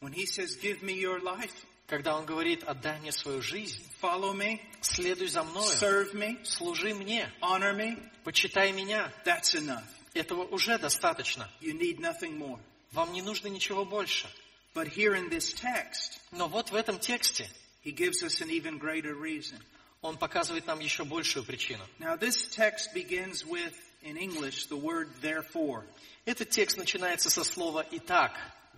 When 0.00 0.12
he 0.12 0.26
says, 0.26 0.56
give 0.60 0.82
me 0.82 0.94
your 0.94 1.20
life, 1.22 1.52
Когда 1.86 2.16
Он 2.16 2.24
говорит, 2.24 2.64
отдай 2.64 2.98
мне 3.00 3.12
свою 3.12 3.42
жизнь, 3.42 3.82
follow 4.00 4.32
me, 4.34 4.58
следуй 4.80 5.28
за 5.28 5.44
мною, 5.44 5.70
serve 5.70 6.12
me, 6.14 6.42
служи 6.44 6.94
мне, 6.94 7.30
honor 7.42 7.74
me, 7.76 8.10
почитай 8.24 8.72
меня, 8.72 9.12
that's 9.24 9.54
enough. 9.54 9.84
этого 10.14 10.44
уже 10.44 10.78
достаточно. 10.78 11.48
You 11.60 11.78
need 11.78 11.98
nothing 12.00 12.38
more. 12.38 12.58
Вам 12.94 13.12
не 13.12 13.22
нужно 13.22 13.48
ничего 13.48 13.84
больше. 13.84 14.28
But 14.72 14.88
here 14.88 15.14
in 15.14 15.28
this 15.28 15.52
text, 15.52 16.20
Но 16.30 16.48
вот 16.48 16.70
в 16.70 16.74
этом 16.76 16.98
тексте 16.98 17.48
he 17.84 17.92
gives 17.92 18.22
us 18.22 18.40
an 18.40 18.50
even 18.50 18.78
greater 18.78 19.14
reason. 19.14 19.60
Он 20.00 20.16
показывает 20.16 20.66
нам 20.66 20.78
еще 20.78 21.04
большую 21.04 21.44
причину. 21.44 21.84
Now, 21.98 22.16
this 22.16 22.48
text 22.54 22.92
begins 22.94 23.44
with, 23.44 23.74
in 24.02 24.16
English, 24.16 24.66
the 24.66 24.76
word 24.76 25.08
therefore. 25.20 25.84
Этот 26.24 26.50
текст 26.50 26.76
начинается 26.76 27.30
со 27.30 27.42
слова 27.42 27.84
«Итак». 27.90 28.32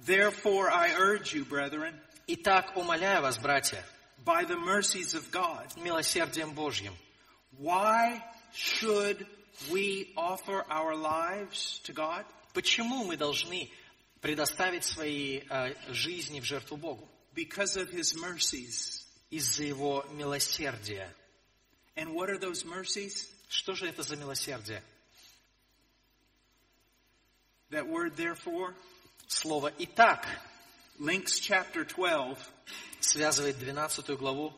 Therefore, 0.07 0.69
I 0.71 0.95
urge 0.95 1.35
you, 1.35 1.45
brethren, 1.45 1.95
«Итак, 2.27 2.77
умоляю 2.77 3.23
вас, 3.23 3.39
братья, 3.39 3.85
by 4.25 4.45
the 4.45 4.57
mercies 4.57 5.15
of 5.15 5.31
God, 5.31 5.67
милосердием 5.77 6.55
Божьим, 6.55 6.95
why 7.59 8.23
should 8.55 9.27
we 9.71 10.13
offer 10.17 10.65
our 10.71 10.95
lives 10.95 11.81
to 11.85 11.93
God? 11.93 12.25
почему 12.57 13.05
мы 13.05 13.19
должны 13.19 13.71
предоставить 14.27 14.83
свои 14.83 15.43
э, 15.49 15.75
жизни 15.93 16.41
в 16.41 16.45
жертву 16.45 16.77
Богу? 16.77 17.09
Because 17.33 17.77
of 17.77 17.93
his 17.93 18.17
mercies. 18.17 19.05
Из-за 19.31 19.63
Его 19.63 20.05
милосердия. 20.11 21.15
And 21.95 22.13
what 22.13 22.29
are 22.29 22.37
those 22.37 22.65
mercies? 22.65 23.29
Что 23.49 23.75
же 23.75 23.87
это 23.87 24.03
за 24.03 24.17
милосердие? 24.17 24.83
That 27.71 27.87
word 27.87 28.17
therefore 28.17 28.75
Слово 29.29 29.73
«Итак» 29.79 30.27
links 30.99 31.39
chapter 31.39 31.85
12 31.85 32.37
связывает 32.99 33.61
12 33.61 34.19
главу 34.19 34.53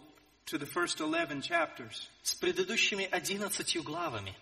to 0.46 0.56
the 0.56 0.66
first 0.66 1.00
11 1.00 1.42
chapters, 1.42 2.08
с 2.22 2.34
предыдущими 2.34 3.04
11 3.04 3.84
главами, 3.84 4.34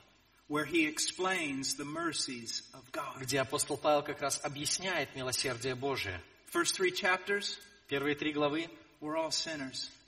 где 3.21 3.41
апостол 3.41 3.77
Павел 3.77 4.03
как 4.03 4.21
раз 4.21 4.41
объясняет 4.45 5.15
милосердие 5.17 5.75
Божие. 5.75 6.23
Первые 7.89 8.15
три 8.17 8.33
главы 8.33 8.69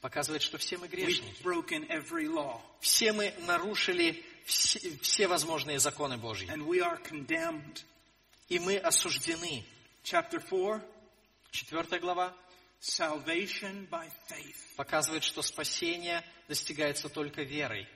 показывает, 0.00 0.42
что 0.42 0.58
все 0.58 0.78
мы 0.78 0.86
грешники. 0.88 1.42
Все 2.80 3.12
мы 3.12 3.34
нарушили 3.46 4.24
все, 4.46 4.78
все 5.02 5.26
возможные 5.28 5.78
законы 5.78 6.16
Божьи. 6.16 6.48
И 8.48 8.58
мы 8.58 8.76
осуждены. 8.78 9.64
Chapter 10.04 10.40
4, 10.40 10.80
Четвертая 11.50 12.00
глава 12.00 12.32
показывает, 14.76 15.24
что 15.24 15.42
спасение 15.42 16.24
достигается 16.48 17.08
только 17.08 17.42
верой. 17.42 17.86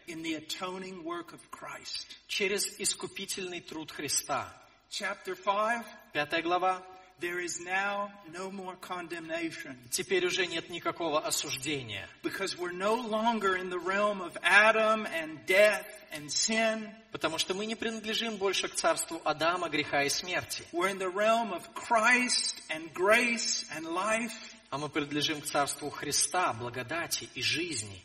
Через 2.29 2.81
искупительный 2.81 3.61
труд 3.61 3.91
Христа. 3.93 4.53
Chapter 4.91 5.35
5, 5.35 5.87
Пятая 6.13 6.43
глава. 6.43 6.83
there 7.19 7.39
is 7.41 7.61
now 7.61 8.11
no 8.33 8.51
more 8.51 8.77
condemnation 8.81 9.77
Теперь 9.91 10.27
уже 10.27 10.45
нет 10.47 10.69
никакого 10.69 11.21
осуждения. 11.25 12.09
because 12.23 12.59
we're 12.59 12.73
no 12.73 12.95
longer 12.97 13.57
in 13.57 13.71
the 13.71 13.79
realm 13.79 14.21
of 14.21 14.37
Adam 14.43 15.07
and 15.07 15.39
death 15.47 15.87
and 16.13 16.29
sin. 16.31 16.91
Потому 17.13 17.39
что 17.39 17.55
мы 17.55 17.65
не 17.65 17.75
принадлежим 17.77 18.37
больше 18.37 18.69
к 18.69 18.75
царству 18.75 19.21
Адама, 19.25 19.69
греха 19.71 20.03
и 20.03 20.09
смерти. 20.11 20.65
We're 20.73 20.91
in 20.91 20.99
the 20.99 21.11
realm 21.11 21.53
of 21.53 21.63
Christ 21.75 22.61
and 22.69 22.93
grace 22.93 23.65
and 23.75 23.87
life. 23.87 24.33
А 24.73 24.79
мы 24.79 24.89
принадлежим 24.89 25.43
к 25.43 25.45
царству 25.45 25.91
Христа, 25.91 26.55
благодати 26.55 27.29
и 27.35 27.43
жизни. 27.43 28.03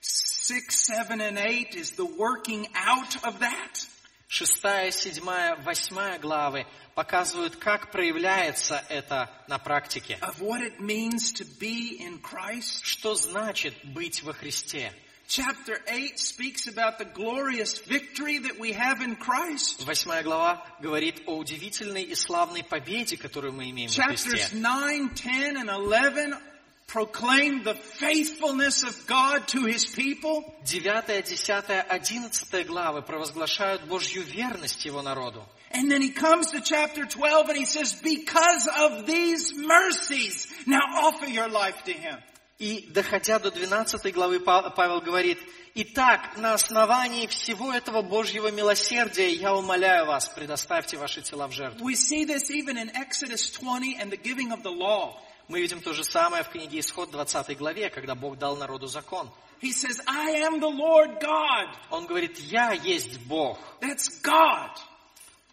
6, 0.00 0.70
7, 0.70 1.20
and 1.20 1.36
8 1.36 1.74
is 1.74 1.96
the 1.96 2.06
working 2.06 2.68
out 2.72 3.16
of 3.24 3.40
that. 3.40 3.88
Шестая, 4.28 4.92
седьмая, 4.92 5.56
восьмая 5.64 6.20
главы 6.20 6.68
показывают, 6.94 7.56
как 7.56 7.90
проявляется 7.90 8.84
это 8.88 9.28
на 9.48 9.58
практике. 9.58 10.16
Of 10.20 10.38
what 10.38 10.62
it 10.62 10.78
means 10.78 11.32
to 11.32 11.44
be 11.58 11.98
in 11.98 12.22
Christ. 12.22 12.84
Что 12.84 13.16
значит 13.16 13.74
быть 13.82 14.22
во 14.22 14.32
Христе? 14.32 14.92
Chapter 15.27 15.79
8 15.87 16.17
speaks 16.17 16.67
about 16.67 16.97
the 16.97 17.05
glorious 17.05 17.77
victory 17.77 18.39
that 18.39 18.59
we 18.59 18.73
have 18.73 19.01
in 19.01 19.15
Christ. 19.15 19.85
Восьмая 19.85 20.23
глава 20.23 20.65
говорит 20.81 21.21
о 21.27 21.37
удивительной 21.37 22.01
и 22.01 22.15
славной 22.15 22.63
победе, 22.63 23.15
которую 23.15 23.53
мы 23.53 23.69
имеем 23.69 23.91
во 23.91 24.11
Chapters 24.11 24.27
Христе. 24.27 24.55
9, 24.55 25.09
10, 25.13 25.57
and 25.57 25.69
11 25.69 26.35
proclaim 26.87 27.63
the 27.63 27.75
faithfulness 27.75 28.81
of 28.81 29.05
God 29.05 29.47
to 29.49 29.65
His 29.65 29.85
people. 29.85 30.43
Девятая, 30.65 31.21
десятая, 31.21 31.81
одиннадцатая 31.81 32.63
главы 32.63 33.03
провозглашают 33.03 33.83
Божью 33.83 34.23
верность 34.23 34.83
Его 34.83 35.03
народу. 35.03 35.45
And 35.71 35.91
then 35.91 36.01
he 36.01 36.09
comes 36.09 36.49
to 36.51 36.61
chapter 36.61 37.05
12 37.05 37.49
and 37.49 37.57
he 37.57 37.65
says, 37.65 37.93
because 37.93 38.67
of 38.79 39.05
these 39.05 39.53
mercies, 39.55 40.47
now 40.65 40.81
offer 40.95 41.27
your 41.27 41.47
life 41.47 41.83
to 41.83 41.93
Him. 41.93 42.17
И 42.58 42.86
доходя 42.90 43.38
до 43.38 43.50
12 43.50 44.12
главы, 44.14 44.38
Па- 44.38 44.70
Павел 44.70 45.00
говорит, 45.00 45.38
«Итак, 45.74 46.36
на 46.36 46.54
основании 46.54 47.26
всего 47.26 47.72
этого 47.72 48.02
Божьего 48.02 48.50
милосердия 48.52 49.30
я 49.32 49.54
умоляю 49.54 50.06
вас, 50.06 50.28
предоставьте 50.28 50.96
ваши 50.96 51.20
тела 51.20 51.48
в 51.48 51.52
жертву». 51.52 51.84
We 51.84 51.94
see 51.94 52.24
this 52.24 52.50
even 52.50 52.76
in 52.78 52.90
Exodus 52.94 53.50
20 53.50 53.96
and 54.00 54.10
the 54.10 54.16
giving 54.16 54.52
of 54.52 54.62
the 54.62 54.70
law. 54.70 55.16
Мы 55.48 55.60
видим 55.60 55.80
то 55.80 55.92
же 55.92 56.04
самое 56.04 56.44
в 56.44 56.48
книге 56.48 56.78
Исход 56.80 57.10
20 57.10 57.58
главе, 57.58 57.90
когда 57.90 58.14
Бог 58.14 58.38
дал 58.38 58.56
народу 58.56 58.86
закон. 58.86 59.30
He 59.60 59.72
says, 59.72 60.00
I 60.06 60.42
am 60.42 60.60
the 60.60 60.70
Lord 60.70 61.20
God. 61.20 61.74
Он 61.90 62.06
говорит, 62.06 62.38
«Я 62.38 62.72
есть 62.72 63.18
Бог». 63.26 63.58
That's 63.80 64.22
God. 64.22 64.70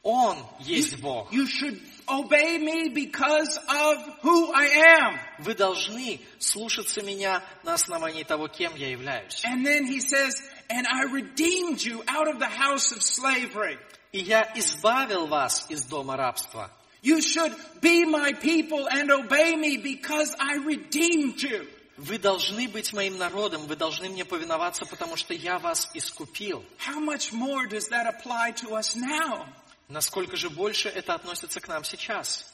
Он 0.03 0.37
есть 0.59 0.99
Бог. 0.99 1.31
You 1.31 1.45
should 1.45 1.79
obey 2.07 2.57
me 2.57 2.89
because 2.89 3.57
of 3.67 3.97
who 4.23 4.51
I 4.53 4.67
am. 4.99 5.19
Вы 5.43 5.55
должны 5.55 6.21
слушаться 6.39 7.01
меня 7.01 7.43
на 7.63 7.73
основании 7.73 8.23
того, 8.23 8.47
кем 8.47 8.75
я 8.75 8.89
являюсь. 8.89 9.43
And 9.43 9.65
then 9.65 9.85
he 9.85 9.99
says, 9.99 10.33
and 10.69 10.85
I 10.87 11.05
redeemed 11.11 11.83
you 11.83 12.03
out 12.07 12.27
of 12.27 12.39
the 12.39 12.49
house 12.49 12.91
of 12.91 13.01
slavery. 13.03 13.77
И 14.11 14.19
я 14.19 14.51
избавил 14.55 15.27
вас 15.27 15.65
из 15.69 15.83
дома 15.83 16.17
рабства. 16.17 16.69
You 17.01 17.21
should 17.21 17.55
be 17.81 18.05
my 18.05 18.33
people 18.33 18.87
and 18.87 19.09
obey 19.09 19.55
me 19.55 19.77
because 19.77 20.35
I 20.39 20.57
redeemed 20.57 21.41
you. 21.41 21.67
Вы 21.97 22.17
должны 22.17 22.67
быть 22.67 22.93
моим 22.93 23.17
народом, 23.17 23.67
вы 23.67 23.75
должны 23.75 24.09
мне 24.09 24.25
повиноваться, 24.25 24.85
потому 24.85 25.15
что 25.15 25.33
я 25.33 25.59
вас 25.59 25.89
искупил. 25.93 26.63
How 26.79 26.99
much 26.99 27.31
more 27.31 27.67
does 27.67 27.89
that 27.89 28.07
apply 28.07 28.53
to 28.61 28.75
us 28.75 28.95
now? 28.95 29.45
Насколько 29.91 30.37
же 30.37 30.49
больше 30.49 30.87
это 30.87 31.15
относится 31.15 31.59
к 31.59 31.67
нам 31.67 31.83
сейчас? 31.83 32.49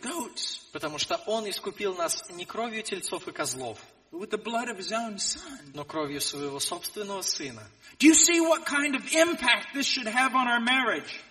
Goats, 0.00 0.60
Потому 0.72 0.98
что 0.98 1.14
Он 1.26 1.48
искупил 1.48 1.94
нас 1.94 2.28
не 2.30 2.44
кровью 2.44 2.82
тельцов 2.82 3.28
и 3.28 3.32
козлов, 3.32 3.78
но 4.10 5.84
кровью 5.84 6.20
своего 6.20 6.58
собственного 6.58 7.22
Сына. 7.22 7.62
Kind 8.00 8.96
of? 8.96 9.04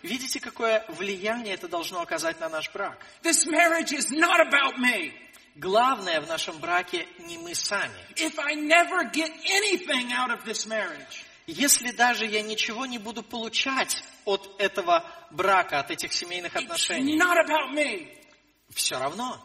Видите, 0.04 0.40
какое 0.40 0.86
влияние 0.88 1.56
это 1.56 1.68
должно 1.68 2.00
оказать 2.00 2.40
на 2.40 2.48
наш 2.48 2.72
брак? 2.72 2.98
Главное 5.58 6.22
в 6.22 6.28
нашем 6.28 6.60
браке 6.60 7.06
не 7.28 7.38
мы 7.40 7.56
сами. 7.56 7.92
If 8.16 8.40
I 8.40 8.56
never 8.56 9.04
get 9.12 9.34
anything 9.44 10.14
out 10.14 10.30
of 10.30 10.46
this 10.46 10.66
marriage, 10.66 11.27
Если 11.48 11.92
даже 11.92 12.26
я 12.26 12.42
ничего 12.42 12.86
не 12.86 12.98
буду 12.98 13.24
получать 13.24 14.04
от 14.26 14.54
этого 14.60 15.06
брака, 15.32 15.80
от 15.80 15.92
этих 15.92 16.12
семейных 16.12 16.56
отношений, 16.56 17.18
все 18.74 19.00
равно. 19.00 19.42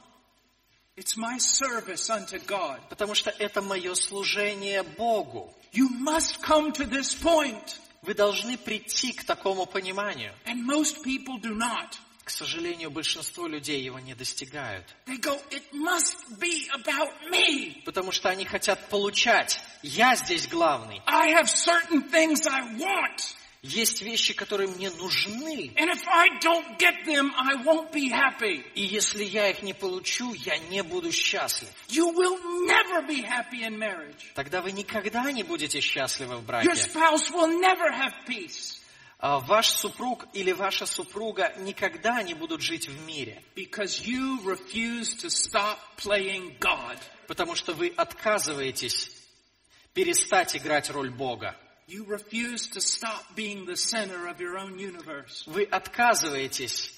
It's 0.95 1.17
my 1.17 1.39
service 1.39 2.11
unto 2.11 2.39
God. 2.45 2.81
Потому 2.91 3.15
что 3.15 3.31
это 3.31 3.63
мое 3.63 3.95
служение 3.95 4.83
Богу. 4.83 5.55
You 5.73 5.89
must 5.89 6.43
come 6.43 6.71
to 6.73 6.85
this 6.85 7.15
point. 7.15 7.79
Вы 8.03 8.15
должны 8.15 8.59
прийти 8.59 9.13
к 9.13 9.25
такому 9.25 9.65
пониманию. 9.65 10.35
And 10.45 10.67
most 10.67 11.03
people 11.03 11.39
do 11.41 11.55
not. 11.55 11.99
К 12.25 12.31
сожалению, 12.31 12.91
большинство 12.91 13.47
людей 13.49 13.83
его 13.83 13.99
не 13.99 14.15
достигают. 14.15 14.87
They 15.07 15.19
go, 15.21 15.41
it 15.51 15.65
must 15.73 16.17
be 16.39 16.69
about 16.73 17.11
me. 17.31 17.83
Потому 17.85 18.13
что 18.13 18.29
они 18.29 18.45
хотят 18.45 18.89
получать. 18.89 19.61
Я 19.83 20.15
здесь 20.15 20.47
главный. 20.47 21.03
I 21.07 21.33
have 21.35 21.49
certain 21.49 22.09
things 22.11 22.47
I 22.47 22.77
want. 22.79 23.35
Есть 23.65 24.03
вещи, 24.03 24.35
которые 24.35 24.69
мне 24.69 24.91
нужны. 24.91 25.73
And 25.77 25.89
if 25.89 26.03
I 26.09 26.29
don't 26.41 26.79
get 26.79 27.05
them, 27.07 27.33
I 27.37 27.63
won't 27.65 27.93
be 27.93 28.09
happy. 28.09 28.65
И 28.75 28.83
если 28.83 29.23
я 29.23 29.51
их 29.51 29.63
не 29.63 29.73
получу, 29.73 30.33
я 30.35 30.59
не 30.59 30.83
буду 30.83 31.13
счастлив. 31.13 31.69
You 31.89 32.13
will 32.13 32.39
never 32.67 33.07
be 33.07 33.23
happy 33.23 33.63
in 33.63 33.79
marriage. 33.79 34.33
Тогда 34.35 34.63
вы 34.63 34.73
никогда 34.73 35.31
не 35.31 35.45
будете 35.45 35.81
счастливы 35.81 36.37
в 36.37 36.41
Your 36.41 36.47
браке. 36.47 36.71
spouse 36.71 37.31
will 37.31 37.61
never 37.61 37.91
have 37.93 38.13
peace 38.27 38.82
Ваш 39.23 39.69
супруг 39.69 40.27
или 40.33 40.51
ваша 40.51 40.85
супруга 40.85 41.55
никогда 41.59 42.23
не 42.25 42.35
будут 42.35 42.61
жить 42.61 42.89
в 42.89 43.07
мире. 43.07 43.41
because 43.55 44.05
you 44.05 44.41
refuse 44.45 45.15
to 45.15 45.31
stop 45.31 45.79
playing 45.97 46.59
God. 46.59 46.99
Потому 47.29 47.55
что 47.55 47.73
вы 47.73 47.89
отказываетесь 47.97 49.13
перестать 49.95 50.57
играть 50.57 50.91
роль 50.91 51.11
Бога. 51.11 51.57
You 51.87 52.05
refuse 52.05 52.69
to 52.73 52.81
stop 52.81 53.23
being 53.37 53.65
the 53.65 53.77
center 53.77 54.27
of 54.27 54.41
your 54.41 54.57
own 54.57 54.77
universe. 54.77 55.45
Вы 55.47 55.65
отказываетесь 55.65 56.93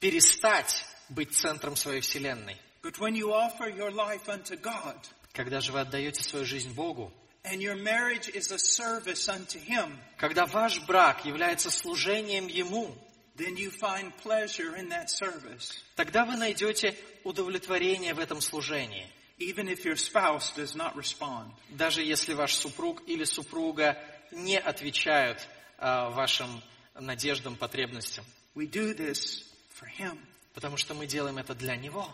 перестать 0.00 0.84
быть 1.08 1.32
центром 1.32 1.76
своей 1.76 2.02
вселенной. 2.02 2.58
But 2.82 2.98
when 2.98 3.14
you 3.14 3.32
offer 3.32 3.68
your 3.74 3.90
life 3.90 4.26
unto 4.28 4.60
God, 4.60 4.96
Когда 5.32 5.60
же 5.60 5.72
вы 5.72 5.80
отдаете 5.80 6.22
свою 6.22 6.44
жизнь 6.44 6.74
Богу, 6.74 7.10
and 7.44 7.60
your 7.60 7.76
marriage 7.76 8.28
is 8.28 8.50
a 8.50 8.58
service 8.58 9.28
unto 9.28 9.58
Him, 9.58 9.98
когда 10.18 10.46
ваш 10.46 10.86
брак 10.86 11.24
является 11.24 11.70
служением 11.70 12.48
Ему, 12.48 12.94
then 13.36 13.56
you 13.56 13.70
find 13.70 14.12
pleasure 14.22 14.76
in 14.76 14.88
that 14.88 15.08
service, 15.10 15.72
тогда 15.96 16.24
вы 16.24 16.36
найдете 16.36 16.96
удовлетворение 17.24 18.14
в 18.14 18.18
этом 18.18 18.40
служении. 18.40 19.06
even 19.38 19.68
if 19.68 19.84
your 19.84 19.96
spouse 19.96 20.52
does 20.52 20.74
not 20.74 20.96
respond. 20.96 21.50
Даже 21.70 22.02
если 22.02 22.34
ваш 22.34 22.54
супруг 22.54 23.02
или 23.06 23.24
супруга 23.24 23.98
не 24.30 24.58
отвечают 24.58 25.46
а, 25.78 26.10
вашим 26.10 26.62
надеждам, 26.94 27.56
потребностям. 27.56 28.24
We 28.54 28.66
do 28.70 28.94
this 28.96 29.42
for 29.78 29.88
Him. 29.98 30.18
Потому 30.54 30.76
что 30.76 30.94
мы 30.94 31.06
делаем 31.06 31.38
это 31.38 31.54
для 31.54 31.76
Него. 31.76 32.08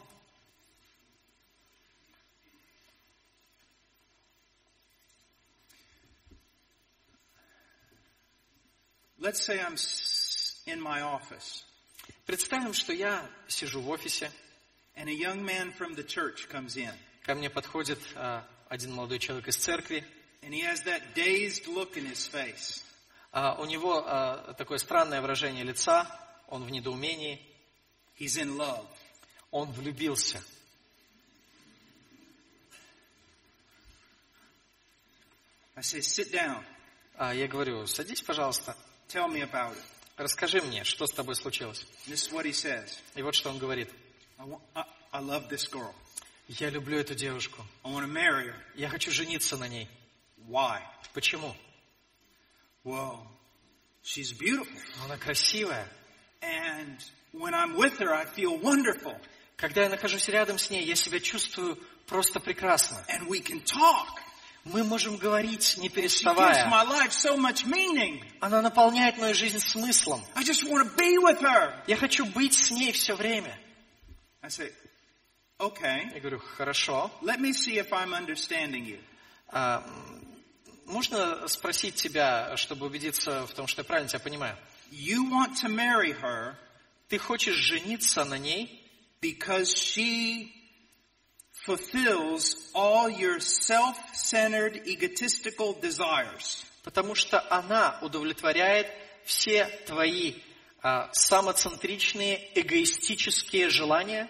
Let's 9.21 9.45
say 9.45 9.61
I'm 9.61 9.77
in 10.67 10.81
my 10.81 11.03
office, 11.03 11.63
Представим, 12.27 12.73
что 12.73 12.93
я 12.95 13.29
сижу 13.49 13.81
в 13.83 13.89
офисе, 13.91 14.31
and 14.97 15.09
a 15.09 15.13
young 15.13 15.45
man 15.45 15.73
from 15.73 15.95
the 15.95 16.03
church 16.03 16.49
comes 16.49 16.77
in, 16.77 16.93
ко 17.25 17.35
мне 17.35 17.51
подходит 17.51 17.99
а, 18.15 18.47
один 18.71 18.95
молодой 18.95 19.19
человек 19.19 19.49
из 19.49 19.57
церкви, 19.57 20.05
and 20.43 20.55
he 20.55 20.63
has 20.63 20.83
that 20.85 21.15
dazed 21.15 21.67
look 21.67 21.99
in 21.99 22.07
his 22.07 22.27
face. 22.27 22.83
а, 23.33 23.57
у 23.61 23.67
него 23.67 24.03
а, 24.07 24.55
такое 24.55 24.79
странное 24.79 25.21
выражение 25.21 25.65
лица, 25.65 26.07
он 26.49 26.65
в 26.65 26.71
недоумении, 26.71 27.41
He's 28.19 28.39
in 28.39 28.57
love. 28.57 28.87
он 29.51 29.71
влюбился. 29.73 30.43
I 35.77 35.83
say, 35.83 36.01
sit 36.01 36.31
down. 36.31 36.63
А 37.17 37.35
я 37.35 37.49
говорю, 37.49 37.87
садись, 37.87 38.23
пожалуйста, 38.23 38.77
Tell 39.11 39.29
me 39.29 39.43
about 39.43 39.73
it. 39.73 39.83
расскажи 40.17 40.61
мне, 40.61 40.85
что 40.85 41.07
с 41.07 41.11
тобой 41.11 41.35
случилось. 41.35 41.85
This 42.07 42.29
is 42.29 42.33
what 42.33 42.45
he 42.45 42.53
says. 42.53 42.99
И 43.17 43.23
вот 43.23 43.35
что 43.35 43.51
он 43.51 43.59
говорит. 43.59 43.91
I, 44.39 44.47
want, 44.47 44.61
I, 44.75 44.85
I 45.13 45.21
love 45.21 45.49
this 45.49 45.69
girl. 45.69 45.93
Я 46.49 46.71
люблю 46.71 46.99
эту 46.99 47.15
девушку. 47.15 47.65
I 47.85 47.91
want 47.91 48.07
to 48.07 48.13
marry 48.13 48.49
her. 48.49 48.57
Я 48.75 48.89
хочу 48.89 49.11
жениться 49.11 49.57
на 49.57 49.69
ней. 49.69 49.89
Why? 50.49 50.81
Почему? 51.13 51.55
Well, 52.85 53.27
she's 54.03 54.33
beautiful. 54.33 54.81
Она 55.05 55.17
красивая. 55.17 55.87
And 56.41 56.99
when 57.33 57.55
I'm 57.55 57.77
with 57.77 57.99
her, 57.99 58.15
I 58.15 58.27
feel 58.27 58.59
wonderful. 58.61 59.17
Когда 59.57 59.83
я 59.83 59.91
нахожусь 59.91 60.29
рядом 60.29 60.59
с 60.59 60.71
ней, 60.71 60.85
я 60.85 60.97
себя 60.97 61.21
чувствую 61.21 61.77
просто 62.07 62.41
прекрасно. 62.41 63.05
And 63.09 63.29
we 63.29 63.41
can 63.41 63.61
talk. 63.63 64.21
Мы 64.65 64.85
можем 64.85 65.17
говорить, 65.17 65.77
не 65.79 65.89
переставая. 65.89 66.69
so. 66.69 68.23
Она 68.41 68.63
наполняет 68.63 69.19
мою 69.19 69.35
жизнь 69.35 69.59
смыслом. 69.59 70.23
Я 71.87 71.97
хочу 71.97 72.27
быть 72.27 72.55
с 72.55 72.71
ней 72.71 72.93
все 72.93 73.15
время. 73.15 73.59
I 74.43 74.49
say, 74.49 74.73
Okay. 75.61 76.11
Я 76.15 76.21
говорю, 76.21 76.39
хорошо. 76.39 77.11
Let 77.21 77.39
me 77.39 77.53
see 77.53 77.77
if 77.77 77.91
I'm 77.93 78.15
understanding 78.15 78.87
you. 78.87 78.99
А, 79.49 79.85
можно 80.87 81.47
спросить 81.49 81.97
тебя, 81.97 82.57
чтобы 82.57 82.87
убедиться 82.87 83.47
в 83.47 83.53
том, 83.53 83.67
что 83.67 83.81
я 83.81 83.85
правильно 83.85 84.09
тебя 84.09 84.21
понимаю? 84.21 84.57
You 84.91 85.29
want 85.31 85.61
to 85.63 85.69
marry 85.69 86.19
her 86.23 86.55
Ты 87.09 87.19
хочешь 87.19 87.57
жениться 87.57 88.25
на 88.25 88.39
ней, 88.39 88.81
because 89.21 89.75
she 89.75 90.51
fulfills 91.77 92.57
all 92.75 93.09
your 93.09 93.39
self-centered, 93.39 94.87
egotistical 94.87 95.75
desires. 95.81 96.65
потому 96.83 97.15
что 97.15 97.41
она 97.51 97.99
удовлетворяет 98.03 98.89
все 99.25 99.67
твои 99.87 100.35
а, 100.83 101.11
самоцентричные, 101.13 102.51
эгоистические 102.55 103.69
желания. 103.69 104.29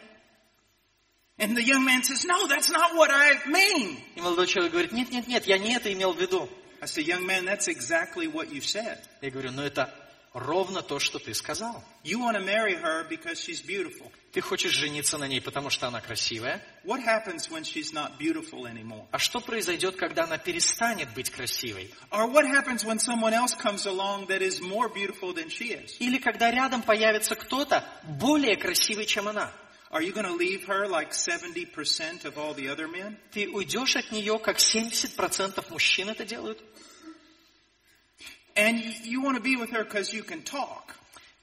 And 1.39 1.57
the 1.57 1.63
young 1.63 1.85
man 1.85 2.03
says, 2.03 2.27
no, 2.27 2.47
that's 2.49 2.71
not 2.71 2.95
what 2.95 3.11
I 3.11 3.47
mean. 3.47 3.99
И 4.15 4.21
молодой 4.21 4.47
человек 4.47 4.73
говорит, 4.73 4.93
нет, 4.93 5.11
нет, 5.11 5.27
нет, 5.27 5.47
я 5.47 5.57
не 5.57 5.75
это 5.75 5.91
имел 5.93 6.13
в 6.13 6.21
виду. 6.21 6.49
I 6.83 6.87
say, 6.87 7.03
young 7.03 7.25
man, 7.27 7.45
that's 7.45 7.69
exactly 7.69 8.27
what 8.27 8.51
you 8.53 8.61
said. 8.61 8.99
Я 9.23 9.31
говорю, 9.31 9.53
ну 9.53 9.63
это 9.63 9.91
ровно 10.33 10.83
то, 10.83 10.99
что 10.99 11.19
ты 11.19 11.35
сказал. 11.35 11.83
You 12.05 12.19
want 12.19 12.37
to 12.37 12.45
marry 12.45 12.75
her 12.75 13.07
because 13.09 13.39
she's 13.41 13.61
beautiful. 13.61 14.11
Ты 14.33 14.41
хочешь 14.41 14.73
жениться 14.73 15.19
на 15.19 15.27
ней, 15.27 15.41
потому 15.41 15.71
что 15.71 15.89
она 15.89 16.01
красивая. 16.01 16.63
What 16.85 17.03
happens 17.05 17.51
when 17.51 17.65
she's 17.65 17.93
not 17.93 18.19
beautiful 18.19 18.67
anymore? 18.67 19.07
А 19.11 19.19
что 19.19 19.41
произойдет, 19.41 19.97
когда 19.97 20.25
она 20.25 20.39
перестанет 20.39 21.13
быть 21.15 21.31
красивой? 21.31 21.93
Or 22.11 22.31
what 22.31 22.47
happens 22.47 22.85
when 22.85 22.99
someone 22.99 23.33
else 23.33 23.55
comes 23.55 23.87
along 23.87 24.29
that 24.29 24.41
is 24.41 24.61
more 24.61 24.89
beautiful 24.89 25.35
than 25.35 25.49
she 25.49 25.73
is? 25.73 25.97
Или 25.99 26.19
когда 26.19 26.51
рядом 26.51 26.83
появится 26.83 27.35
кто-то 27.35 27.85
более 28.05 28.57
красивый, 28.57 29.07
чем 29.07 29.29
она? 29.29 29.51
Are 29.93 30.01
you 30.01 30.13
going 30.13 30.25
to 30.25 30.37
leave 30.37 30.67
her 30.67 30.87
like 30.87 31.11
70% 31.11 32.25
of 32.25 32.39
all 32.39 32.55
the 32.55 32.69
other 32.69 32.87
men? 32.87 33.17
Ты 33.33 33.49
уйдешь 33.49 33.97
от 33.97 34.13
нее, 34.13 34.39
как 34.39 34.59
70% 34.59 35.69
мужчин 35.71 36.09
это 36.09 36.25
делают? 36.25 36.63
And 38.61 38.83
you 39.05 39.23
want 39.23 39.37
to 39.37 39.43
be 39.43 39.57
with 39.57 39.71
her 39.71 39.85
because 39.85 40.13
you 40.13 40.23
can 40.23 40.43
talk. 40.43 40.95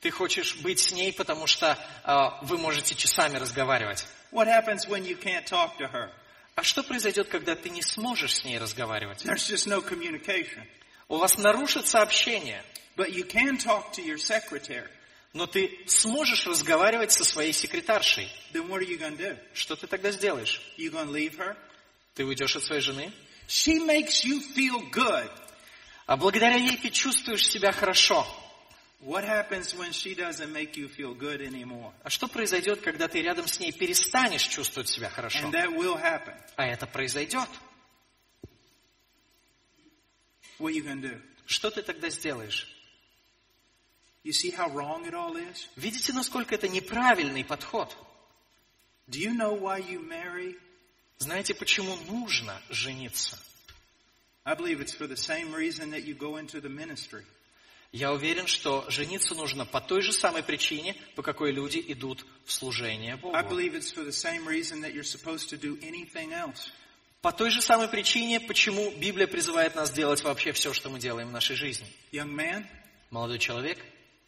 Ты 0.01 0.11
хочешь 0.11 0.57
быть 0.57 0.79
с 0.79 0.91
ней, 0.91 1.11
потому 1.11 1.47
что 1.47 1.75
а, 2.03 2.37
вы 2.43 2.57
можете 2.59 2.93
часами 2.93 3.37
разговаривать. 3.37 4.05
What 4.31 4.47
happens 4.47 4.87
when 4.87 5.03
you 5.03 5.15
can't 5.15 5.45
talk 5.45 5.77
to 5.79 5.91
her? 5.91 6.11
А 6.55 6.63
что 6.63 6.83
произойдет, 6.83 7.27
когда 7.29 7.55
ты 7.55 7.69
не 7.69 7.81
сможешь 7.81 8.35
с 8.35 8.43
ней 8.43 8.59
разговаривать? 8.59 9.25
There's 9.25 9.49
just 9.49 9.67
no 9.67 9.81
communication. 9.81 10.63
У 11.09 11.17
вас 11.17 11.37
нарушится 11.37 12.01
общение, 12.01 12.63
But 12.95 13.11
you 13.11 13.23
can 13.23 13.57
talk 13.57 13.93
to 13.93 14.03
your 14.03 14.17
secretary. 14.17 14.87
но 15.33 15.47
ты 15.47 15.79
сможешь 15.87 16.45
разговаривать 16.45 17.11
со 17.11 17.23
своей 17.23 17.53
секретаршей. 17.53 18.31
Then 18.53 18.67
what 18.69 18.81
are 18.81 18.87
you 18.87 18.99
to 18.99 19.17
do? 19.17 19.37
Что 19.53 19.75
ты 19.75 19.87
тогда 19.87 20.11
сделаешь? 20.11 20.61
You 20.77 20.91
to 20.91 21.05
leave 21.05 21.37
her? 21.37 21.55
Ты 22.13 22.25
уйдешь 22.25 22.55
от 22.55 22.63
своей 22.63 22.81
жены, 22.81 23.11
She 23.47 23.79
makes 23.79 24.23
you 24.23 24.41
feel 24.55 24.81
good. 24.91 25.29
А 26.07 26.15
благодаря 26.15 26.55
ей 26.55 26.77
ты 26.77 26.89
чувствуешь 26.89 27.45
себя 27.45 27.71
хорошо. 27.71 28.25
What 29.01 29.23
happens 29.23 29.75
when 29.75 29.91
she 29.91 30.15
doesn't 30.15 30.51
make 30.51 30.75
you 30.75 30.89
feel 30.89 31.13
good 31.13 31.41
anymore? 31.41 31.93
А 32.03 32.09
что 32.09 32.27
произойдет, 32.27 32.81
когда 32.81 33.07
ты 33.07 33.21
рядом 33.21 33.47
с 33.47 33.59
ней 33.59 33.71
перестанешь 33.71 34.47
чувствовать 34.47 34.89
себя 34.89 35.09
хорошо? 35.09 35.39
And 35.39 35.51
that 35.51 35.69
will 35.77 36.01
happen. 36.01 36.33
А 36.55 36.65
это 36.65 36.87
произойдет. 36.87 37.47
What 40.57 40.73
you 40.73 40.83
to 40.83 40.99
do? 40.99 41.21
Что 41.45 41.69
ты 41.69 41.83
тогда 41.83 42.09
сделаешь? 42.09 42.73
You 44.23 44.31
see 44.31 44.51
how 44.51 44.69
wrong 44.73 45.05
it 45.05 45.13
all 45.13 45.35
is? 45.35 45.67
Видите, 45.75 46.13
насколько 46.13 46.55
это 46.55 46.67
неправильный 46.67 47.45
подход? 47.45 47.95
Do 49.07 49.19
you 49.19 49.33
know 49.33 49.59
why 49.59 49.79
you 49.79 50.01
marry? 50.01 50.57
Знаете, 51.19 51.53
почему 51.53 51.95
нужно 52.07 52.59
жениться? 52.69 53.37
I 54.47 54.53
believe 54.55 54.79
it's 54.79 54.93
for 54.93 55.07
the 55.07 55.17
same 55.17 55.53
reason 55.53 55.91
that 55.91 56.05
you 56.05 56.15
go 56.15 56.37
into 56.37 56.61
the 56.61 56.69
ministry. 56.69 57.25
Я 57.91 58.13
уверен, 58.13 58.47
что 58.47 58.85
жениться 58.89 59.35
нужно 59.35 59.65
по 59.65 59.81
той 59.81 60.01
же 60.01 60.13
самой 60.13 60.41
причине, 60.41 60.95
по 61.15 61.21
какой 61.21 61.51
люди 61.51 61.83
идут 61.89 62.25
в 62.45 62.53
служение 62.53 63.17
Богу. 63.17 63.33
По 67.21 67.31
той 67.31 67.49
же 67.49 67.61
самой 67.61 67.87
причине, 67.89 68.39
почему 68.39 68.91
Библия 68.91 69.27
призывает 69.27 69.75
нас 69.75 69.91
делать 69.91 70.23
вообще 70.23 70.53
все, 70.53 70.71
что 70.73 70.89
мы 70.89 70.99
делаем 70.99 71.27
в 71.27 71.31
нашей 71.33 71.57
жизни. 71.57 71.87
Young 72.13 72.33
man, 72.33 72.65
Молодой 73.09 73.39
человек, 73.39 73.79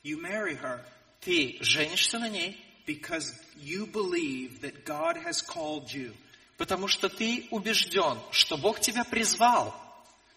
her 0.04 0.82
ты 1.22 1.58
женишься 1.62 2.20
на 2.20 2.28
ней, 2.28 2.58
because 2.86 3.34
you 3.56 3.86
believe 3.86 4.60
that 4.62 4.84
God 4.86 5.16
has 5.24 5.42
called 5.42 5.94
you 5.94 6.14
потому 6.58 6.90
что 6.90 7.08
ты 7.08 7.48
убежден, 7.52 8.20
что 8.32 8.58
Бог 8.58 8.82
тебя 8.82 9.06
призвал 9.06 9.74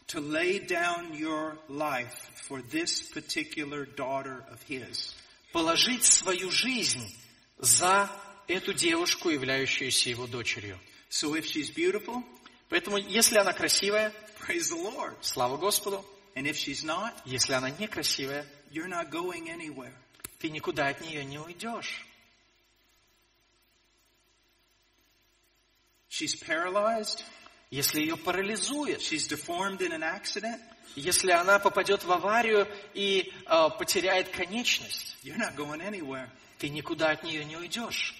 to 0.07 0.19
lay 0.21 0.59
down 0.59 1.13
your 1.13 1.57
life 1.67 2.29
for 2.47 2.61
this 2.61 3.01
particular 3.11 3.85
daughter 3.85 4.43
of 4.51 4.61
His. 4.67 5.13
положить 5.53 6.03
свою 6.03 6.49
жизнь 6.51 7.05
за 7.57 8.09
эту 8.47 8.73
девушку, 8.73 9.29
являющуюся 9.29 10.09
его 10.09 10.27
дочерью. 10.27 10.79
So 11.09 11.35
if 11.35 11.45
she's 11.45 11.69
beautiful, 11.69 12.23
Поэтому, 12.69 12.97
если 12.97 13.37
она 13.37 13.53
красивая, 13.53 14.13
praise 14.39 14.69
the 14.69 14.77
Lord. 14.81 15.15
слава 15.21 15.57
Господу. 15.57 16.03
And 16.35 16.45
if 16.45 16.55
she's 16.57 16.83
not, 16.83 17.13
Если 17.25 17.53
она 17.53 17.69
некрасивая, 17.71 18.45
you're 18.71 18.87
not 18.87 19.09
going 19.09 19.49
anywhere. 19.49 19.93
ты 20.39 20.49
никуда 20.49 20.87
от 20.89 21.01
нее 21.01 21.25
не 21.25 21.39
уйдешь. 21.39 22.05
She's 26.09 26.35
paralyzed, 26.35 27.23
Если 27.72 28.00
ее 28.00 28.18
парализует, 28.18 29.00
she's 29.00 29.26
deformed 29.26 29.80
in 29.80 29.92
an 29.92 30.02
accident, 30.02 30.60
если 30.94 31.30
она 31.30 31.58
попадет 31.58 32.04
в 32.04 32.12
аварию 32.12 32.68
и 32.92 33.32
э, 33.46 33.68
потеряет 33.78 34.28
конечность, 34.28 35.16
you're 35.24 35.38
not 35.38 35.56
going 35.56 35.80
anywhere. 35.80 36.28
ты 36.58 36.68
никуда 36.68 37.12
от 37.12 37.22
нее 37.24 37.46
не 37.46 37.56
уйдешь. 37.56 38.14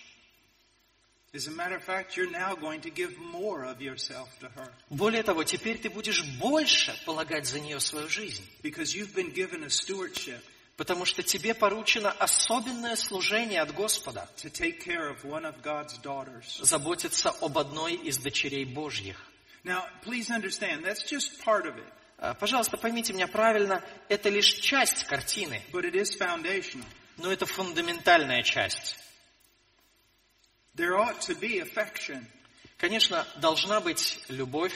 As 1.35 1.47
a 1.49 1.51
matter 1.51 1.77
of 1.77 1.85
fact, 1.85 2.17
you're 2.17 2.31
now 2.31 2.55
going 2.55 2.81
to 2.81 2.91
give 2.91 3.19
more 3.19 3.65
of 3.65 3.83
yourself 3.83 4.31
to 4.41 4.49
her 4.57 4.73
Более 4.89 5.23
того, 5.23 5.45
теперь 5.45 5.77
ты 5.77 5.91
будешь 5.91 6.25
больше 6.39 6.95
полагать 7.05 7.47
за 7.47 7.61
нее 7.61 7.79
свою 7.79 8.09
жизнь, 8.09 8.49
because 8.63 8.95
you've 8.95 9.15
been 9.15 9.35
given 9.35 9.65
a 9.65 9.69
stewardship 9.69 10.41
потому 10.79 11.05
что 11.05 11.23
тебе 11.23 11.53
поручено 11.53 12.11
особенное 12.11 12.97
служение 12.97 13.61
от 13.61 13.75
Господа 13.75 14.27
to 14.39 14.51
take 14.51 14.83
care 14.83 15.11
of 15.11 15.23
one 15.27 15.45
of 15.45 15.61
God's 15.63 16.01
daughters. 16.03 16.59
заботиться 16.63 17.29
об 17.29 17.59
одной 17.59 17.97
из 17.97 18.17
дочерей 18.17 18.65
Божьих. 18.65 19.29
Now, 19.65 19.85
please 20.03 20.31
understand, 20.31 20.85
that's 20.85 21.03
just 21.05 21.41
part 21.45 21.67
of 21.67 21.77
it, 21.77 21.85
А, 22.19 22.35
Пожалуйста, 22.35 22.77
поймите 22.77 23.13
меня 23.13 23.27
правильно, 23.29 23.83
это 24.09 24.29
лишь 24.29 24.53
часть 24.61 25.05
картины, 25.05 25.61
but 25.73 25.85
it 25.85 25.95
is 25.95 26.17
foundational. 26.19 26.85
но 27.19 27.33
это 27.33 27.47
фундаментальная 27.47 28.43
часть. 28.43 28.97
There 30.75 30.97
ought 30.97 31.21
to 31.23 31.35
be 31.39 31.61
affection. 31.61 32.25
Конечно, 32.79 33.27
должна 33.37 33.81
быть 33.81 34.19
любовь, 34.29 34.73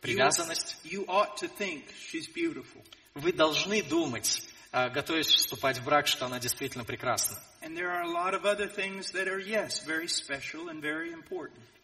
привязанность. 0.00 0.76
you 0.84 1.04
ought 1.06 1.36
to 1.38 1.48
think 1.48 1.84
she's 1.96 2.28
beautiful. 2.32 2.84
Вы 3.14 3.32
должны 3.32 3.82
думать, 3.82 4.42
а, 4.70 4.88
готовясь 4.88 5.26
вступать 5.28 5.78
в 5.78 5.84
брак, 5.84 6.06
что 6.06 6.26
она 6.26 6.38
действительно 6.38 6.84
прекрасна. 6.84 7.36
And 7.62 7.76
there 7.76 7.90
are 7.90 8.02
a 8.02 8.12
lot 8.12 8.34
of 8.34 8.44
other 8.44 8.68
things 8.68 9.10
that 9.12 9.26
are, 9.26 9.40
yes, 9.40 9.84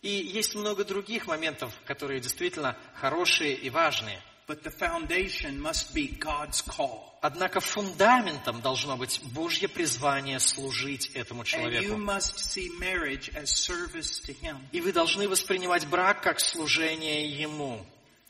И 0.05 0.11
есть 0.11 0.55
много 0.55 0.85
других 0.85 1.27
моментов, 1.27 1.73
которые 1.87 2.21
действительно 2.21 2.77
хорошие 2.95 3.55
и 3.55 3.71
важные. 3.71 4.21
But 4.47 4.63
the 4.63 4.71
foundation 4.71 5.59
must 5.59 5.95
be 5.95 6.19
God's 6.19 6.63
call. 6.63 7.01
Однако 7.23 7.61
фундаментом 7.61 8.61
должно 8.61 8.99
быть 8.99 9.23
Божье 9.33 9.67
призвание 9.67 10.39
служить 10.41 11.07
этому 11.15 11.43
человеку. 11.45 11.95
И 14.73 14.81
вы 14.83 14.93
должны 14.93 15.27
воспринимать 15.27 15.87
брак 15.87 16.23
как 16.23 16.39
служение 16.39 17.27
Ему. 17.27 17.87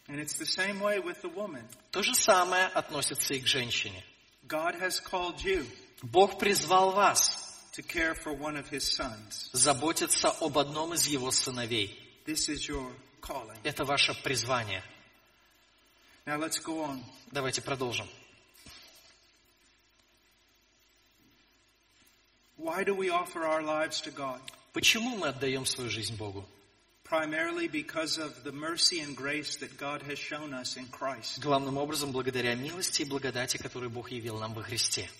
And 0.07 0.21
it's 0.21 0.39
the 0.39 0.47
same 0.47 0.81
way 0.81 1.03
with 1.03 1.23
the 1.23 1.35
woman. 1.35 1.65
То 1.91 2.05
же 2.05 2.15
самое 2.15 2.67
относится 2.67 3.35
и 3.35 3.41
к 3.41 3.49
женщине. 3.49 4.05
God 4.47 4.79
has 4.81 5.03
called 5.03 5.43
you 5.43 5.67
Бог 6.03 6.39
призвал 6.39 6.93
вас 6.93 7.44
to 7.75 7.83
care 7.83 8.15
for 8.15 8.33
one 8.33 8.57
of 8.57 8.69
His 8.69 8.85
sons. 8.85 9.51
заботиться 9.53 10.31
об 10.41 10.59
одном 10.59 10.95
из 10.95 11.07
Его 11.07 11.31
сыновей. 11.31 11.99
This 12.25 12.49
is 12.49 12.69
your 12.69 12.91
calling. 13.21 13.59
Это 13.65 13.85
ваше 13.85 14.15
призвание. 14.23 14.83
Now 16.27 16.39
let's 16.39 16.59
go 16.59 16.85
on. 16.85 17.03
Давайте 17.33 17.61
продолжим. 17.61 18.09
Why 22.57 22.85
do 22.85 22.95
we 22.95 23.11
offer 23.11 23.45
our 23.45 23.63
lives 23.63 24.01
to 24.03 24.11
God? 24.11 24.41
Почему 24.73 25.17
мы 25.17 25.29
отдаем 25.29 25.67
свою 25.67 25.91
жизнь 25.91 26.17
Богу? 26.17 26.45
Primarily 27.05 27.69
because 27.69 28.17
of 28.17 28.45
the 28.45 28.53
mercy 28.53 29.01
and 29.01 29.15
grace 29.15 29.57
that 29.57 29.77
God 29.77 30.03
has 30.03 30.19
shown 30.19 30.55
us 30.55 30.77
in 30.77 30.87
Christ. 30.87 31.41
Главным 31.41 31.77
образом, 31.77 32.13
благодаря 32.13 32.55
милости 32.55 33.03
и 33.03 33.05
благодати, 33.05 33.59
которую 33.59 33.91
Бог 33.91 34.11
явил 34.11 34.39
нам 34.39 34.55
во 34.55 34.63
Христе. 34.63 35.11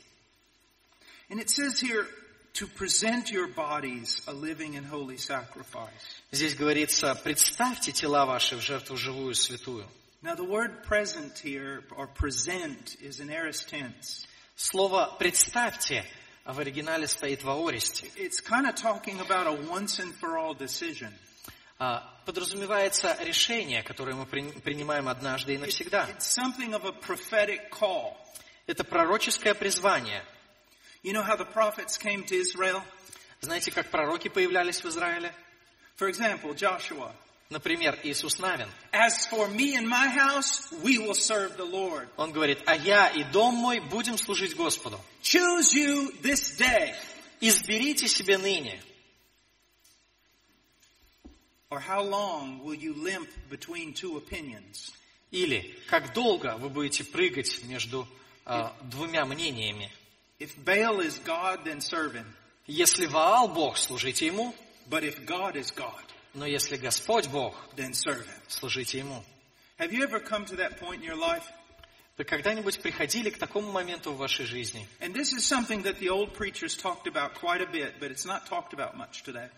And 1.29 1.41
it 1.41 1.51
says 1.51 1.81
here, 1.81 2.07
to 2.55 2.67
present 2.67 3.31
your 3.31 3.49
bodies 3.49 4.23
a 4.29 4.33
living 4.33 4.77
and 4.77 4.87
holy 4.87 5.17
sacrifice. 5.17 5.91
Здесь 6.31 6.55
говорится, 6.55 7.15
представьте 7.15 7.93
тела 7.93 8.27
ваши 8.27 8.57
в 8.57 8.61
жертву 8.61 8.97
живую 8.97 9.35
святую. 9.35 9.87
Now 10.23 10.35
the 10.37 10.45
word 10.49 10.85
present 10.85 11.39
here, 11.39 11.85
or 11.97 12.07
present, 12.07 12.97
is 13.03 13.21
an 13.21 13.29
aorist 13.31 13.69
tense. 13.69 14.27
Слово 14.57 15.15
«представьте» 15.19 16.05
в 16.47 16.59
оригинале 16.59 17.07
стоит 17.07 17.43
в 17.43 17.51
аористе. 17.51 18.07
It's 18.17 18.41
kind 18.41 18.67
of 18.67 18.75
talking 18.77 19.19
about 19.21 19.47
a 19.47 19.53
once 19.69 19.99
and 19.99 20.15
for 20.15 20.39
all 20.39 20.55
decision. 20.55 21.13
А, 21.79 22.09
Подразумевается 22.25 23.17
решение, 23.23 23.83
которое 23.83 24.15
мы 24.15 24.27
при- 24.27 24.53
принимаем 24.61 25.09
однажды 25.09 25.55
и 25.55 25.59
навсегда. 25.59 26.09
It's 26.09 26.21
something 26.21 26.73
of 26.73 26.85
a 26.87 26.93
prophetic 26.93 27.69
call. 27.71 28.17
Это 28.67 28.85
пророческое 28.85 29.55
призвание. 29.55 30.25
You 31.05 31.13
know 31.13 31.23
how 31.23 31.37
the 31.37 31.45
prophets 31.45 31.99
came 31.99 32.25
to 32.25 32.35
Israel? 32.35 32.83
Знаете, 33.43 33.71
как 33.71 33.91
пророки 33.91 34.29
появлялись 34.29 34.83
в 34.83 34.87
Израиле? 34.87 35.35
For 35.99 36.09
example, 36.09 36.55
Joshua. 36.55 37.13
Например, 37.51 37.99
Иисус 38.03 38.39
Навин. 38.39 38.69
As 38.91 39.27
for 39.27 39.47
me 39.49 39.77
and 39.77 39.87
my 39.87 40.09
house, 40.09 40.73
we 40.83 40.97
will 40.99 41.15
serve 41.15 41.59
the 41.59 41.65
Lord. 41.65 42.09
Он 42.17 42.33
говорит, 42.33 42.63
а 42.65 42.75
я 42.75 43.11
и 43.11 43.23
дом 43.23 43.55
мой 43.55 43.81
будем 43.81 44.17
служить 44.17 44.57
Господу. 44.57 44.99
Choose 45.23 45.75
you 45.75 46.11
this 46.23 46.57
day. 46.57 46.95
Изберите 47.43 48.09
себе 48.09 48.39
ныне. 48.39 48.81
Or 51.71 51.81
how 51.81 52.03
long 52.03 52.65
will 52.65 52.75
you 52.75 52.95
limp 52.95 53.29
between 53.51 53.93
two 53.93 54.17
opinions? 54.17 54.91
Или 55.31 55.77
как 55.89 56.15
долго 56.15 56.57
вы 56.57 56.71
будете 56.71 57.05
прыгать 57.05 57.63
между 57.65 58.09
а, 58.47 58.75
двумя 58.81 59.27
мнениями. 59.27 59.93
If 60.41 60.57
Baal 60.65 61.01
is 61.01 61.19
God, 61.19 61.61
then 61.65 61.81
serve 61.81 62.15
him. 62.15 62.27
Если 62.67 63.07
Ваал 63.07 63.49
Бог, 63.49 63.77
служите 63.77 64.27
Ему. 64.27 64.55
But 64.89 65.05
if 65.05 65.25
God 65.25 65.57
is 65.57 65.71
God, 65.71 66.03
Но 66.35 66.47
если 66.47 66.77
Господь 66.77 67.29
Бог, 67.29 67.55
then 67.77 67.95
serve 67.95 68.27
him. 68.27 68.41
служите 68.49 68.99
Ему. 68.99 69.23
Have 69.79 69.93
you 69.93 70.03
ever 70.05 70.21
come 70.21 70.45
to 70.47 70.57
that 70.57 70.79
point 70.79 71.03
in 71.03 71.07
your 71.07 71.17
life? 71.17 71.45
Вы 72.17 72.25
когда-нибудь 72.25 72.81
приходили 72.81 73.31
к 73.31 73.39
такому 73.39 73.73
моменту 73.73 74.13
в 74.13 74.19
вашей 74.19 74.47
жизни? 74.47 74.87
And 75.01 75.15
this 75.15 75.33
is 75.33 75.45
something 75.47 75.83
that 75.83 75.99
the 75.99 76.11
old 76.11 76.33
preachers 76.35 76.77
talked 76.77 77.07
about 77.07 77.35
quite 77.35 77.61
a 77.61 77.67
bit, 77.67 77.95
but 78.01 78.11
it's 78.11 78.25
not 78.25 78.47
talked 78.47 78.73
about 78.73 78.97
much 78.97 79.23
today. 79.25 79.49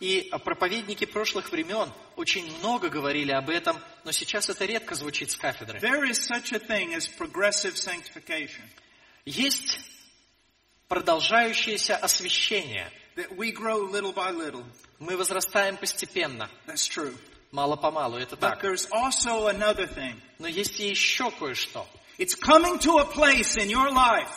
И 0.00 0.28
проповедники 0.44 1.06
прошлых 1.06 1.50
времен 1.52 1.90
очень 2.16 2.50
много 2.58 2.88
говорили 2.88 3.30
об 3.30 3.48
этом, 3.48 3.80
но 4.04 4.10
сейчас 4.12 4.48
это 4.48 4.64
редко 4.64 4.94
звучит 4.96 5.30
с 5.30 5.36
кафедры. 5.36 5.78
There 5.78 6.04
is 6.04 6.20
such 6.20 6.52
a 6.52 6.58
thing 6.58 6.94
as 6.94 7.06
progressive 7.08 7.76
sanctification. 7.76 8.64
Есть 9.24 9.78
продолжающееся 10.87 11.95
освящение. 11.95 12.91
That 13.15 13.35
we 13.37 13.51
grow 13.51 13.89
little 13.89 14.13
by 14.13 14.31
little. 14.31 14.63
Мы 14.99 15.17
возрастаем 15.17 15.77
постепенно, 15.77 16.49
That's 16.67 16.87
true. 16.87 17.15
мало-помалу, 17.51 18.17
это 18.17 18.35
But 18.35 18.59
так. 18.59 18.61
there's 18.61 18.87
also 18.91 19.47
another 19.47 19.87
thing. 19.87 20.19
Но 20.39 20.47
есть 20.47 20.79
и 20.79 20.87
еще 20.89 21.31
кое-что. 21.31 21.87
It's 22.17 22.35
coming 22.35 22.79
to 22.79 22.97
a 22.99 23.05
place 23.05 23.55
in 23.57 23.69
your 23.69 23.91
life. 23.91 24.31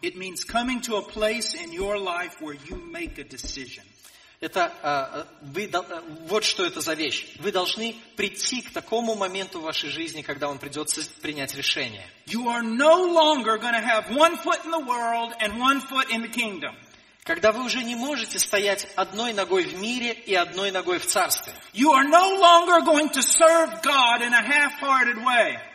It 0.00 0.16
means 0.16 0.44
coming 0.44 0.80
to 0.82 0.96
a 0.96 1.02
place 1.02 1.54
in 1.54 1.72
your 1.72 1.98
life 1.98 2.40
where 2.40 2.54
you 2.54 2.76
make 2.76 3.18
a 3.18 3.24
decision. 3.24 3.84
Это, 4.43 4.73
а, 4.83 5.25
вы, 5.41 5.69
дол- 5.69 5.85
а, 5.89 6.03
вот 6.27 6.43
что 6.43 6.65
это 6.65 6.81
за 6.81 6.95
вещь. 6.95 7.27
Вы 7.39 7.53
должны 7.53 7.95
прийти 8.17 8.61
к 8.61 8.73
такому 8.73 9.15
моменту 9.15 9.61
в 9.61 9.63
вашей 9.63 9.89
жизни, 9.89 10.21
когда 10.21 10.49
вам 10.49 10.59
придется 10.59 11.01
принять 11.21 11.55
решение. 11.55 12.05
No. 12.27 12.35
Когда 17.23 17.53
вы 17.53 17.63
уже 17.63 17.83
не 17.85 17.95
можете 17.95 18.37
стоять 18.37 18.85
одной 18.97 19.31
ногой 19.31 19.63
в 19.63 19.79
мире 19.79 20.11
и 20.11 20.35
одной 20.35 20.71
ногой 20.71 20.99
в 20.99 21.05
царстве. 21.05 21.53
No. 21.73 21.89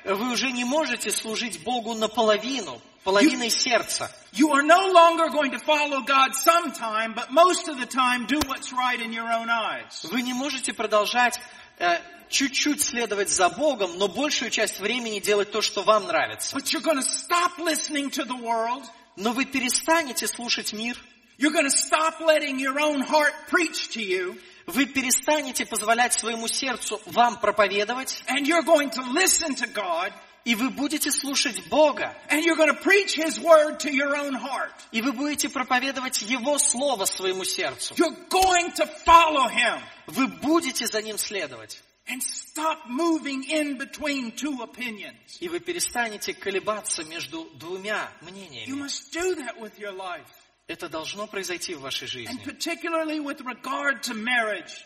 Вы 0.05 0.31
уже 0.31 0.53
не 0.53 0.64
можете 0.66 1.11
служить 1.11 1.62
Богу 1.64 1.95
наполовину, 1.95 2.83
половиной 3.05 3.51
сердца. 3.51 4.11
You 4.32 4.53
are 4.53 4.62
no 4.62 4.90
longer 4.92 5.28
going 5.30 5.53
to 5.53 5.59
follow 5.59 6.03
God 6.03 6.34
sometime, 6.34 7.14
but 7.14 7.30
most 7.30 7.68
of 7.68 7.78
the 7.78 7.86
time 7.86 8.26
do 8.26 8.38
what's 8.46 8.72
right 8.72 9.01
in 9.01 9.12
your 9.12 9.30
own 9.30 9.49
eyes. 9.49 10.05
Вы 10.05 10.22
не 10.22 10.34
можете 10.34 10.72
продолжать 10.72 11.40
э, 11.78 11.99
чуть-чуть 12.28 12.82
следовать 12.82 13.30
за 13.30 13.49
Богом, 13.49 13.96
но 13.99 14.09
большую 14.09 14.51
часть 14.51 14.80
времени 14.80 15.18
делать 15.20 15.51
то, 15.51 15.62
что 15.62 15.82
вам 15.82 16.07
нравится. 16.07 16.55
But 16.57 16.72
you're 16.72 16.82
going 16.82 16.99
to 16.99 17.03
stop 17.03 17.59
listening 17.59 18.11
to 18.11 18.24
the 18.24 18.36
world. 18.36 18.84
Но 19.16 19.32
вы 19.32 19.46
перестанете 19.46 20.28
слушать 20.28 20.72
мир, 20.72 20.96
You're 21.38 21.53
going 21.53 21.66
to 21.66 21.70
stop 21.70 22.20
letting 22.20 22.59
your 22.59 22.80
own 22.80 23.01
heart 23.01 23.32
preach 23.49 23.90
to 23.92 24.03
you. 24.03 24.40
вы 24.66 24.86
перестанете 24.86 25.64
позволять 25.64 26.12
своему 26.12 26.49
сердцу 26.49 27.01
вам 27.07 27.40
проповедовать, 27.40 28.22
And 28.26 28.46
you're 28.46 28.64
going 28.64 28.90
to 28.90 29.03
listen 29.12 29.55
to 29.57 29.66
God. 29.68 30.12
И 30.49 30.55
вы 30.55 30.70
будете 30.70 31.11
слушать 31.12 31.62
Бога, 31.68 32.16
And 32.30 32.42
you're 32.42 32.57
going 32.57 32.74
to 32.74 32.80
preach 32.82 33.14
His 33.14 33.38
word 33.38 33.80
to 33.80 33.90
your 33.92 34.16
own 34.16 34.32
heart. 34.34 34.72
и 34.92 35.03
вы 35.03 35.12
будете 35.12 35.51
проповедовать 35.51 36.22
Его 36.22 36.57
Слово 36.59 37.05
своему 37.05 37.44
сердцу. 37.44 37.94
You're 37.96 38.16
going 38.30 38.72
to 38.76 38.86
follow 39.05 39.46
Him. 39.51 39.78
Вы 40.07 40.26
будете 40.26 40.86
за 40.86 41.03
Ним 41.03 41.18
следовать, 41.18 41.78
And 42.11 42.22
stop 42.22 42.88
moving 42.88 43.44
in 43.51 43.76
between 43.76 44.32
two 44.32 44.62
opinions. 44.62 45.36
и 45.40 45.49
вы 45.51 45.61
перестанете 45.61 46.32
колебаться 46.32 47.05
между 47.05 47.44
двумя 47.57 48.11
You 48.22 48.30
мнениями. 48.30 48.72
must 48.84 49.12
do 49.12 49.34
that 49.34 49.61
with 49.61 49.78
your 49.78 49.92
life. 49.92 50.24
Это 50.66 50.88
должно 50.88 51.26
произойти 51.26 51.74
в 51.74 51.80
вашей 51.80 52.09
жизни. 52.09 52.38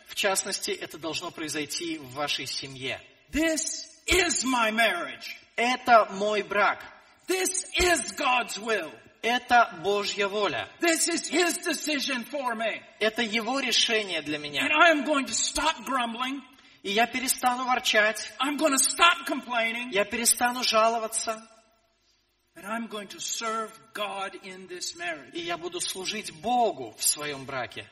В 0.08 0.14
частности, 0.16 0.70
это 0.72 0.98
должно 0.98 1.30
произойти 1.30 1.98
в 1.98 2.14
вашей 2.14 2.46
семье. 2.46 3.00
This 3.30 3.84
is 4.08 4.44
my 4.44 4.72
marriage. 4.72 5.36
Это 5.62 6.06
мой 6.10 6.42
брак. 6.42 6.82
This 7.28 7.64
is 7.78 8.10
God's 8.16 8.58
will. 8.58 8.92
Это 9.22 9.78
Божья 9.84 10.26
воля. 10.26 10.68
This 10.80 11.08
is 11.08 11.28
His 11.28 11.58
decision 11.58 12.24
for 12.24 12.56
me. 12.56 12.82
Это 12.98 13.22
Его 13.22 13.60
решение 13.60 14.22
для 14.22 14.38
And 14.38 14.44
меня. 14.44 14.62
I 14.72 14.90
am 14.90 15.04
going 15.04 15.24
to 15.26 15.32
stop 15.32 15.84
grumbling. 15.84 16.42
И 16.82 16.90
я 16.90 17.06
перестану 17.06 17.64
ворчать, 17.64 18.32
I'm 18.40 18.56
going 18.56 18.72
to 18.72 18.82
stop 18.82 19.24
complaining. 19.24 19.90
я 19.92 20.04
перестану 20.04 20.64
жаловаться, 20.64 21.40
And 22.56 22.66
I'm 22.66 22.88
going 22.88 23.06
to 23.08 23.20
serve 23.20 23.70
God 23.94 24.34
in 24.42 24.66
this 24.66 24.96
marriage. 24.96 25.32
и 25.32 25.42
я 25.42 25.56
буду 25.56 25.80
служить 25.80 26.32
Богу 26.42 26.92
в 26.98 27.04
своем 27.04 27.44
браке. 27.44 27.86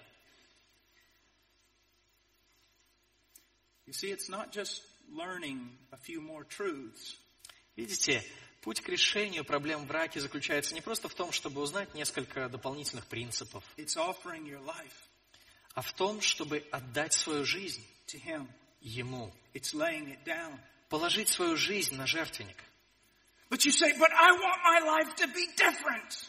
You 3.87 3.93
see, 3.93 4.11
it's 4.11 4.29
not 4.29 4.51
just 4.51 4.83
learning 5.13 5.71
a 5.93 5.97
few 5.97 6.21
more 6.21 6.43
truths. 6.43 7.17
Видите, 7.81 8.23
путь 8.61 8.83
к 8.83 8.89
решению 8.91 9.43
проблем 9.43 9.85
в 9.85 9.87
браке 9.87 10.21
заключается 10.21 10.75
не 10.75 10.83
просто 10.83 11.09
в 11.09 11.15
том, 11.15 11.33
чтобы 11.33 11.63
узнать 11.63 11.95
несколько 11.95 12.47
дополнительных 12.51 13.07
принципов, 13.07 13.65
а 15.75 15.81
в 15.81 15.93
том, 15.95 16.21
чтобы 16.21 16.63
отдать 16.71 17.15
свою 17.15 17.47
жизнь. 17.47 17.83
Ему, 18.83 19.33
положить 20.91 21.29
свою 21.29 21.57
жизнь 21.57 21.95
на 21.97 22.07
жертвенник. 22.07 22.57
But 23.49 23.65
you 23.65 23.73
say, 23.73 23.97
but 23.99 24.11
I 24.13 24.31
want 24.33 24.61
my 24.63 24.81
life 24.81 25.17
to 25.17 25.27
be 25.35 25.47
different. 25.57 26.29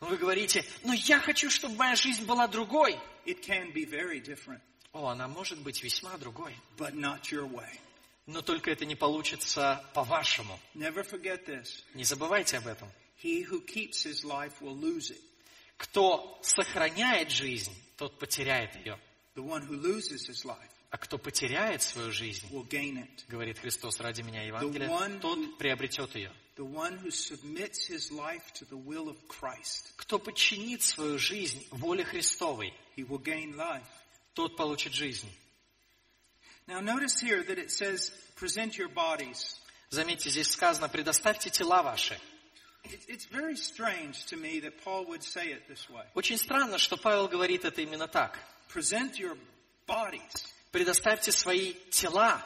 Но 0.00 0.06
вы 0.06 0.16
говорите, 0.16 0.64
но 0.84 0.92
я 0.92 1.18
хочу, 1.18 1.50
чтобы 1.50 1.74
моя 1.74 1.96
жизнь 1.96 2.24
была 2.26 2.46
другой. 2.46 2.96
It 3.26 3.44
can 3.44 3.72
be 3.72 3.84
very 3.84 4.20
different, 4.20 4.60
О, 4.92 5.08
она 5.08 5.26
может 5.26 5.58
быть 5.58 5.82
весьма 5.82 6.16
другой. 6.18 6.56
but 6.78 6.94
not 6.94 7.32
your 7.32 7.48
way. 7.50 7.81
Но 8.26 8.40
только 8.42 8.70
это 8.70 8.84
не 8.84 8.94
получится 8.94 9.84
по-вашему. 9.94 10.58
Не 11.94 12.04
забывайте 12.04 12.58
об 12.58 12.66
этом. 12.66 12.88
Кто 15.76 16.38
сохраняет 16.42 17.30
жизнь, 17.30 17.72
тот 17.96 18.18
потеряет 18.18 18.76
ее. 18.76 18.98
А 20.90 20.98
кто 20.98 21.16
потеряет 21.18 21.82
свою 21.82 22.12
жизнь, 22.12 22.46
говорит 23.28 23.58
Христос 23.58 23.98
ради 24.00 24.20
меня 24.22 24.42
Евангелие, 24.42 25.18
тот 25.20 25.58
приобретет 25.58 26.14
ее. 26.14 26.32
Кто 29.96 30.18
подчинит 30.18 30.82
свою 30.82 31.18
жизнь 31.18 31.66
воле 31.70 32.04
Христовой, 32.04 32.74
тот 34.34 34.56
получит 34.56 34.92
жизнь. 34.92 35.28
Now 36.67 36.79
notice 36.81 37.19
here 37.19 37.43
that 37.43 37.57
it 37.57 37.71
says, 37.71 38.11
present 38.35 38.77
your 38.77 38.89
bodies. 38.89 39.55
Заметьте, 39.89 40.29
здесь 40.29 40.49
сказано, 40.51 40.89
предоставьте 40.89 41.49
тела 41.49 41.81
ваши. 41.81 42.17
It- 42.83 43.05
It's 43.07 43.25
very 43.31 43.55
strange 43.55 44.25
to 44.27 44.35
me 44.37 44.59
that 44.61 44.81
Paul 44.83 45.05
would 45.07 45.23
say 45.23 45.51
it 45.51 45.67
this 45.67 45.89
way. 45.89 46.05
Очень 46.13 46.37
странно, 46.37 46.77
что 46.77 46.97
Павел 46.97 47.27
говорит 47.27 47.63
это 47.65 47.81
именно 47.81 48.07
так. 48.07 48.37
Present 48.73 49.17
your 49.17 49.37
bodies. 49.87 50.45
Предоставьте 50.71 51.31
свои 51.31 51.73
тела. 51.89 52.43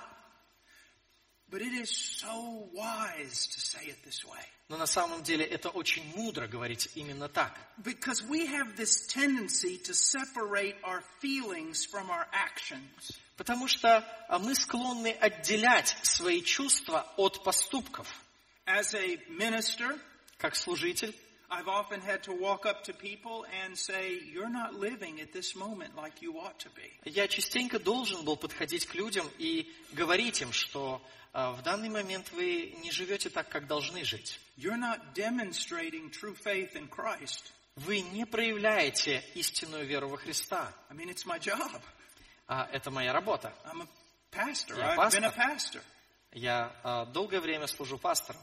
But 1.49 1.62
it 1.62 1.72
is 1.72 1.90
so 1.90 2.68
wise 2.74 3.47
to 3.47 3.61
say 3.61 3.86
it 3.86 4.03
this 4.05 4.24
way. 4.24 4.42
Но 4.68 4.76
на 4.76 4.86
самом 4.86 5.22
деле 5.22 5.44
это 5.44 5.68
очень 5.68 6.03
мудро 6.16 6.49
говорить 6.49 6.88
именно 6.97 7.28
так. 7.28 7.57
Because 7.78 8.22
we 8.28 8.47
have 8.47 8.76
this 8.76 9.07
tendency 9.07 9.78
to 9.78 9.94
separate 9.94 10.74
our 10.82 11.03
feelings 11.20 11.84
from 11.84 12.11
our 12.11 12.26
actions. 12.32 13.12
Потому 13.36 13.68
что 13.68 14.05
а, 14.28 14.38
мы 14.40 14.55
склонны 14.57 15.12
отделять 15.12 15.97
свои 16.03 16.42
чувства 16.42 17.07
от 17.16 17.44
поступков. 17.44 18.09
As 18.66 18.94
a 18.94 19.16
minister, 19.28 20.01
Как 20.38 20.57
служитель, 20.57 21.14
I've 21.49 21.68
often 21.68 22.01
had 22.01 22.24
to 22.24 22.32
walk 22.32 22.66
up 22.66 22.84
to 22.84 22.92
people 22.92 23.47
and 23.64 23.76
say, 23.76 24.18
You're 24.32 24.51
not 24.51 24.74
living 24.74 25.20
at 25.20 25.32
this 25.32 25.55
moment 25.55 25.97
like 25.97 26.20
you 26.20 26.38
ought 26.38 26.59
to 26.61 26.68
be. 26.70 26.90
я 27.05 27.28
частенько 27.28 27.78
должен 27.78 28.24
был 28.24 28.36
подходить 28.36 28.86
к 28.86 28.94
людям 28.94 29.28
и 29.38 29.72
говорить 29.92 30.40
им, 30.42 30.53
что 30.53 31.01
а, 31.32 31.53
в 31.53 31.62
данный 31.62 31.88
момент 31.88 32.32
вы 32.32 32.74
не 32.82 32.90
живете 32.90 33.30
так, 33.30 33.49
как 33.49 33.66
должны 33.66 34.05
жить. 34.05 34.40
You're 34.57 34.78
not 34.78 35.14
demonstrating 35.14 36.11
true 36.11 36.34
faith 36.34 36.74
in 36.74 36.88
Christ. 36.88 37.53
Вы 37.76 38.01
не 38.01 38.24
проявляете 38.24 39.22
истинную 39.34 39.86
веру 39.86 40.09
во 40.09 40.16
Христа. 40.16 40.72
I 40.90 40.94
mean, 40.97 41.11
it's 41.11 41.26
my 41.26 41.38
job. 41.38 41.80
А 42.49 42.68
это 42.72 42.90
моя 42.90 43.12
работа. 43.12 43.53
I'm 43.66 43.82
a 43.82 43.88
pastor. 44.32 44.76
Yeah, 44.76 44.97
I've 44.99 45.12
been 45.12 45.24
a 45.24 45.30
pastor. 45.30 45.80
pastor. 45.80 45.82
Я 46.32 46.74
а, 46.82 47.05
долгое 47.05 47.40
время 47.40 47.66
служу 47.66 47.99
пастором. 47.99 48.40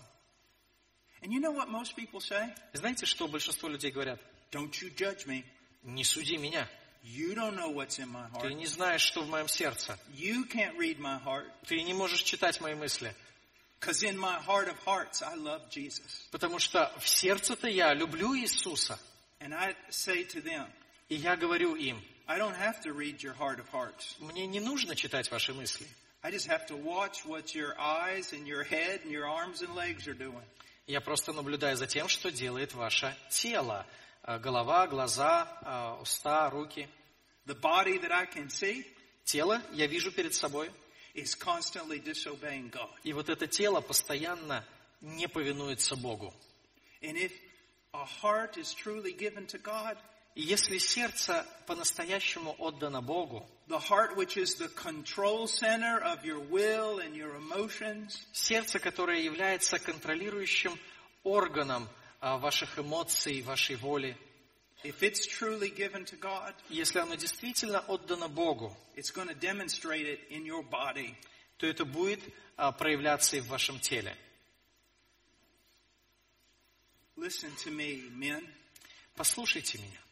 And 1.22 1.32
you 1.32 1.40
know 1.40 1.50
what 1.50 1.68
most 1.68 1.96
people 1.96 2.20
say? 2.20 2.48
И 2.74 2.76
знаете, 2.78 3.06
что 3.06 3.26
большинство 3.28 3.68
людей 3.68 3.90
говорят? 3.90 4.20
Don't 4.52 4.72
you 4.80 4.90
judge 4.94 5.26
me. 5.26 5.44
Не 5.82 6.04
суди 6.04 6.36
меня. 6.36 6.68
You 7.04 7.34
don't 7.34 7.54
know 7.56 7.70
what's 7.70 7.98
in 7.98 8.08
my 8.10 8.28
Ты 8.40 8.48
heart. 8.48 8.54
не 8.54 8.66
знаешь, 8.66 9.00
что 9.02 9.22
в 9.22 9.28
моем 9.28 9.48
сердце. 9.48 9.98
You 10.14 10.44
can't 10.48 10.76
read 10.76 10.98
my 10.98 11.18
heart. 11.24 11.50
Ты 11.66 11.82
не 11.82 11.94
можешь 11.94 12.22
читать 12.22 12.60
мои 12.60 12.74
мысли. 12.74 13.14
Because 13.80 14.02
in 14.02 14.16
my 14.18 14.38
heart 14.40 14.68
of 14.68 14.76
hearts, 14.84 15.22
I 15.22 15.36
love 15.36 15.68
Jesus. 15.70 16.26
Потому 16.32 16.58
что 16.58 16.92
в 16.98 17.08
сердце-то 17.08 17.68
я 17.68 17.94
люблю 17.94 18.34
Иисуса. 18.36 18.98
And 19.40 19.54
I 19.54 19.76
say 19.90 20.24
to 20.24 20.42
them, 20.42 20.66
И 21.08 21.14
я 21.14 21.36
говорю 21.36 21.76
им, 21.76 22.02
I 22.26 22.38
don't 22.38 22.56
have 22.56 22.80
to 22.82 22.92
read 22.92 23.22
your 23.22 23.34
heart 23.34 23.58
of 23.60 23.68
hearts. 23.72 24.16
мне 24.18 24.46
не 24.46 24.60
нужно 24.60 24.94
читать 24.96 25.30
ваши 25.30 25.54
мысли. 25.54 25.86
I 26.22 26.32
just 26.32 26.48
have 26.48 26.66
to 26.66 26.76
watch 26.76 27.24
what 27.24 27.54
your 27.54 27.76
eyes 27.78 28.32
and 28.32 28.46
your 28.46 28.64
head 28.64 29.02
and 29.04 29.12
your 29.12 29.26
arms 29.28 29.62
and 29.62 29.74
legs 29.76 30.08
are 30.08 30.14
doing. 30.14 30.42
Я 30.85 30.99
просто 30.99 31.31
наблюдаю 31.31 31.77
за 31.77 31.87
тем, 31.87 32.07
что 32.09 32.31
делает 32.31 32.73
ваше 32.73 33.15
тело. 33.29 33.85
А, 34.21 34.37
Голова, 34.37 34.87
глаза, 34.87 35.47
а, 35.61 35.99
уста, 36.01 36.49
руки. 36.49 36.89
The 37.45 37.59
body 37.59 37.99
that 38.01 38.11
I 38.11 38.25
can 38.25 38.47
see 38.49 38.85
Тело 39.23 39.61
я 39.71 39.87
вижу 39.87 40.11
перед 40.11 40.33
собой. 40.33 40.69
is 41.13 41.35
constantly 41.35 41.99
disobeying 41.99 42.69
God. 42.71 42.89
И 43.03 43.13
вот 43.13 43.29
это 43.29 43.47
тело 43.47 43.81
постоянно 43.81 44.65
не 45.01 45.27
повинуется 45.27 45.95
Богу. 45.95 46.33
And 47.01 47.15
if 47.15 47.31
a 47.93 48.05
heart 48.21 48.57
is 48.57 48.73
truly 48.73 49.13
given 49.13 49.45
to 49.47 49.59
God, 49.59 49.97
И 50.35 50.41
если 50.41 50.79
сердце 50.79 51.45
по-настоящему 51.67 52.55
отдано 52.57 53.01
Богу, 53.01 53.47
the 53.67 53.79
heart 53.79 54.15
which 54.17 54.35
is 54.35 54.55
the 54.55 54.67
control 54.69 55.47
center 55.47 55.99
of 55.99 56.25
your 56.25 56.39
will 56.39 56.99
and 56.99 57.15
your 57.15 57.35
emotions, 57.35 58.25
сердце, 58.33 58.79
которое 58.79 59.21
является 59.21 59.77
контролирующим 59.77 60.77
органом 61.23 61.87
а, 62.19 62.37
ваших 62.37 62.79
эмоций, 62.79 63.41
вашей 63.41 63.75
воли, 63.75 64.17
if 64.83 65.03
it's 65.03 65.27
truly 65.27 65.69
given 65.69 66.03
to 66.03 66.17
God, 66.17 66.53
если 66.67 66.99
оно 66.99 67.15
действительно 67.15 67.79
отдано 67.87 68.27
Богу, 68.27 68.75
it's 68.95 69.11
going 69.11 69.27
to 69.27 69.35
demonstrate 69.35 70.07
it 70.07 70.19
in 70.31 70.45
your 70.45 70.63
body. 70.63 71.15
то 71.57 71.67
это 71.67 71.85
будет 71.85 72.19
а, 72.57 72.71
проявляться 72.71 73.37
и 73.37 73.39
в 73.39 73.47
вашем 73.47 73.79
теле. 73.79 74.17
Listen 77.15 77.55
to 77.63 77.71
me, 77.71 78.09
men. 78.17 78.45
Послушайте 79.15 79.77
меня. 79.77 80.02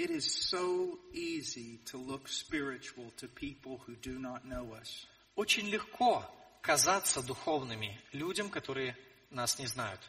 It 0.00 0.10
is 0.10 0.30
so 0.30 0.98
easy 1.12 1.80
to 1.86 1.96
look 1.96 2.28
spiritual 2.28 3.10
to 3.16 3.28
people 3.28 3.80
who 3.86 3.94
do 3.96 4.18
not 4.18 4.44
know 4.44 4.74
us. 4.74 5.06
Очень 5.36 5.68
легко 5.68 6.24
казаться 6.62 7.22
духовными 7.22 7.98
людям, 8.12 8.50
которые 8.50 8.96
нас 9.30 9.58
не 9.58 9.66
знают. 9.66 10.00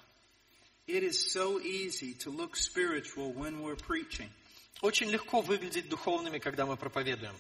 It 0.88 1.04
is 1.04 1.32
so 1.32 1.60
easy 1.60 2.14
to 2.16 2.30
look 2.30 2.56
spiritual 2.56 3.34
when 3.34 3.62
we're 3.62 3.76
preaching. 3.76 4.30
Очень 4.82 5.10
легко 5.10 5.42
выглядеть 5.42 5.90
духовными, 5.90 6.40
когда 6.40 6.66
мы 6.66 6.78
проповедуем. 6.78 7.36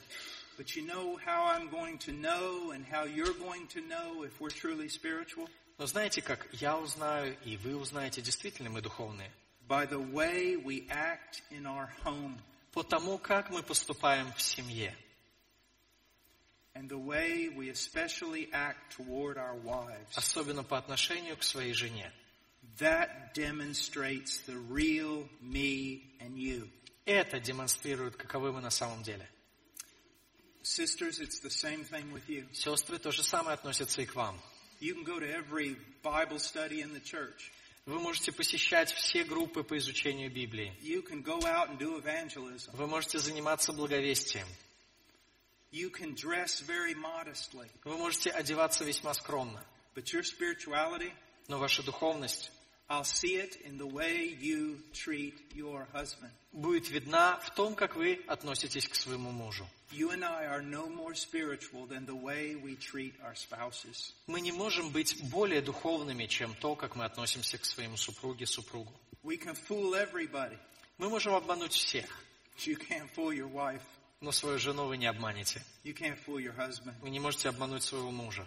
But 0.57 0.75
you 0.75 0.85
know 0.88 1.17
how 1.23 1.45
I'm 1.45 1.69
going 1.69 1.97
to 1.99 2.11
know 2.11 2.71
and 2.71 2.83
how 2.85 3.03
you're 3.03 3.33
going 3.33 3.67
to 3.67 3.81
know 3.81 4.23
if 4.23 4.39
we're 4.39 4.49
truly 4.49 4.89
spiritual? 4.89 5.47
Но 5.77 5.85
знаете, 5.85 6.21
как 6.21 6.47
я 6.53 6.77
узнаю, 6.77 7.38
и 7.45 7.57
вы 7.57 7.75
узнаете, 7.75 8.21
действительно 8.21 8.69
мы 8.69 8.81
духовные? 8.81 9.31
By 9.71 9.85
the 9.85 9.99
way 9.99 10.55
we 10.55 10.88
act 10.89 11.41
in 11.51 11.65
our 11.65 11.89
home 12.03 12.38
По 12.73 12.83
тому, 12.83 13.17
как 13.17 13.49
мы 13.49 13.63
поступаем 13.63 14.31
в 14.33 14.41
семье. 14.41 14.95
and 16.75 16.88
the 16.89 16.97
way 16.97 17.49
we 17.49 17.69
especially 17.69 18.49
act 18.53 18.95
toward 18.97 19.38
our 19.38 19.55
wives. 19.55 20.15
Особенно 20.15 20.63
по 20.63 20.77
отношению 20.77 21.35
к 21.38 21.43
своей 21.43 21.73
жене. 21.73 22.11
That 22.77 23.33
demonstrates 23.33 24.41
the 24.45 24.57
real 24.69 25.27
me 25.41 26.03
and 26.21 26.38
you. 26.38 26.69
Это 27.05 27.39
демонстрирует, 27.39 28.15
каковы 28.15 28.51
мы 28.51 28.61
на 28.61 28.69
самом 28.69 29.01
деле. 29.01 29.27
Sisters, 30.63 31.19
it's 31.19 31.39
the 31.39 31.49
same 31.49 31.83
thing 31.85 32.11
with 32.11 32.27
you. 32.27 32.45
Сестры, 32.53 32.99
то 32.99 33.11
же 33.11 33.23
самое 33.23 33.53
относится 33.55 34.01
и 34.01 34.05
к 34.05 34.13
вам. 34.15 34.39
You 34.79 34.93
can 34.93 35.03
go 35.05 35.19
to 35.19 35.25
every 35.27 35.77
Bible 36.03 36.38
study 36.39 36.81
in 36.81 36.93
the 36.93 36.99
church. 36.99 37.51
Вы 37.84 37.98
можете 37.98 38.30
посещать 38.30 38.92
все 38.92 39.24
группы 39.24 39.64
по 39.64 39.76
изучению 39.76 40.30
Библии. 40.30 40.72
Вы 42.72 42.86
можете 42.86 43.18
заниматься 43.18 43.72
благовестием. 43.72 44.46
Вы 47.84 47.96
можете 47.96 48.30
одеваться 48.30 48.84
весьма 48.84 49.14
скромно. 49.14 49.64
Но 51.48 51.58
ваша 51.58 51.82
духовность 51.82 52.52
I'll 52.93 53.05
see 53.05 53.36
it 53.36 53.57
in 53.64 53.78
the 53.78 53.86
way 53.86 54.36
you 54.38 54.76
treat 54.93 55.32
your 55.55 55.86
husband. 55.95 56.30
будет 56.53 56.90
видна 56.90 57.38
в 57.38 57.55
том, 57.55 57.74
как 57.74 57.97
вы 57.97 58.20
относитесь 58.26 58.86
к 58.86 58.95
своему 58.95 59.30
мужу. 59.30 59.66
You 59.90 60.11
and 60.11 60.22
I 60.22 60.45
are 60.45 60.61
no 60.62 60.88
more 60.90 61.14
spiritual 61.14 61.86
than 61.86 62.05
the 62.05 62.14
way 62.14 62.55
we 62.55 62.76
treat 62.76 63.14
our 63.24 63.34
spouses. 63.34 64.12
Мы 64.26 64.43
не 64.43 64.53
можем 64.53 64.90
быть 64.90 65.16
более 65.30 65.62
духовными, 65.62 66.26
чем 66.26 66.55
то, 66.55 66.74
как 66.76 66.95
мы 66.95 67.07
относимся 67.07 67.57
к 67.57 67.64
своему 67.64 67.97
супруге, 67.97 68.45
супругу. 68.45 68.93
We 69.22 69.38
can 69.43 69.57
fool 69.68 69.95
everybody. 69.95 70.59
Мы 70.99 71.09
можем 71.09 71.32
обмануть 71.34 71.72
всех, 71.72 72.05
but 72.59 72.66
You 72.66 72.76
can't 72.76 73.09
fool 73.16 73.32
your 73.34 73.51
wife. 73.51 73.80
но 74.20 74.32
свою 74.32 74.59
жену 74.59 74.84
вы 74.86 74.99
не 74.99 75.07
обманете. 75.07 75.62
You 75.82 75.95
can't 75.95 76.18
fool 76.26 76.38
your 76.45 76.55
husband. 76.59 76.95
Вы 77.01 77.09
не 77.09 77.20
можете 77.20 77.49
обмануть 77.49 77.82
своего 77.84 78.11
мужа, 78.11 78.47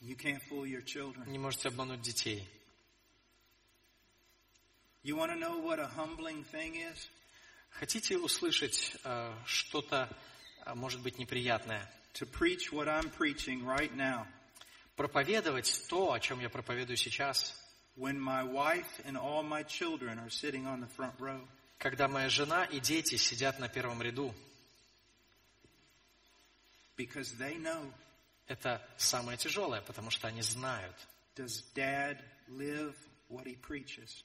You 0.00 0.16
can't 0.16 0.40
fool 0.48 0.66
your 0.66 0.84
children. 0.84 1.28
не 1.28 1.38
можете 1.40 1.66
обмануть 1.68 2.00
детей. 2.00 2.48
You 5.04 5.16
want 5.16 5.32
to 5.32 5.38
know 5.38 5.58
what 5.58 5.80
a 5.80 5.88
humbling 5.88 6.44
thing 6.44 6.76
is? 6.76 7.08
Хотите 7.70 8.18
услышать 8.18 8.94
э, 9.02 9.34
что-то, 9.44 10.08
э, 10.64 10.74
может 10.74 11.00
быть, 11.00 11.18
неприятное? 11.18 11.90
To 12.14 12.26
preach 12.26 12.70
what 12.70 12.86
I'm 12.86 13.10
preaching 13.10 13.64
right 13.64 13.92
now 13.96 14.26
Проповедовать 14.94 15.86
то, 15.88 16.12
о 16.12 16.20
чем 16.20 16.38
я 16.38 16.48
проповедую 16.48 16.96
сейчас, 16.96 17.54
when 17.96 18.20
my 18.20 18.44
wife 18.44 19.00
and 19.04 19.16
all 19.16 19.42
my 19.42 19.64
children 19.64 20.18
are 20.18 20.30
sitting 20.30 20.66
on 20.66 20.80
the 20.80 20.88
front 20.88 21.18
row. 21.18 21.40
когда 21.78 22.06
моя 22.06 22.28
жена 22.28 22.64
и 22.64 22.78
дети 22.78 23.16
сидят 23.16 23.58
на 23.58 23.68
первом 23.68 24.02
ряду. 24.02 24.32
Because 26.96 27.36
they 27.38 27.56
know, 27.56 27.92
Это 28.46 28.80
самое 28.96 29.36
тяжелое, 29.36 29.80
потому 29.80 30.10
что 30.10 30.28
они 30.28 30.42
знают, 30.42 30.94
does 31.34 31.64
dad 31.74 32.18
live 32.48 32.94
what 33.28 33.46
he 33.46 33.56
preaches? 33.56 34.22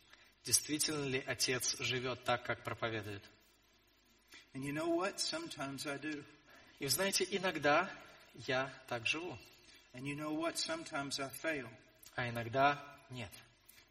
Действительно 0.47 1.05
ли 1.05 1.23
отец 1.27 1.75
живет 1.79 2.23
так, 2.23 2.43
как 2.45 2.63
проповедует. 2.63 3.21
And 4.53 4.63
you 4.63 4.71
know 4.73 4.87
what? 4.87 5.17
Sometimes 5.17 5.85
I 5.85 5.97
do. 5.99 6.23
И 6.79 6.85
вы 6.85 6.89
знаете, 6.89 7.27
иногда 7.29 7.89
я 8.47 8.73
так 8.87 9.05
живу, 9.05 9.37
And 9.93 10.03
you 10.05 10.15
know 10.15 10.31
what? 10.33 10.55
Sometimes 10.55 11.19
I 11.19 11.29
fail. 11.29 11.67
а 12.15 12.29
иногда 12.29 12.81
нет. 13.09 13.31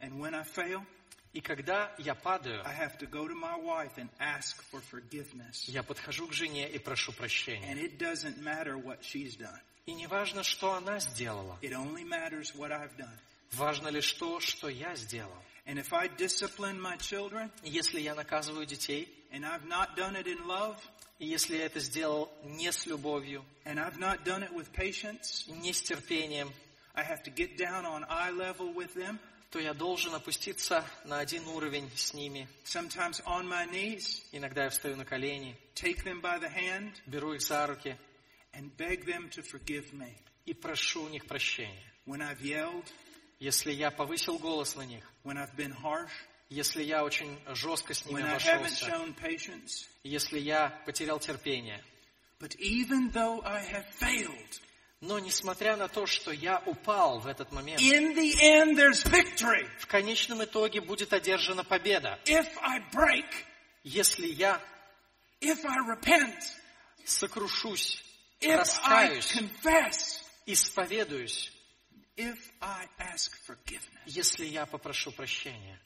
And 0.00 0.18
when 0.18 0.34
I 0.34 0.42
fail, 0.44 0.84
И 1.32 1.40
когда 1.42 1.94
я 1.98 2.14
падаю, 2.14 2.62
I 2.66 2.74
have 2.74 2.96
to 2.98 3.06
go 3.06 3.28
to 3.28 3.34
my 3.34 3.56
wife 3.60 3.98
and 3.98 4.08
ask 4.18 4.62
for 4.72 4.80
forgiveness. 4.90 5.64
я 5.68 5.82
подхожу 5.82 6.26
к 6.28 6.32
жене 6.32 6.68
и 6.70 6.78
прошу 6.78 7.12
And 7.12 7.18
прощения. 7.18 7.74
it 7.74 7.98
doesn't 7.98 8.38
matter 8.38 8.76
what 8.78 9.02
she's 9.02 9.36
done. 9.36 9.60
И 9.84 9.92
не 9.92 10.06
важно, 10.06 10.42
что 10.42 10.72
она 10.72 10.98
сделала. 11.00 11.58
It 11.60 11.72
only 11.72 12.02
matters 12.04 12.54
what 12.56 12.70
I've 12.72 12.96
done. 12.96 13.14
Важно 13.52 13.88
лишь 13.88 14.12
то, 14.14 14.40
что 14.40 14.68
я 14.68 14.96
сделал. 14.96 15.42
And 15.65 15.77
if 15.77 15.93
I 15.93 16.07
discipline 16.07 16.79
my 16.81 16.97
children 16.97 17.51
Если 17.63 17.99
я 18.01 18.15
наказываю 18.15 18.65
детей, 18.65 19.07
and 19.31 19.45
I've 19.45 19.65
not 19.67 19.95
done 19.95 20.15
it 20.15 20.27
in 20.27 20.45
love, 20.47 20.75
И 21.19 21.25
если 21.27 21.55
я 21.57 21.65
это 21.67 21.79
сделал 21.79 22.31
не 22.43 22.71
с 22.71 22.85
любовью, 22.87 23.45
and 23.65 23.77
I've 23.77 23.97
not 23.99 24.23
done 24.23 24.43
it 24.43 24.51
with 24.53 24.71
patience, 24.73 25.45
не 25.61 25.71
с 25.71 25.81
терпением, 25.81 26.51
I 26.95 27.03
have 27.03 27.23
to 27.23 27.31
get 27.31 27.57
down 27.57 27.85
on 27.85 28.03
eye 28.09 28.31
level 28.31 28.73
with 28.73 28.93
them, 28.95 29.19
то 29.51 29.59
я 29.59 29.73
должен 29.73 30.15
опуститься 30.15 30.83
на 31.05 31.19
один 31.19 31.45
уровень 31.47 31.89
с 31.95 32.13
ними. 32.13 32.47
sometimes 32.65 33.21
on 33.25 33.47
my 33.47 33.69
knees, 33.69 34.23
Иногда 34.31 34.63
я 34.63 34.69
встаю 34.71 34.95
на 34.95 35.05
колени, 35.05 35.55
take 35.75 36.03
them 36.03 36.21
by 36.21 36.39
the 36.39 36.49
hand, 36.53 36.91
беру 37.05 37.33
их 37.33 37.41
за 37.41 37.67
руки 37.67 37.95
and 38.53 38.75
beg 38.77 39.05
them 39.05 39.29
to 39.29 39.43
forgive 39.43 39.93
me. 39.93 40.13
и 40.45 40.53
прошу 40.53 41.03
у 41.03 41.09
них 41.09 41.27
прощения. 41.27 41.83
When 42.07 42.21
I've 42.21 42.41
yelled, 42.41 42.85
Если 43.38 43.72
я 43.72 43.90
повысил 43.90 44.38
голос 44.38 44.76
на 44.76 44.82
них, 44.82 45.04
when 45.24 45.36
I've 45.36 45.54
been 45.56 45.74
harsh, 45.82 46.10
если 46.48 46.82
я 46.82 47.04
очень 47.04 47.38
жестко 47.48 47.92
с 47.92 48.04
ними 48.06 48.20
when 48.20 48.26
I 48.26 48.36
haven't 48.38 48.66
обошелся, 48.66 48.86
shown 48.86 49.14
patience. 49.14 49.86
если 50.04 50.38
я 50.38 50.70
потерял 50.86 51.18
терпение. 51.18 51.82
But 52.38 52.54
even 52.58 53.10
though 53.12 53.42
I 53.44 53.62
have 53.62 53.86
failed, 53.98 54.60
Но 55.02 55.18
несмотря 55.18 55.76
на 55.76 55.88
то, 55.88 56.06
что 56.06 56.30
я 56.30 56.62
упал 56.64 57.18
в 57.20 57.26
этот 57.26 57.52
момент, 57.52 57.80
in 57.82 58.14
the 58.14 58.32
end 58.40 58.76
there's 58.76 59.04
victory. 59.04 59.68
в 59.78 59.86
конечном 59.86 60.42
итоге 60.42 60.80
будет 60.80 61.12
одержана 61.12 61.64
победа. 61.64 62.18
If 62.24 62.48
I 62.62 62.80
break, 62.92 63.26
Если 63.84 64.26
я 64.26 64.60
if 65.40 65.64
I 65.64 65.76
repent, 65.86 66.34
сокрушусь, 67.04 68.02
if 68.40 68.50
I 68.50 68.56
раскаюсь, 68.56 69.32
confess, 69.32 70.20
исповедуюсь, 70.46 71.52
if 72.17 72.51
I 72.61 72.85
ask 72.99 73.35
forgiveness. 73.45 74.05
если 74.05 74.45
я 74.45 74.65
попрошу 74.65 75.11
прощения. 75.11 75.79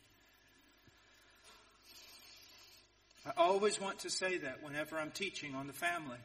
I 3.25 3.31
always 3.37 3.79
want 3.79 3.99
to 3.99 4.09
say 4.09 4.37
that 4.37 4.61
whenever 4.61 4.97
I'm 4.99 5.11
teaching 5.11 5.55
on 5.55 5.67
the 5.67 5.73
family. 5.73 6.19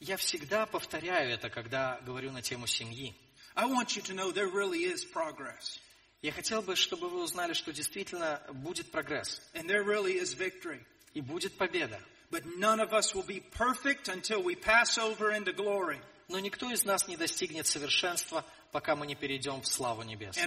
Я 0.00 0.16
всегда 0.16 0.66
повторяю 0.66 1.30
это, 1.32 1.50
когда 1.50 1.98
говорю 2.06 2.30
на 2.30 2.42
тему 2.42 2.66
семьи. 2.68 3.14
I 3.56 3.66
want 3.66 3.96
you 3.96 4.02
to 4.02 4.14
know 4.14 4.30
there 4.30 4.48
really 4.48 4.84
is 4.84 5.04
progress. 5.04 5.80
Я 6.22 6.30
хотел 6.32 6.62
бы, 6.62 6.76
чтобы 6.76 7.08
вы 7.08 7.22
узнали, 7.22 7.52
что 7.54 7.72
действительно 7.72 8.40
будет 8.52 8.90
прогресс 8.92 9.40
And 9.54 9.68
there 9.68 9.82
really 9.84 10.18
is 10.18 10.34
victory. 10.34 10.84
и 11.14 11.20
будет 11.20 11.56
победа. 11.56 12.00
But 12.30 12.44
none 12.58 12.78
of 12.78 12.92
us 12.92 13.14
will 13.14 13.24
be 13.26 13.40
perfect 13.40 14.08
until 14.08 14.42
we 14.42 14.54
pass 14.54 14.98
over 14.98 15.32
into 15.32 15.52
glory. 15.52 15.98
Но 16.27 16.39
никто 16.39 16.69
из 16.71 16.85
нас 16.85 17.07
не 17.07 17.17
достигнет 17.17 17.67
совершенства, 17.67 18.45
пока 18.71 18.95
мы 18.95 19.05
не 19.05 19.15
перейдем 19.15 19.61
в 19.61 19.67
славу 19.67 20.03
небес. 20.03 20.37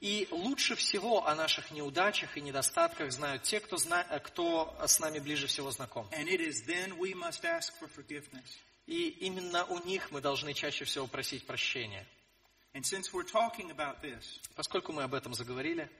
И 0.00 0.28
лучше 0.30 0.76
всего 0.76 1.26
о 1.26 1.34
наших 1.34 1.70
неудачах 1.70 2.36
и 2.36 2.40
недостатках 2.40 3.10
знают 3.12 3.42
те, 3.44 3.60
кто, 3.60 3.78
зна... 3.78 4.04
кто 4.20 4.76
с 4.84 5.00
нами 5.00 5.18
ближе 5.18 5.46
всего 5.46 5.70
знаком. 5.70 6.06
And 6.12 6.28
it 6.28 6.40
is 6.40 6.66
then 6.66 6.98
we 6.98 7.14
must 7.14 7.44
ask 7.44 7.72
for 7.80 7.88
forgiveness. 7.88 8.44
И 8.86 9.08
именно 9.20 9.64
у 9.64 9.82
них 9.84 10.10
мы 10.10 10.20
должны 10.20 10.52
чаще 10.54 10.84
всего 10.84 11.06
просить 11.06 11.46
прощения. 11.46 12.06
And 12.74 12.84
since 12.84 13.10
we're 13.12 13.24
talking 13.24 13.70
about 13.70 14.02
this, 14.02 14.22
Поскольку 14.54 14.92
мы 14.92 15.02
об 15.02 15.14
этом 15.14 15.32
заговорили, 15.32 15.90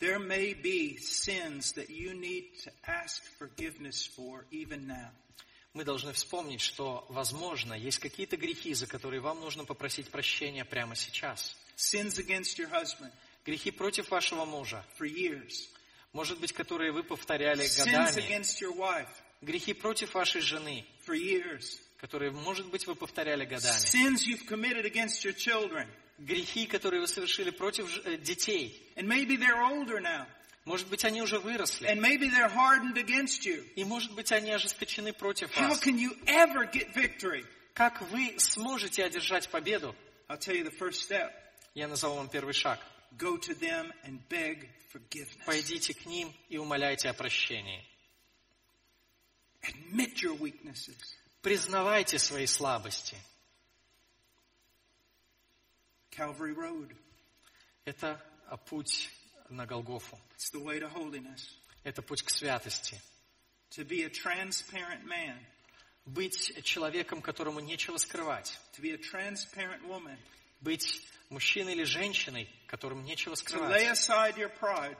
there 0.00 0.18
may 0.18 0.54
be 0.54 0.96
sins 0.98 1.72
that 1.74 1.90
you 1.90 2.14
need 2.14 2.44
to 2.64 2.70
ask 2.86 3.22
forgiveness 3.38 4.06
for 4.06 4.44
even 4.50 4.86
now. 4.86 5.10
мы 5.72 5.84
должны 5.84 6.12
вспомнить, 6.12 6.60
что, 6.60 7.06
возможно, 7.08 7.74
есть 7.74 7.98
какие-то 8.00 8.36
грехи, 8.36 8.74
за 8.74 8.86
которые 8.88 9.20
вам 9.20 9.38
нужно 9.40 9.64
попросить 9.64 10.10
прощения 10.10 10.64
прямо 10.64 10.96
сейчас. 10.96 11.54
Sins 11.76 12.18
against 12.18 12.58
your 12.58 12.68
husband 12.70 13.12
Грехи 13.46 13.70
против 13.70 14.10
вашего 14.10 14.44
мужа, 14.44 14.84
for 14.98 15.06
years. 15.06 15.68
может 16.12 16.38
быть, 16.40 16.52
которые 16.52 16.92
вы 16.92 17.02
повторяли 17.04 17.64
Sins 17.64 17.84
годами. 17.86 18.20
against 18.26 18.60
your 18.60 18.74
wife 18.76 19.08
Грехи 19.42 19.72
против 19.72 20.12
вашей 20.14 20.40
жены, 20.40 20.84
for 21.06 21.14
years. 21.16 21.78
которые, 22.00 22.30
может 22.32 22.66
быть, 22.66 22.86
вы 22.86 22.94
повторяли 22.94 23.44
годами. 23.44 23.76
Sins 23.76 24.26
you've 24.26 24.46
committed 24.46 24.84
against 24.84 25.24
your 25.24 25.32
children. 25.34 25.86
Грехи, 26.20 26.66
которые 26.66 27.00
вы 27.00 27.08
совершили 27.08 27.50
против 27.50 27.88
э, 28.04 28.18
детей. 28.18 28.92
And 28.96 29.06
maybe 29.06 29.36
they're 29.38 29.62
older 29.62 30.00
now. 30.00 30.26
Может 30.66 30.88
быть, 30.88 31.04
они 31.04 31.22
уже 31.22 31.38
выросли. 31.38 31.88
And 31.88 32.00
maybe 32.00 32.28
they're 32.28 32.52
hardened 32.52 32.96
against 32.98 33.46
you. 33.46 33.66
И, 33.74 33.84
может 33.84 34.12
быть, 34.12 34.30
они 34.30 34.50
ожесточены 34.50 35.14
против 35.14 35.50
How 35.56 35.70
вас. 35.70 35.80
can 35.80 35.98
you 35.98 36.14
ever 36.26 36.70
get 36.70 36.94
victory? 36.94 37.46
Как 37.72 38.02
вы 38.10 38.34
сможете 38.38 39.04
одержать 39.04 39.48
победу? 39.48 39.96
I'll 40.28 40.38
tell 40.38 40.54
you 40.54 40.62
the 40.62 40.76
first 40.78 41.00
step. 41.08 41.32
Я 41.74 41.88
назову 41.88 42.16
вам 42.16 42.28
первый 42.28 42.52
шаг. 42.52 42.78
Go 43.16 43.38
to 43.38 43.58
them 43.58 43.90
and 44.04 44.20
beg 44.28 44.68
forgiveness. 44.92 45.44
Пойдите 45.46 45.94
к 45.94 46.04
ним 46.04 46.34
и 46.50 46.58
умоляйте 46.58 47.08
о 47.08 47.14
прощении. 47.14 47.82
Admit 49.62 50.22
your 50.22 50.38
weaknesses. 50.38 50.96
Признавайте 51.40 52.18
свои 52.18 52.46
слабости. 52.46 53.16
Calvary 56.20 56.54
Road. 56.54 56.94
Это 57.86 58.20
а, 58.48 58.58
путь 58.58 59.08
на 59.48 59.64
Голгофу. 59.64 60.18
It's 60.36 60.52
the 60.52 60.62
way 60.62 60.78
to 60.78 60.92
holiness. 60.92 61.48
Это 61.82 62.02
путь 62.02 62.22
к 62.22 62.28
святости. 62.28 63.00
To 63.70 63.84
be 63.86 64.04
a 64.04 64.10
transparent 64.10 65.06
man. 65.06 65.38
Быть 66.04 66.62
человеком, 66.62 67.22
которому 67.22 67.60
нечего 67.60 67.96
скрывать. 67.96 68.58
To 68.76 68.82
be 68.82 68.92
a 68.92 68.98
transparent 68.98 69.82
woman. 69.86 70.18
Быть 70.60 71.02
мужчиной 71.30 71.72
или 71.72 71.84
женщиной, 71.84 72.50
которым 72.66 73.02
нечего 73.04 73.32
To 73.34 73.36
lay 73.70 73.86
скрывать. 73.86 73.90
aside 73.90 74.36
your 74.36 74.50
pride 74.60 74.98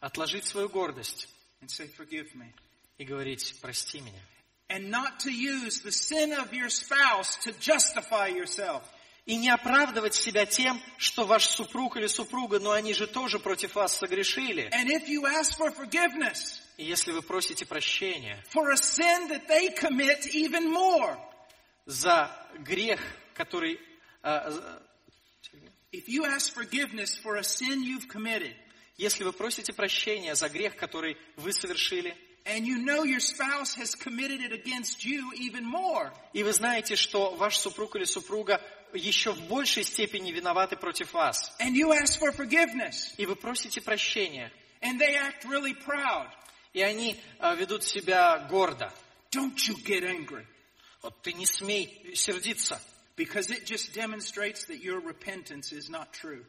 Отложить 0.00 0.46
свою 0.46 0.68
гордость 0.68 1.28
and 1.60 1.70
say, 1.70 1.86
forgive 1.96 2.34
me. 2.34 2.52
и 2.98 3.04
говорить, 3.04 3.54
прости 3.60 4.00
меня. 4.00 4.20
And 4.68 4.90
not 4.90 5.20
to 5.20 5.30
use 5.30 5.82
the 5.82 5.92
sin 5.92 6.32
of 6.32 6.52
your 6.52 6.68
spouse 6.70 7.36
to 7.44 7.52
justify 7.60 8.26
yourself. 8.26 8.82
И 9.26 9.36
не 9.36 9.50
оправдывать 9.50 10.14
себя 10.14 10.46
тем, 10.46 10.80
что 10.98 11.26
ваш 11.26 11.46
супруг 11.48 11.96
или 11.96 12.06
супруга, 12.06 12.60
но 12.60 12.70
они 12.70 12.94
же 12.94 13.08
тоже 13.08 13.40
против 13.40 13.74
вас 13.74 13.98
согрешили. 13.98 14.70
And 14.72 14.88
if 14.88 15.08
you 15.08 15.24
ask 15.26 15.58
for 15.58 15.74
forgiveness 15.74 16.60
И 16.76 16.84
если 16.84 17.10
вы 17.10 17.22
просите 17.22 17.66
прощения 17.66 18.42
for 18.54 18.70
a 18.70 18.76
sin 18.76 19.28
that 19.28 19.48
they 19.48 19.74
commit 19.74 20.26
even 20.32 20.70
more, 20.72 21.18
за 21.86 22.30
грех, 22.58 23.00
который... 23.34 23.80
а, 24.22 24.48
за- 24.50 24.82
if 25.92 26.06
you 26.08 26.24
ask 26.24 26.54
forgiveness 26.54 27.16
for 27.16 27.36
a 27.36 27.42
sin 27.42 27.82
you've 27.82 28.06
committed, 28.08 28.54
если 28.96 29.24
вы 29.24 29.32
просите 29.32 29.72
прощения 29.72 30.36
за 30.36 30.48
грех, 30.48 30.76
который 30.76 31.16
вы 31.36 31.52
совершили, 31.52 32.16
and 32.44 32.64
you 32.64 32.76
know 32.76 33.02
your 33.02 33.18
spouse 33.18 33.74
has 33.74 33.96
committed 33.96 34.40
it 34.40 34.52
against 34.52 35.04
you 35.04 35.32
even 35.34 35.64
more, 35.64 36.12
и 36.32 36.44
вы 36.44 36.52
знаете, 36.52 36.94
что 36.94 37.34
ваш 37.34 37.56
супруг 37.56 37.96
или 37.96 38.04
супруга 38.04 38.60
еще 38.96 39.32
в 39.32 39.40
большей 39.48 39.84
степени 39.84 40.32
виноваты 40.32 40.76
против 40.76 41.12
вас, 41.12 41.52
and 41.60 41.74
you 41.74 41.90
ask 41.92 42.18
for 42.20 42.32
forgiveness, 42.34 43.14
и 43.16 43.26
вы 43.26 43.36
просите 43.36 43.80
прощения, 43.80 44.52
and 44.80 44.98
they 44.98 45.14
act 45.16 45.44
really 45.44 45.74
proud, 45.74 46.28
и 46.72 46.82
они 46.82 47.20
а, 47.38 47.54
ведут 47.54 47.84
себя 47.84 48.38
гордо, 48.50 48.92
don't 49.30 49.56
you 49.68 49.74
get 49.84 50.02
angry. 50.04 50.46
вот 51.02 51.20
ты 51.22 51.32
не 51.32 51.46
смей 51.46 52.14
сердиться, 52.14 52.80
Because 53.16 53.48
it 53.50 53.64
just 53.64 53.94
demonstrates 53.94 54.66
that 54.66 54.82
your 54.82 55.00
repentance 55.00 55.72
is 55.72 55.88
not 55.88 56.12
true. 56.12 56.44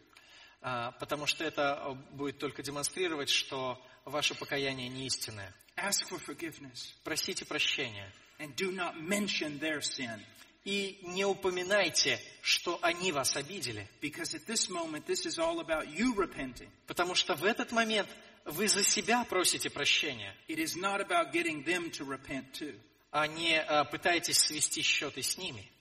а, 0.61 0.91
потому 0.99 1.25
что 1.27 1.43
это 1.45 1.75
а, 1.75 1.93
будет 1.93 2.39
только 2.39 2.61
демонстрировать, 2.63 3.29
что 3.29 3.81
ваше 4.05 4.35
покаяние 4.35 4.89
не 4.89 5.05
истинное. 5.07 5.53
Ask 5.77 6.09
for 6.09 6.19
forgiveness 6.19 6.93
Просите 7.03 7.45
прощения. 7.45 8.11
and 8.39 8.55
do 8.55 8.71
not 8.71 8.99
mention 8.99 9.59
their 9.59 9.79
sin. 9.81 10.19
И 10.67 10.99
не 11.01 11.23
упоминайте, 11.23 12.19
что 12.41 12.77
они 12.81 13.13
вас 13.13 13.37
обидели. 13.37 13.87
Because 14.01 14.33
at 14.35 14.45
this 14.47 14.69
moment, 14.69 15.05
this 15.05 15.25
is 15.25 15.39
all 15.39 15.61
about 15.61 15.87
you 15.87 16.13
repenting. 16.13 16.69
Потому 16.87 17.15
что 17.15 17.35
в 17.35 17.45
этот 17.45 17.71
момент 17.71 18.09
вы 18.43 18.67
за 18.67 18.83
себя 18.83 19.23
просите 19.23 19.69
прощения, 19.69 20.35
It 20.49 20.59
is 20.59 20.75
not 20.75 20.99
about 20.99 21.31
getting 21.31 21.63
them 21.63 21.89
to 21.91 22.05
repent 22.05 22.51
too. 22.51 22.77
а 23.11 23.27
не 23.27 23.57
а, 23.57 23.85
пытаетесь 23.85 24.39
свести 24.39 24.81
счеты 24.81 25.23
с 25.23 25.37
ними. 25.37 25.71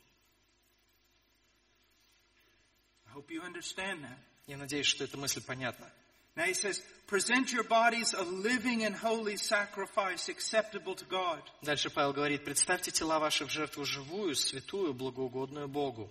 I 3.08 3.12
hope 3.16 3.28
you 3.28 3.42
understand 3.42 4.02
that. 4.02 4.18
Я 4.46 4.56
надеюсь, 4.56 4.86
что 4.86 5.02
эта 5.02 5.16
мысль 5.18 5.42
понятна. 5.44 5.92
Now 6.36 6.44
he 6.44 6.52
says, 6.52 6.82
present 7.06 7.50
your 7.52 7.64
bodies 7.64 8.12
a 8.12 8.22
living 8.22 8.84
and 8.84 8.94
holy 8.94 9.36
sacrifice 9.36 10.28
acceptable 10.28 10.94
to 10.94 11.04
God. 11.06 11.40
Дальше 11.62 11.88
Павел 11.90 12.12
говорит, 12.12 12.44
представьте 12.44 12.90
тела 12.90 13.18
ваши 13.18 13.46
в 13.46 13.50
жертву 13.50 13.84
живую, 13.84 14.34
святую, 14.34 14.92
благоугодную 14.92 15.66
Богу. 15.66 16.10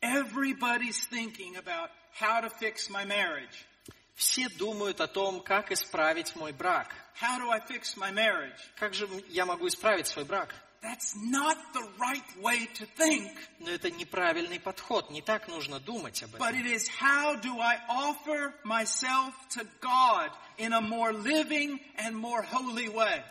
Everybody's 0.00 1.04
thinking 1.06 1.56
about 1.56 1.90
how 2.12 2.40
to 2.40 2.48
fix 2.48 2.88
my 2.88 3.04
marriage. 3.04 3.66
Все 4.14 4.48
думают 4.48 5.00
о 5.00 5.08
том, 5.08 5.40
как 5.40 5.72
исправить 5.72 6.36
мой 6.36 6.52
брак. 6.52 6.94
How 7.20 7.38
do 7.38 7.50
I 7.50 7.58
fix 7.58 7.96
my 7.96 8.12
marriage? 8.12 8.60
Как 8.76 8.94
же 8.94 9.08
я 9.28 9.44
могу 9.44 9.66
исправить 9.66 10.06
свой 10.06 10.24
брак? 10.24 10.54
That's 10.82 11.14
not 11.14 11.58
the 11.74 11.86
right 11.98 12.42
way 12.42 12.66
to 12.76 12.86
think. 12.96 13.30
Но 13.58 13.70
это 13.70 13.90
неправильный 13.90 14.58
подход, 14.58 15.10
не 15.10 15.20
так 15.20 15.46
нужно 15.48 15.78
думать 15.78 16.22
об 16.22 16.30
But 16.36 16.54
этом. 16.54 16.60
it 16.62 16.66
is 16.66 16.88
how 16.88 17.36
do 17.36 17.60
I 17.60 17.76
offer 17.88 18.54
myself 18.64 19.34
to 19.50 19.66
God 19.82 20.30
in 20.56 20.72
a 20.72 20.80
more 20.80 21.12
living 21.12 21.80
and 21.98 22.16
more 22.16 22.42
holy 22.42 22.88
way? 22.88 23.22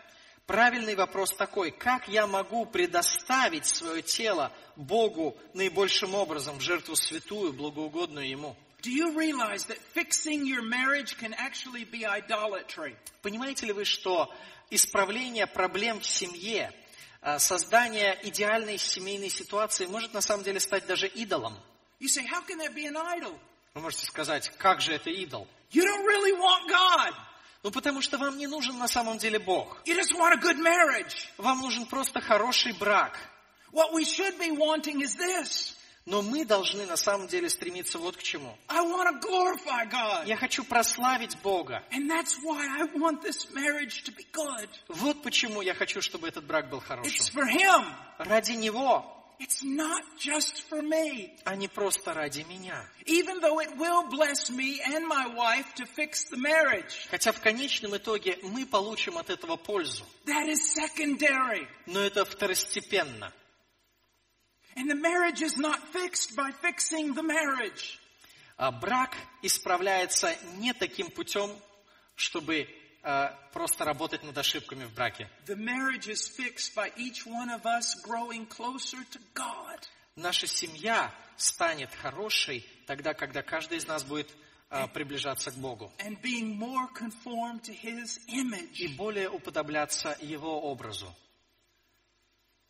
Правильный 0.46 0.96
вопрос 0.96 1.32
такой, 1.36 1.72
как 1.72 2.08
я 2.08 2.28
могу 2.28 2.66
предоставить 2.68 3.66
свое 3.66 4.02
тело 4.04 4.52
Богу 4.76 5.36
наибольшим 5.54 6.14
образом 6.16 6.58
в 6.58 6.62
жертву 6.62 6.96
святую, 6.96 7.54
благоугодную 7.54 8.28
Ему? 8.30 8.56
Do 8.82 8.92
you 8.92 9.12
realize 9.18 9.66
that 9.66 9.78
fixing 9.94 10.46
your 10.46 10.62
marriage 10.62 11.18
can 11.18 11.34
actually 11.34 11.84
be 11.84 12.06
idolatry? 12.06 12.96
Понимаете 13.22 13.66
ли 13.66 13.74
вы, 13.74 13.86
что 13.86 14.32
исправление 14.70 15.48
проблем 15.48 16.00
в 16.00 16.06
семье, 16.06 16.72
создание 17.38 18.20
идеальной 18.24 18.78
семейной 18.78 19.30
ситуации 19.30 19.86
может 19.86 20.14
на 20.14 20.22
самом 20.22 20.44
деле 20.44 20.60
стать 20.60 20.86
даже 20.88 21.08
идолом? 21.08 21.58
You 22.00 22.08
say? 22.08 22.26
Вы 23.74 23.82
можете 23.82 24.06
сказать, 24.06 24.50
как 24.58 24.82
же 24.82 24.94
это 24.94 25.10
идол? 25.10 25.48
You 25.72 25.84
don't 25.84 26.06
really 26.06 26.34
want 26.34 26.70
God. 26.70 27.14
Ну, 27.62 27.72
потому 27.72 28.02
что 28.02 28.18
вам 28.18 28.38
не 28.38 28.48
нужен 28.48 28.78
на 28.78 28.88
самом 28.88 29.18
деле 29.18 29.38
Бог. 29.38 29.82
You 29.86 29.96
just 29.96 30.16
want 30.16 30.34
a 30.34 30.38
good 30.38 30.58
marriage. 30.58 31.28
Вам 31.38 31.62
нужен 31.62 31.86
просто 31.86 32.22
хороший 32.22 32.72
брак. 32.74 33.18
What 33.72 33.94
we 33.94 34.06
should 34.06 34.40
be 34.40 34.50
wanting 34.52 35.02
is 35.02 35.16
this. 35.16 35.76
Но 36.10 36.23
мы 36.23 36.44
должны 36.44 36.88
на 36.88 36.98
самом 36.98 37.27
деле 37.27 37.49
стремиться 37.49 37.99
вот 37.99 38.18
к 38.18 38.23
чему. 38.23 38.57
Я 40.26 40.36
хочу 40.38 40.64
прославить 40.64 41.38
Бога. 41.44 41.84
Вот 44.88 45.22
почему 45.22 45.61
я 45.61 45.76
хочу, 45.76 46.02
чтобы 46.02 46.27
этот 46.27 46.45
брак 46.45 46.69
был 46.69 46.80
хорошим. 46.80 47.26
Ради 48.18 48.53
Него, 48.53 49.15
It's 49.40 49.64
not 49.64 50.03
just 50.18 50.64
for 50.69 50.81
me. 50.81 51.30
а 51.45 51.56
не 51.56 51.69
просто 51.69 52.14
ради 52.14 52.41
меня. 52.41 52.86
Even 53.06 53.40
though 53.40 53.60
it 53.60 53.77
will 53.77 54.03
bless 54.10 54.49
me 54.49 54.81
and 54.81 55.07
my 55.07 55.27
wife 55.34 55.73
to 55.76 55.86
fix 55.86 56.26
the 56.30 56.36
marriage. 56.38 57.07
Хотя 57.10 57.31
в 57.31 57.40
конечном 57.40 57.95
итоге 57.95 58.38
мы 58.44 58.65
получим 58.65 59.18
от 59.18 59.30
этого 59.30 59.56
пользу. 59.56 60.03
That 60.26 60.49
is 60.49 60.60
secondary. 60.76 61.68
Но 61.86 62.02
это 62.02 62.26
второстепенно. 62.26 63.31
And 64.80 64.89
the 64.89 64.95
marriage 64.95 65.41
is 65.41 65.57
not 65.57 65.80
fixed 65.89 66.38
by 66.38 66.51
fixing 66.51 67.14
the 67.14 67.22
marriage. 67.22 67.99
А 68.57 68.72
брак 68.72 69.14
исправляется 69.41 70.34
не 70.57 70.72
таким 70.73 71.11
путем, 71.11 71.51
чтобы 72.15 72.65
а, 73.03 73.38
просто 73.51 73.84
работать 73.84 74.23
над 74.23 74.38
ошибками 74.38 74.85
в 74.85 74.93
браке. 74.93 75.30
The 75.47 75.57
marriage 75.57 76.07
is 76.07 76.30
fixed 76.30 76.76
by 76.76 76.93
each 76.95 77.26
one 77.26 77.49
of 77.49 77.65
us 77.65 77.93
growing 78.06 78.45
closer 78.47 79.03
to 79.11 79.19
God. 79.34 79.85
Наша 80.15 80.47
семья 80.47 81.14
станет 81.35 81.93
хорошей 81.93 82.65
тогда, 82.88 83.14
когда 83.14 83.41
каждый 83.41 83.80
из 83.80 83.85
нас 83.85 84.03
будет 84.06 84.30
а, 84.69 84.88
приближаться 84.88 85.51
к 85.51 85.56
Богу 85.56 85.91
and 85.99 86.22
being 86.22 86.57
more 86.57 86.88
conformed 86.93 87.64
to 87.64 87.73
His 87.73 88.18
и 88.27 88.88
более 88.95 89.30
уподобляться 89.30 90.18
Его 90.22 90.61
образу. 90.61 91.14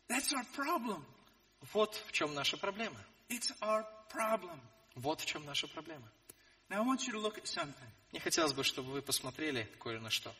That's 0.08 0.32
our 0.32 0.44
problem. 0.56 1.04
Вот 1.72 1.94
в 2.06 2.12
чем 2.12 2.34
наша 2.34 2.56
проблема. 2.56 2.96
It's 3.28 3.54
our 3.60 3.84
problem. 4.12 4.58
Вот 4.94 5.20
в 5.20 5.26
чем 5.26 5.44
наша 5.44 5.68
проблема. 5.68 6.08
Now 6.68 6.82
I 6.82 6.86
want 6.86 7.06
you 7.06 7.12
to 7.12 7.20
look 7.20 7.36
at 7.38 7.46
something. 7.46 7.90
Мне 8.12 8.20
хотелось 8.20 8.52
бы, 8.52 8.64
чтобы 8.64 8.92
вы 8.92 9.02
посмотрели 9.02 9.68
кое 9.78 10.00
на 10.00 10.10
что. 10.10 10.34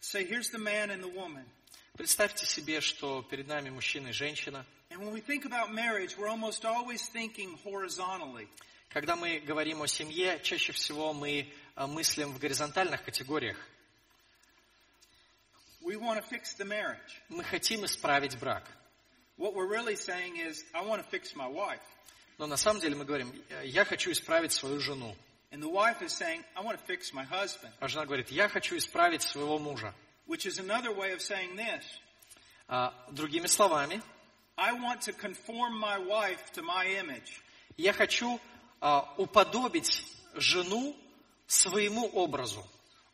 Say, 0.00 0.26
here's 0.26 0.50
the 0.50 0.58
man 0.58 0.90
and 0.90 1.02
the 1.02 1.12
woman. 1.12 1.44
Представьте 1.94 2.46
себе, 2.46 2.80
что 2.80 3.22
перед 3.22 3.46
нами 3.46 3.70
мужчина 3.70 4.08
и 4.08 4.12
женщина. 4.12 4.64
And 4.90 5.00
when 5.00 5.12
we 5.12 5.20
think 5.20 5.44
about 5.44 5.70
marriage, 5.72 6.16
we're 6.16 6.28
almost 6.28 6.64
always 6.64 7.08
thinking 7.08 7.58
horizontally. 7.64 8.48
Когда 8.88 9.16
мы 9.16 9.38
говорим 9.40 9.82
о 9.82 9.86
семье, 9.86 10.40
чаще 10.42 10.72
всего 10.72 11.12
мы 11.12 11.52
а, 11.74 11.86
мыслим 11.86 12.32
в 12.32 12.38
горизонтальных 12.38 13.04
категориях. 13.04 13.56
We 15.82 15.96
want 15.96 16.18
to 16.18 16.28
fix 16.28 16.56
the 16.58 16.64
marriage. 16.64 17.20
Мы 17.28 17.44
хотим 17.44 17.84
исправить 17.84 18.38
брак. 18.38 18.66
What 19.40 19.54
we're 19.54 19.66
really 19.66 19.96
saying 19.96 20.36
is, 20.36 20.62
I 20.74 20.84
want 20.84 21.02
to 21.02 21.08
fix 21.08 21.34
my 21.34 21.48
wife. 21.48 21.80
Но 22.38 22.46
на 22.46 22.58
самом 22.58 22.82
деле 22.82 22.94
мы 22.94 23.06
говорим, 23.06 23.32
я 23.64 23.86
хочу 23.86 24.12
исправить 24.12 24.52
свою 24.52 24.80
жену. 24.80 25.16
And 25.50 25.62
the 25.62 25.68
wife 25.70 26.02
is 26.02 26.12
saying, 26.12 26.44
I 26.54 26.60
want 26.62 26.78
to 26.78 26.84
fix 26.84 27.14
my 27.14 27.24
husband. 27.24 27.72
А 27.80 27.88
жена 27.88 28.04
говорит, 28.04 28.30
я 28.30 28.50
хочу 28.50 28.76
исправить 28.76 29.22
своего 29.22 29.58
мужа. 29.58 29.94
Which 30.26 30.44
is 30.44 30.58
another 30.58 30.92
way 30.94 31.12
of 31.12 31.22
saying 31.22 31.56
this. 31.56 31.82
А, 32.68 32.92
другими 33.10 33.46
словами, 33.46 34.02
I 34.58 34.72
want 34.74 35.00
to 35.06 35.14
conform 35.14 35.74
my 35.80 35.96
wife 35.96 36.52
to 36.52 36.62
my 36.62 36.84
image. 36.86 37.40
я 37.78 37.94
хочу 37.94 38.38
а, 38.82 39.10
уподобить 39.16 40.04
жену 40.34 40.94
своему 41.46 42.10
образу. 42.12 42.62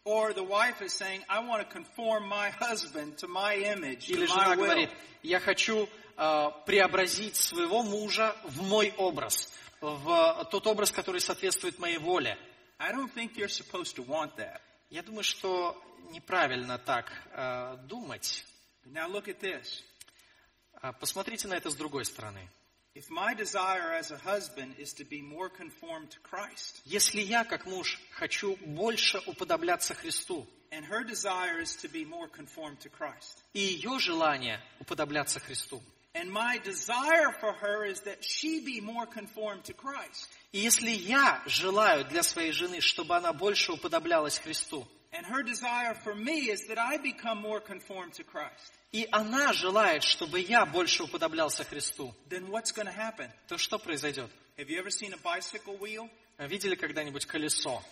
Or 0.05 0.32
the 0.32 0.43
wife 0.43 0.82
is 0.82 0.93
saying, 0.93 1.23
I 1.28 1.39
want 1.39 1.62
to 1.62 1.73
conform 1.73 2.28
my 2.28 2.51
husband 2.51 3.19
to 3.19 3.28
my 3.28 3.55
image, 3.55 4.09
to 4.09 4.15
Или 4.15 4.27
my 4.27 4.35
жена 4.35 4.57
will. 4.57 4.66
говорит, 4.66 4.90
я 5.23 5.39
хочу 5.39 5.89
а, 6.16 6.51
преобразить 6.51 7.36
своего 7.36 7.82
мужа 7.82 8.34
в 8.44 8.62
мой 8.62 8.93
образ, 8.97 9.52
в 9.80 10.48
тот 10.51 10.66
образ, 10.66 10.90
который 10.90 11.20
соответствует 11.20 11.78
моей 11.78 11.98
воле. 11.98 12.38
I 12.78 12.93
don't 12.93 13.12
think 13.12 13.36
you're 13.36 13.48
supposed 13.48 13.97
to 13.97 14.06
want 14.06 14.36
that. 14.36 14.60
Я 14.90 15.02
думаю, 15.02 15.24
что 15.24 15.76
неправильно 16.10 16.78
так 16.78 17.10
а, 17.32 17.76
думать. 17.76 18.44
But 18.84 18.93
now 18.93 19.09
look 19.09 19.28
at 19.28 19.40
this. 19.40 19.82
А, 20.80 20.93
посмотрите 20.93 21.48
на 21.48 21.55
это 21.55 21.70
с 21.70 21.74
другой 21.74 22.05
стороны. 22.05 22.48
Если 26.84 27.20
я, 27.20 27.44
как 27.44 27.66
муж, 27.66 28.01
хочу 28.12 28.56
больше 28.64 29.20
уподобляться 29.26 29.94
Христу, 29.94 30.47
and 30.70 30.84
her 30.86 31.05
desire 31.05 31.60
is 31.60 31.76
to 31.76 31.88
be 31.88 32.05
more 32.05 32.28
conformed 32.28 32.78
to 32.80 32.88
Christ, 32.88 33.43
и 33.52 33.60
ее 33.60 33.98
желание 33.98 34.60
уподобляться 34.80 35.40
Христу, 35.40 35.82
and 36.18 36.30
my 36.32 36.59
desire 36.64 37.30
for 37.40 37.52
her 37.52 37.84
is 37.84 38.01
that 38.01 38.24
she 38.24 38.60
be 38.60 38.80
more 38.80 39.06
conformed 39.06 39.64
to 39.64 39.72
Christ, 39.74 40.26
и 40.52 40.59
если 40.60 40.90
я 40.90 41.43
желаю 41.47 42.05
для 42.06 42.22
своей 42.22 42.52
жены, 42.52 42.80
чтобы 42.80 43.16
она 43.16 43.32
больше 43.32 43.72
уподоблялась 43.72 44.38
Христу, 44.38 44.86
and 45.12 45.24
her 45.26 45.43
desire 45.43 45.94
for 46.05 46.14
me 46.14 46.48
is 46.51 46.66
that 46.68 46.78
I 46.78 46.97
become 46.98 47.40
more 47.40 47.60
conformed 47.60 48.14
to 48.14 48.24
Christ, 48.24 48.72
и 48.93 49.06
она 49.12 49.52
желает, 49.52 50.02
чтобы 50.02 50.40
я 50.40 50.64
больше 50.66 51.05
уподоблялся 51.05 51.64
Христу, 51.64 52.14
then 52.28 52.48
what's 52.51 52.72
going 52.72 52.86
to 52.86 52.93
happen? 52.93 53.30
то 53.48 53.59
что 53.59 53.78
произойдет? 53.78 54.30
Have 54.56 54.70
you 54.70 54.78
ever 54.78 54.90
seen 54.90 55.12
a 55.12 55.18
bicycle 55.18 55.76
wheel? 55.78 56.09
Видели 56.38 56.74
когда-нибудь 56.76 57.26
колесо? 57.26 57.82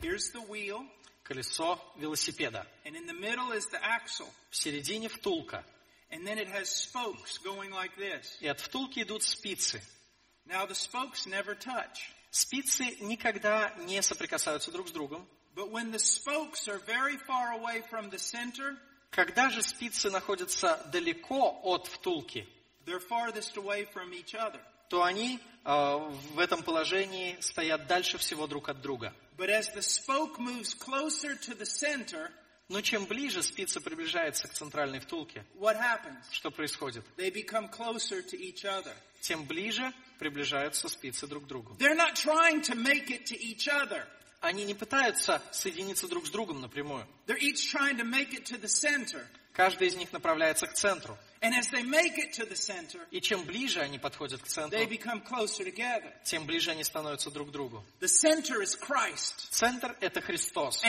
Here's 0.00 0.30
the 0.32 0.40
wheel, 0.48 0.86
Колесо 1.24 1.78
велосипеда. 1.96 2.66
and 2.84 2.94
in 2.96 3.06
the 3.06 3.14
middle 3.14 3.52
is 3.52 3.66
the 3.66 3.82
axle, 3.82 4.28
В 4.50 4.56
середине 4.56 5.08
втулка. 5.08 5.64
And 6.10 6.26
then 6.26 6.38
it 6.38 6.48
has 6.48 6.68
spokes 6.68 7.38
going 7.38 7.70
like 7.70 7.96
this. 7.96 8.36
И 8.40 8.46
от 8.46 8.60
втулки 8.60 9.00
идут 9.02 9.22
спицы. 9.22 9.80
Now 10.46 10.66
the 10.66 10.74
spokes 10.74 11.26
never 11.26 11.54
touch. 11.54 12.10
Спицы 12.30 12.96
никогда 13.00 13.72
не 13.86 14.00
соприкасаются 14.02 14.70
друг 14.70 14.88
с 14.88 14.92
другом. 14.92 15.26
But 15.54 15.70
when 15.70 15.90
the 15.90 15.98
spokes 15.98 16.68
are 16.68 16.78
very 16.86 17.16
far 17.16 17.52
away 17.52 17.82
from 17.90 18.10
the 18.10 18.18
center, 18.18 18.76
Когда 19.10 19.48
же 19.48 19.62
спицы 19.62 20.10
находятся 20.10 20.78
далеко 20.92 21.58
от 21.62 21.86
втулки, 21.86 22.46
they're 22.84 23.00
farthest 23.00 23.56
away 23.56 23.86
from 23.92 24.12
each 24.12 24.34
other. 24.34 24.60
то 24.90 25.02
они 25.02 25.40
э, 25.64 25.96
в 26.34 26.38
этом 26.38 26.62
положении 26.62 27.36
стоят 27.40 27.86
дальше 27.86 28.18
всего 28.18 28.46
друг 28.46 28.68
от 28.68 28.80
друга. 28.82 29.12
But 29.36 29.48
as 29.50 29.72
the 29.74 29.82
spoke 29.82 30.38
moves 30.38 30.74
closer 30.74 31.34
to 31.34 31.54
the 31.54 31.66
center, 31.66 32.30
Но 32.68 32.80
чем 32.80 33.06
ближе 33.06 33.42
спица 33.42 33.80
приближается 33.80 34.48
к 34.48 34.52
центральной 34.52 34.98
втулке, 34.98 35.44
что 36.32 36.50
происходит? 36.50 37.04
Тем 39.20 39.44
ближе 39.44 39.92
приближаются 40.18 40.88
спицы 40.88 41.26
друг 41.28 41.44
к 41.44 41.46
другу. 41.46 41.76
Они 44.40 44.64
не 44.64 44.74
пытаются 44.74 45.40
соединиться 45.52 46.08
друг 46.08 46.26
с 46.26 46.30
другом 46.30 46.60
напрямую. 46.60 47.06
Каждый 49.52 49.88
из 49.88 49.96
них 49.96 50.12
направляется 50.12 50.66
к 50.66 50.74
центру. 50.74 51.16
И 53.10 53.20
чем 53.20 53.44
ближе 53.44 53.80
они 53.80 53.98
подходят 53.98 54.42
к 54.42 54.46
центру, 54.46 54.78
тем 56.24 56.46
ближе 56.46 56.72
они 56.72 56.84
становятся 56.84 57.30
друг 57.30 57.48
к 57.48 57.50
другу. 57.52 57.84
Центр– 59.50 59.96
это 60.00 60.20
Христос 60.20 60.82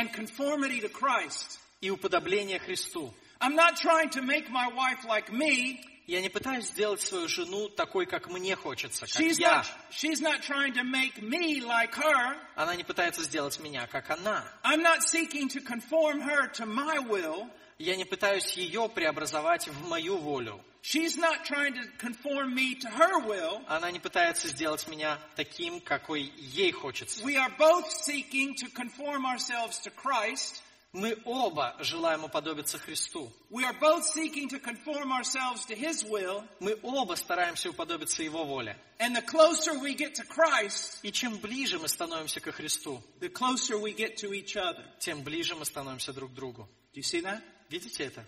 и 1.82 1.90
уподобление 1.90 2.60
Христу. 2.60 3.14
I'm 3.40 3.56
not 3.56 3.76
trying 3.78 4.10
to 4.12 4.22
make 4.22 4.50
my 4.50 4.68
wife 4.68 5.06
like 5.06 5.32
me. 5.32 5.80
Я 6.08 6.22
не 6.22 6.30
пытаюсь 6.30 6.68
сделать 6.70 7.02
свою 7.02 7.28
жену 7.28 7.68
такой, 7.68 8.06
как 8.06 8.30
мне 8.30 8.56
хочется, 8.56 9.06
как 9.06 9.10
She's 9.22 9.38
я. 9.40 9.58
not, 9.60 9.66
she's 9.92 10.22
not 10.22 10.42
trying 10.42 10.74
to 10.74 10.84
make 10.84 11.22
me 11.22 11.62
like 11.62 11.94
her. 11.96 12.38
Она 12.56 12.76
не 12.76 12.84
пытается 12.86 13.24
сделать 13.24 13.60
меня, 13.60 13.88
как 13.88 14.10
она. 14.10 14.44
I'm 14.64 14.82
not 14.82 15.04
seeking 15.04 15.50
to 15.50 15.60
conform 15.62 16.22
her 16.22 16.48
to 16.54 16.66
my 16.66 17.00
will. 17.00 17.50
Я 17.78 17.96
не 17.98 18.06
пытаюсь 18.06 18.54
ее 18.54 18.90
преобразовать 18.90 19.68
в 19.68 19.88
мою 19.88 20.18
волю. 20.18 20.62
She's 20.82 21.18
not 21.18 21.44
trying 21.44 21.74
to 21.74 21.84
conform 22.00 22.56
me 22.56 22.76
to 22.80 22.90
her 22.90 23.20
will. 23.20 23.62
Она 23.68 23.92
не 23.92 24.00
пытается 24.00 24.48
сделать 24.48 24.88
меня 24.88 25.20
таким, 25.36 25.82
какой 25.82 26.22
ей 26.38 26.72
хочется. 26.72 27.22
We 27.26 27.36
are 27.36 27.52
both 27.60 27.92
seeking 27.92 28.56
to 28.56 28.70
conform 28.74 29.26
ourselves 29.26 29.80
to 29.84 29.92
Christ. 29.92 30.64
Мы 30.98 31.16
оба 31.26 31.76
желаем 31.80 32.24
уподобиться 32.24 32.80
Христу. 32.80 33.32
We 33.52 33.64
are 33.64 33.80
both 33.80 34.04
seeking 34.04 34.50
to 34.50 34.60
conform 34.60 35.12
ourselves 35.12 35.64
to 35.68 35.76
His 35.76 36.04
will. 36.04 36.44
Мы 36.60 36.76
оба 36.82 37.14
стараемся 37.14 37.70
уподобиться 37.70 38.24
Его 38.24 38.44
воле. 38.46 38.76
And 38.98 39.16
the 39.16 39.22
closer 39.22 39.78
we 39.80 39.94
get 39.94 40.16
to 40.16 40.24
Christ, 40.24 40.98
И 41.04 41.12
чем 41.12 41.38
ближе 41.38 41.78
мы 41.78 41.88
становимся 41.88 42.40
ко 42.40 42.52
Христу, 42.52 43.00
the 43.20 43.30
closer 43.30 43.78
we 43.78 43.94
get 43.94 44.18
to 44.18 44.32
each 44.34 44.56
other. 44.56 44.84
тем 44.98 45.22
ближе 45.22 45.56
мы 45.56 45.66
становимся 45.66 46.14
друг 46.14 46.32
к 46.32 46.34
другу. 46.34 46.68
Do 46.94 47.00
you 47.00 47.04
see 47.04 47.22
that? 47.22 47.44
Видите 47.70 48.06
это? 48.06 48.26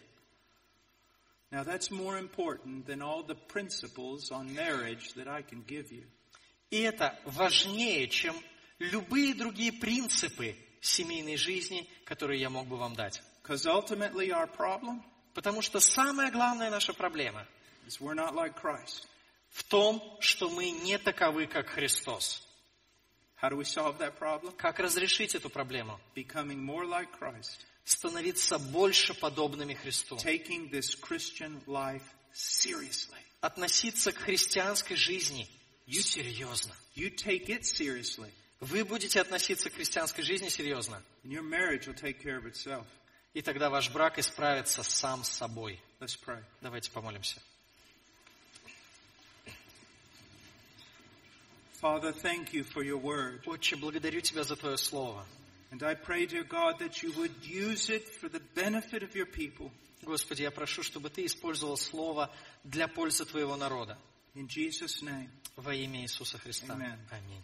Now 1.50 1.64
that's 1.64 1.90
more 1.90 2.20
important 2.20 2.86
than 2.86 3.02
all 3.02 3.24
the 3.24 3.34
principles 3.34 4.30
on 4.30 4.54
marriage 4.54 5.14
that 5.16 5.28
I 5.28 5.42
can 5.42 5.64
give 5.66 5.92
you. 5.92 6.04
И 6.70 6.82
это 6.82 7.18
важнее, 7.26 8.08
чем 8.10 8.36
любые 8.78 9.34
другие 9.34 9.74
принципы 9.74 10.56
семейной 10.82 11.38
жизни, 11.38 11.90
которые 12.06 12.40
я 12.42 12.50
мог 12.50 12.68
бы 12.68 12.78
вам 12.78 12.96
дать. 12.96 13.22
Потому 15.34 15.62
что 15.62 15.80
самая 15.80 16.32
главная 16.32 16.70
наша 16.70 16.94
проблема 16.94 17.48
like 17.98 18.90
в 19.50 19.64
том, 19.64 20.18
что 20.20 20.50
мы 20.50 20.70
не 20.70 20.98
таковы, 20.98 21.48
как 21.48 21.70
Христос. 21.70 22.46
Как 24.58 24.80
разрешить 24.80 25.36
эту 25.36 25.50
проблему? 25.50 26.00
Like. 26.16 27.46
Становиться 27.84 28.60
больше 28.60 29.14
подобными 29.14 29.74
Христу. 29.74 30.18
Относиться 33.42 34.12
к 34.12 34.18
христианской 34.18 34.96
жизни 34.98 35.50
серьезно. 35.88 36.76
You 36.96 37.10
take 37.16 37.48
it 37.48 37.62
seriously, 37.62 38.32
Вы 38.60 38.84
будете 38.84 39.22
относиться 39.22 39.70
к 39.70 39.74
христианской 39.74 40.24
жизни 40.24 40.50
серьезно. 40.50 41.02
И 43.34 43.42
тогда 43.42 43.70
ваш 43.70 43.90
брак 43.92 44.20
исправится 44.20 44.84
сам 44.84 45.24
собой. 45.24 45.80
Давайте 46.62 46.92
помолимся. 46.92 47.42
Father, 51.82 52.12
thank 52.12 52.52
you 52.52 52.66
for 52.66 52.84
your 52.84 53.00
word. 53.02 53.42
Отче, 53.46 53.78
благодарю 53.78 54.20
Тебя 54.20 54.44
за 54.44 54.58
Твое 54.58 54.76
Слово. 54.76 55.26
And 55.72 55.82
I 55.82 55.96
pray, 55.96 56.26
dear 56.26 56.44
God, 56.44 56.80
that 56.80 57.02
you 57.02 57.14
would 57.14 57.32
use 57.42 57.90
it 57.90 58.04
for 58.20 58.28
the 58.28 58.42
benefit 58.54 59.02
of 59.02 59.16
your 59.16 59.26
people. 59.26 59.72
Господи, 60.04 60.42
я 60.42 60.52
прошу, 60.52 60.84
чтобы 60.84 61.10
Ты 61.10 61.26
использовал 61.26 61.78
Слово 61.78 62.30
для 62.66 62.90
пользы 62.90 63.24
Твоего 63.24 63.56
народа. 63.56 63.98
In 64.36 64.48
Jesus' 64.48 65.02
name. 65.02 65.30
Во 65.56 65.74
имя 65.74 66.02
Иисуса 66.02 66.38
Христа. 66.38 66.74
Amen. 66.74 67.00
Аминь. 67.12 67.44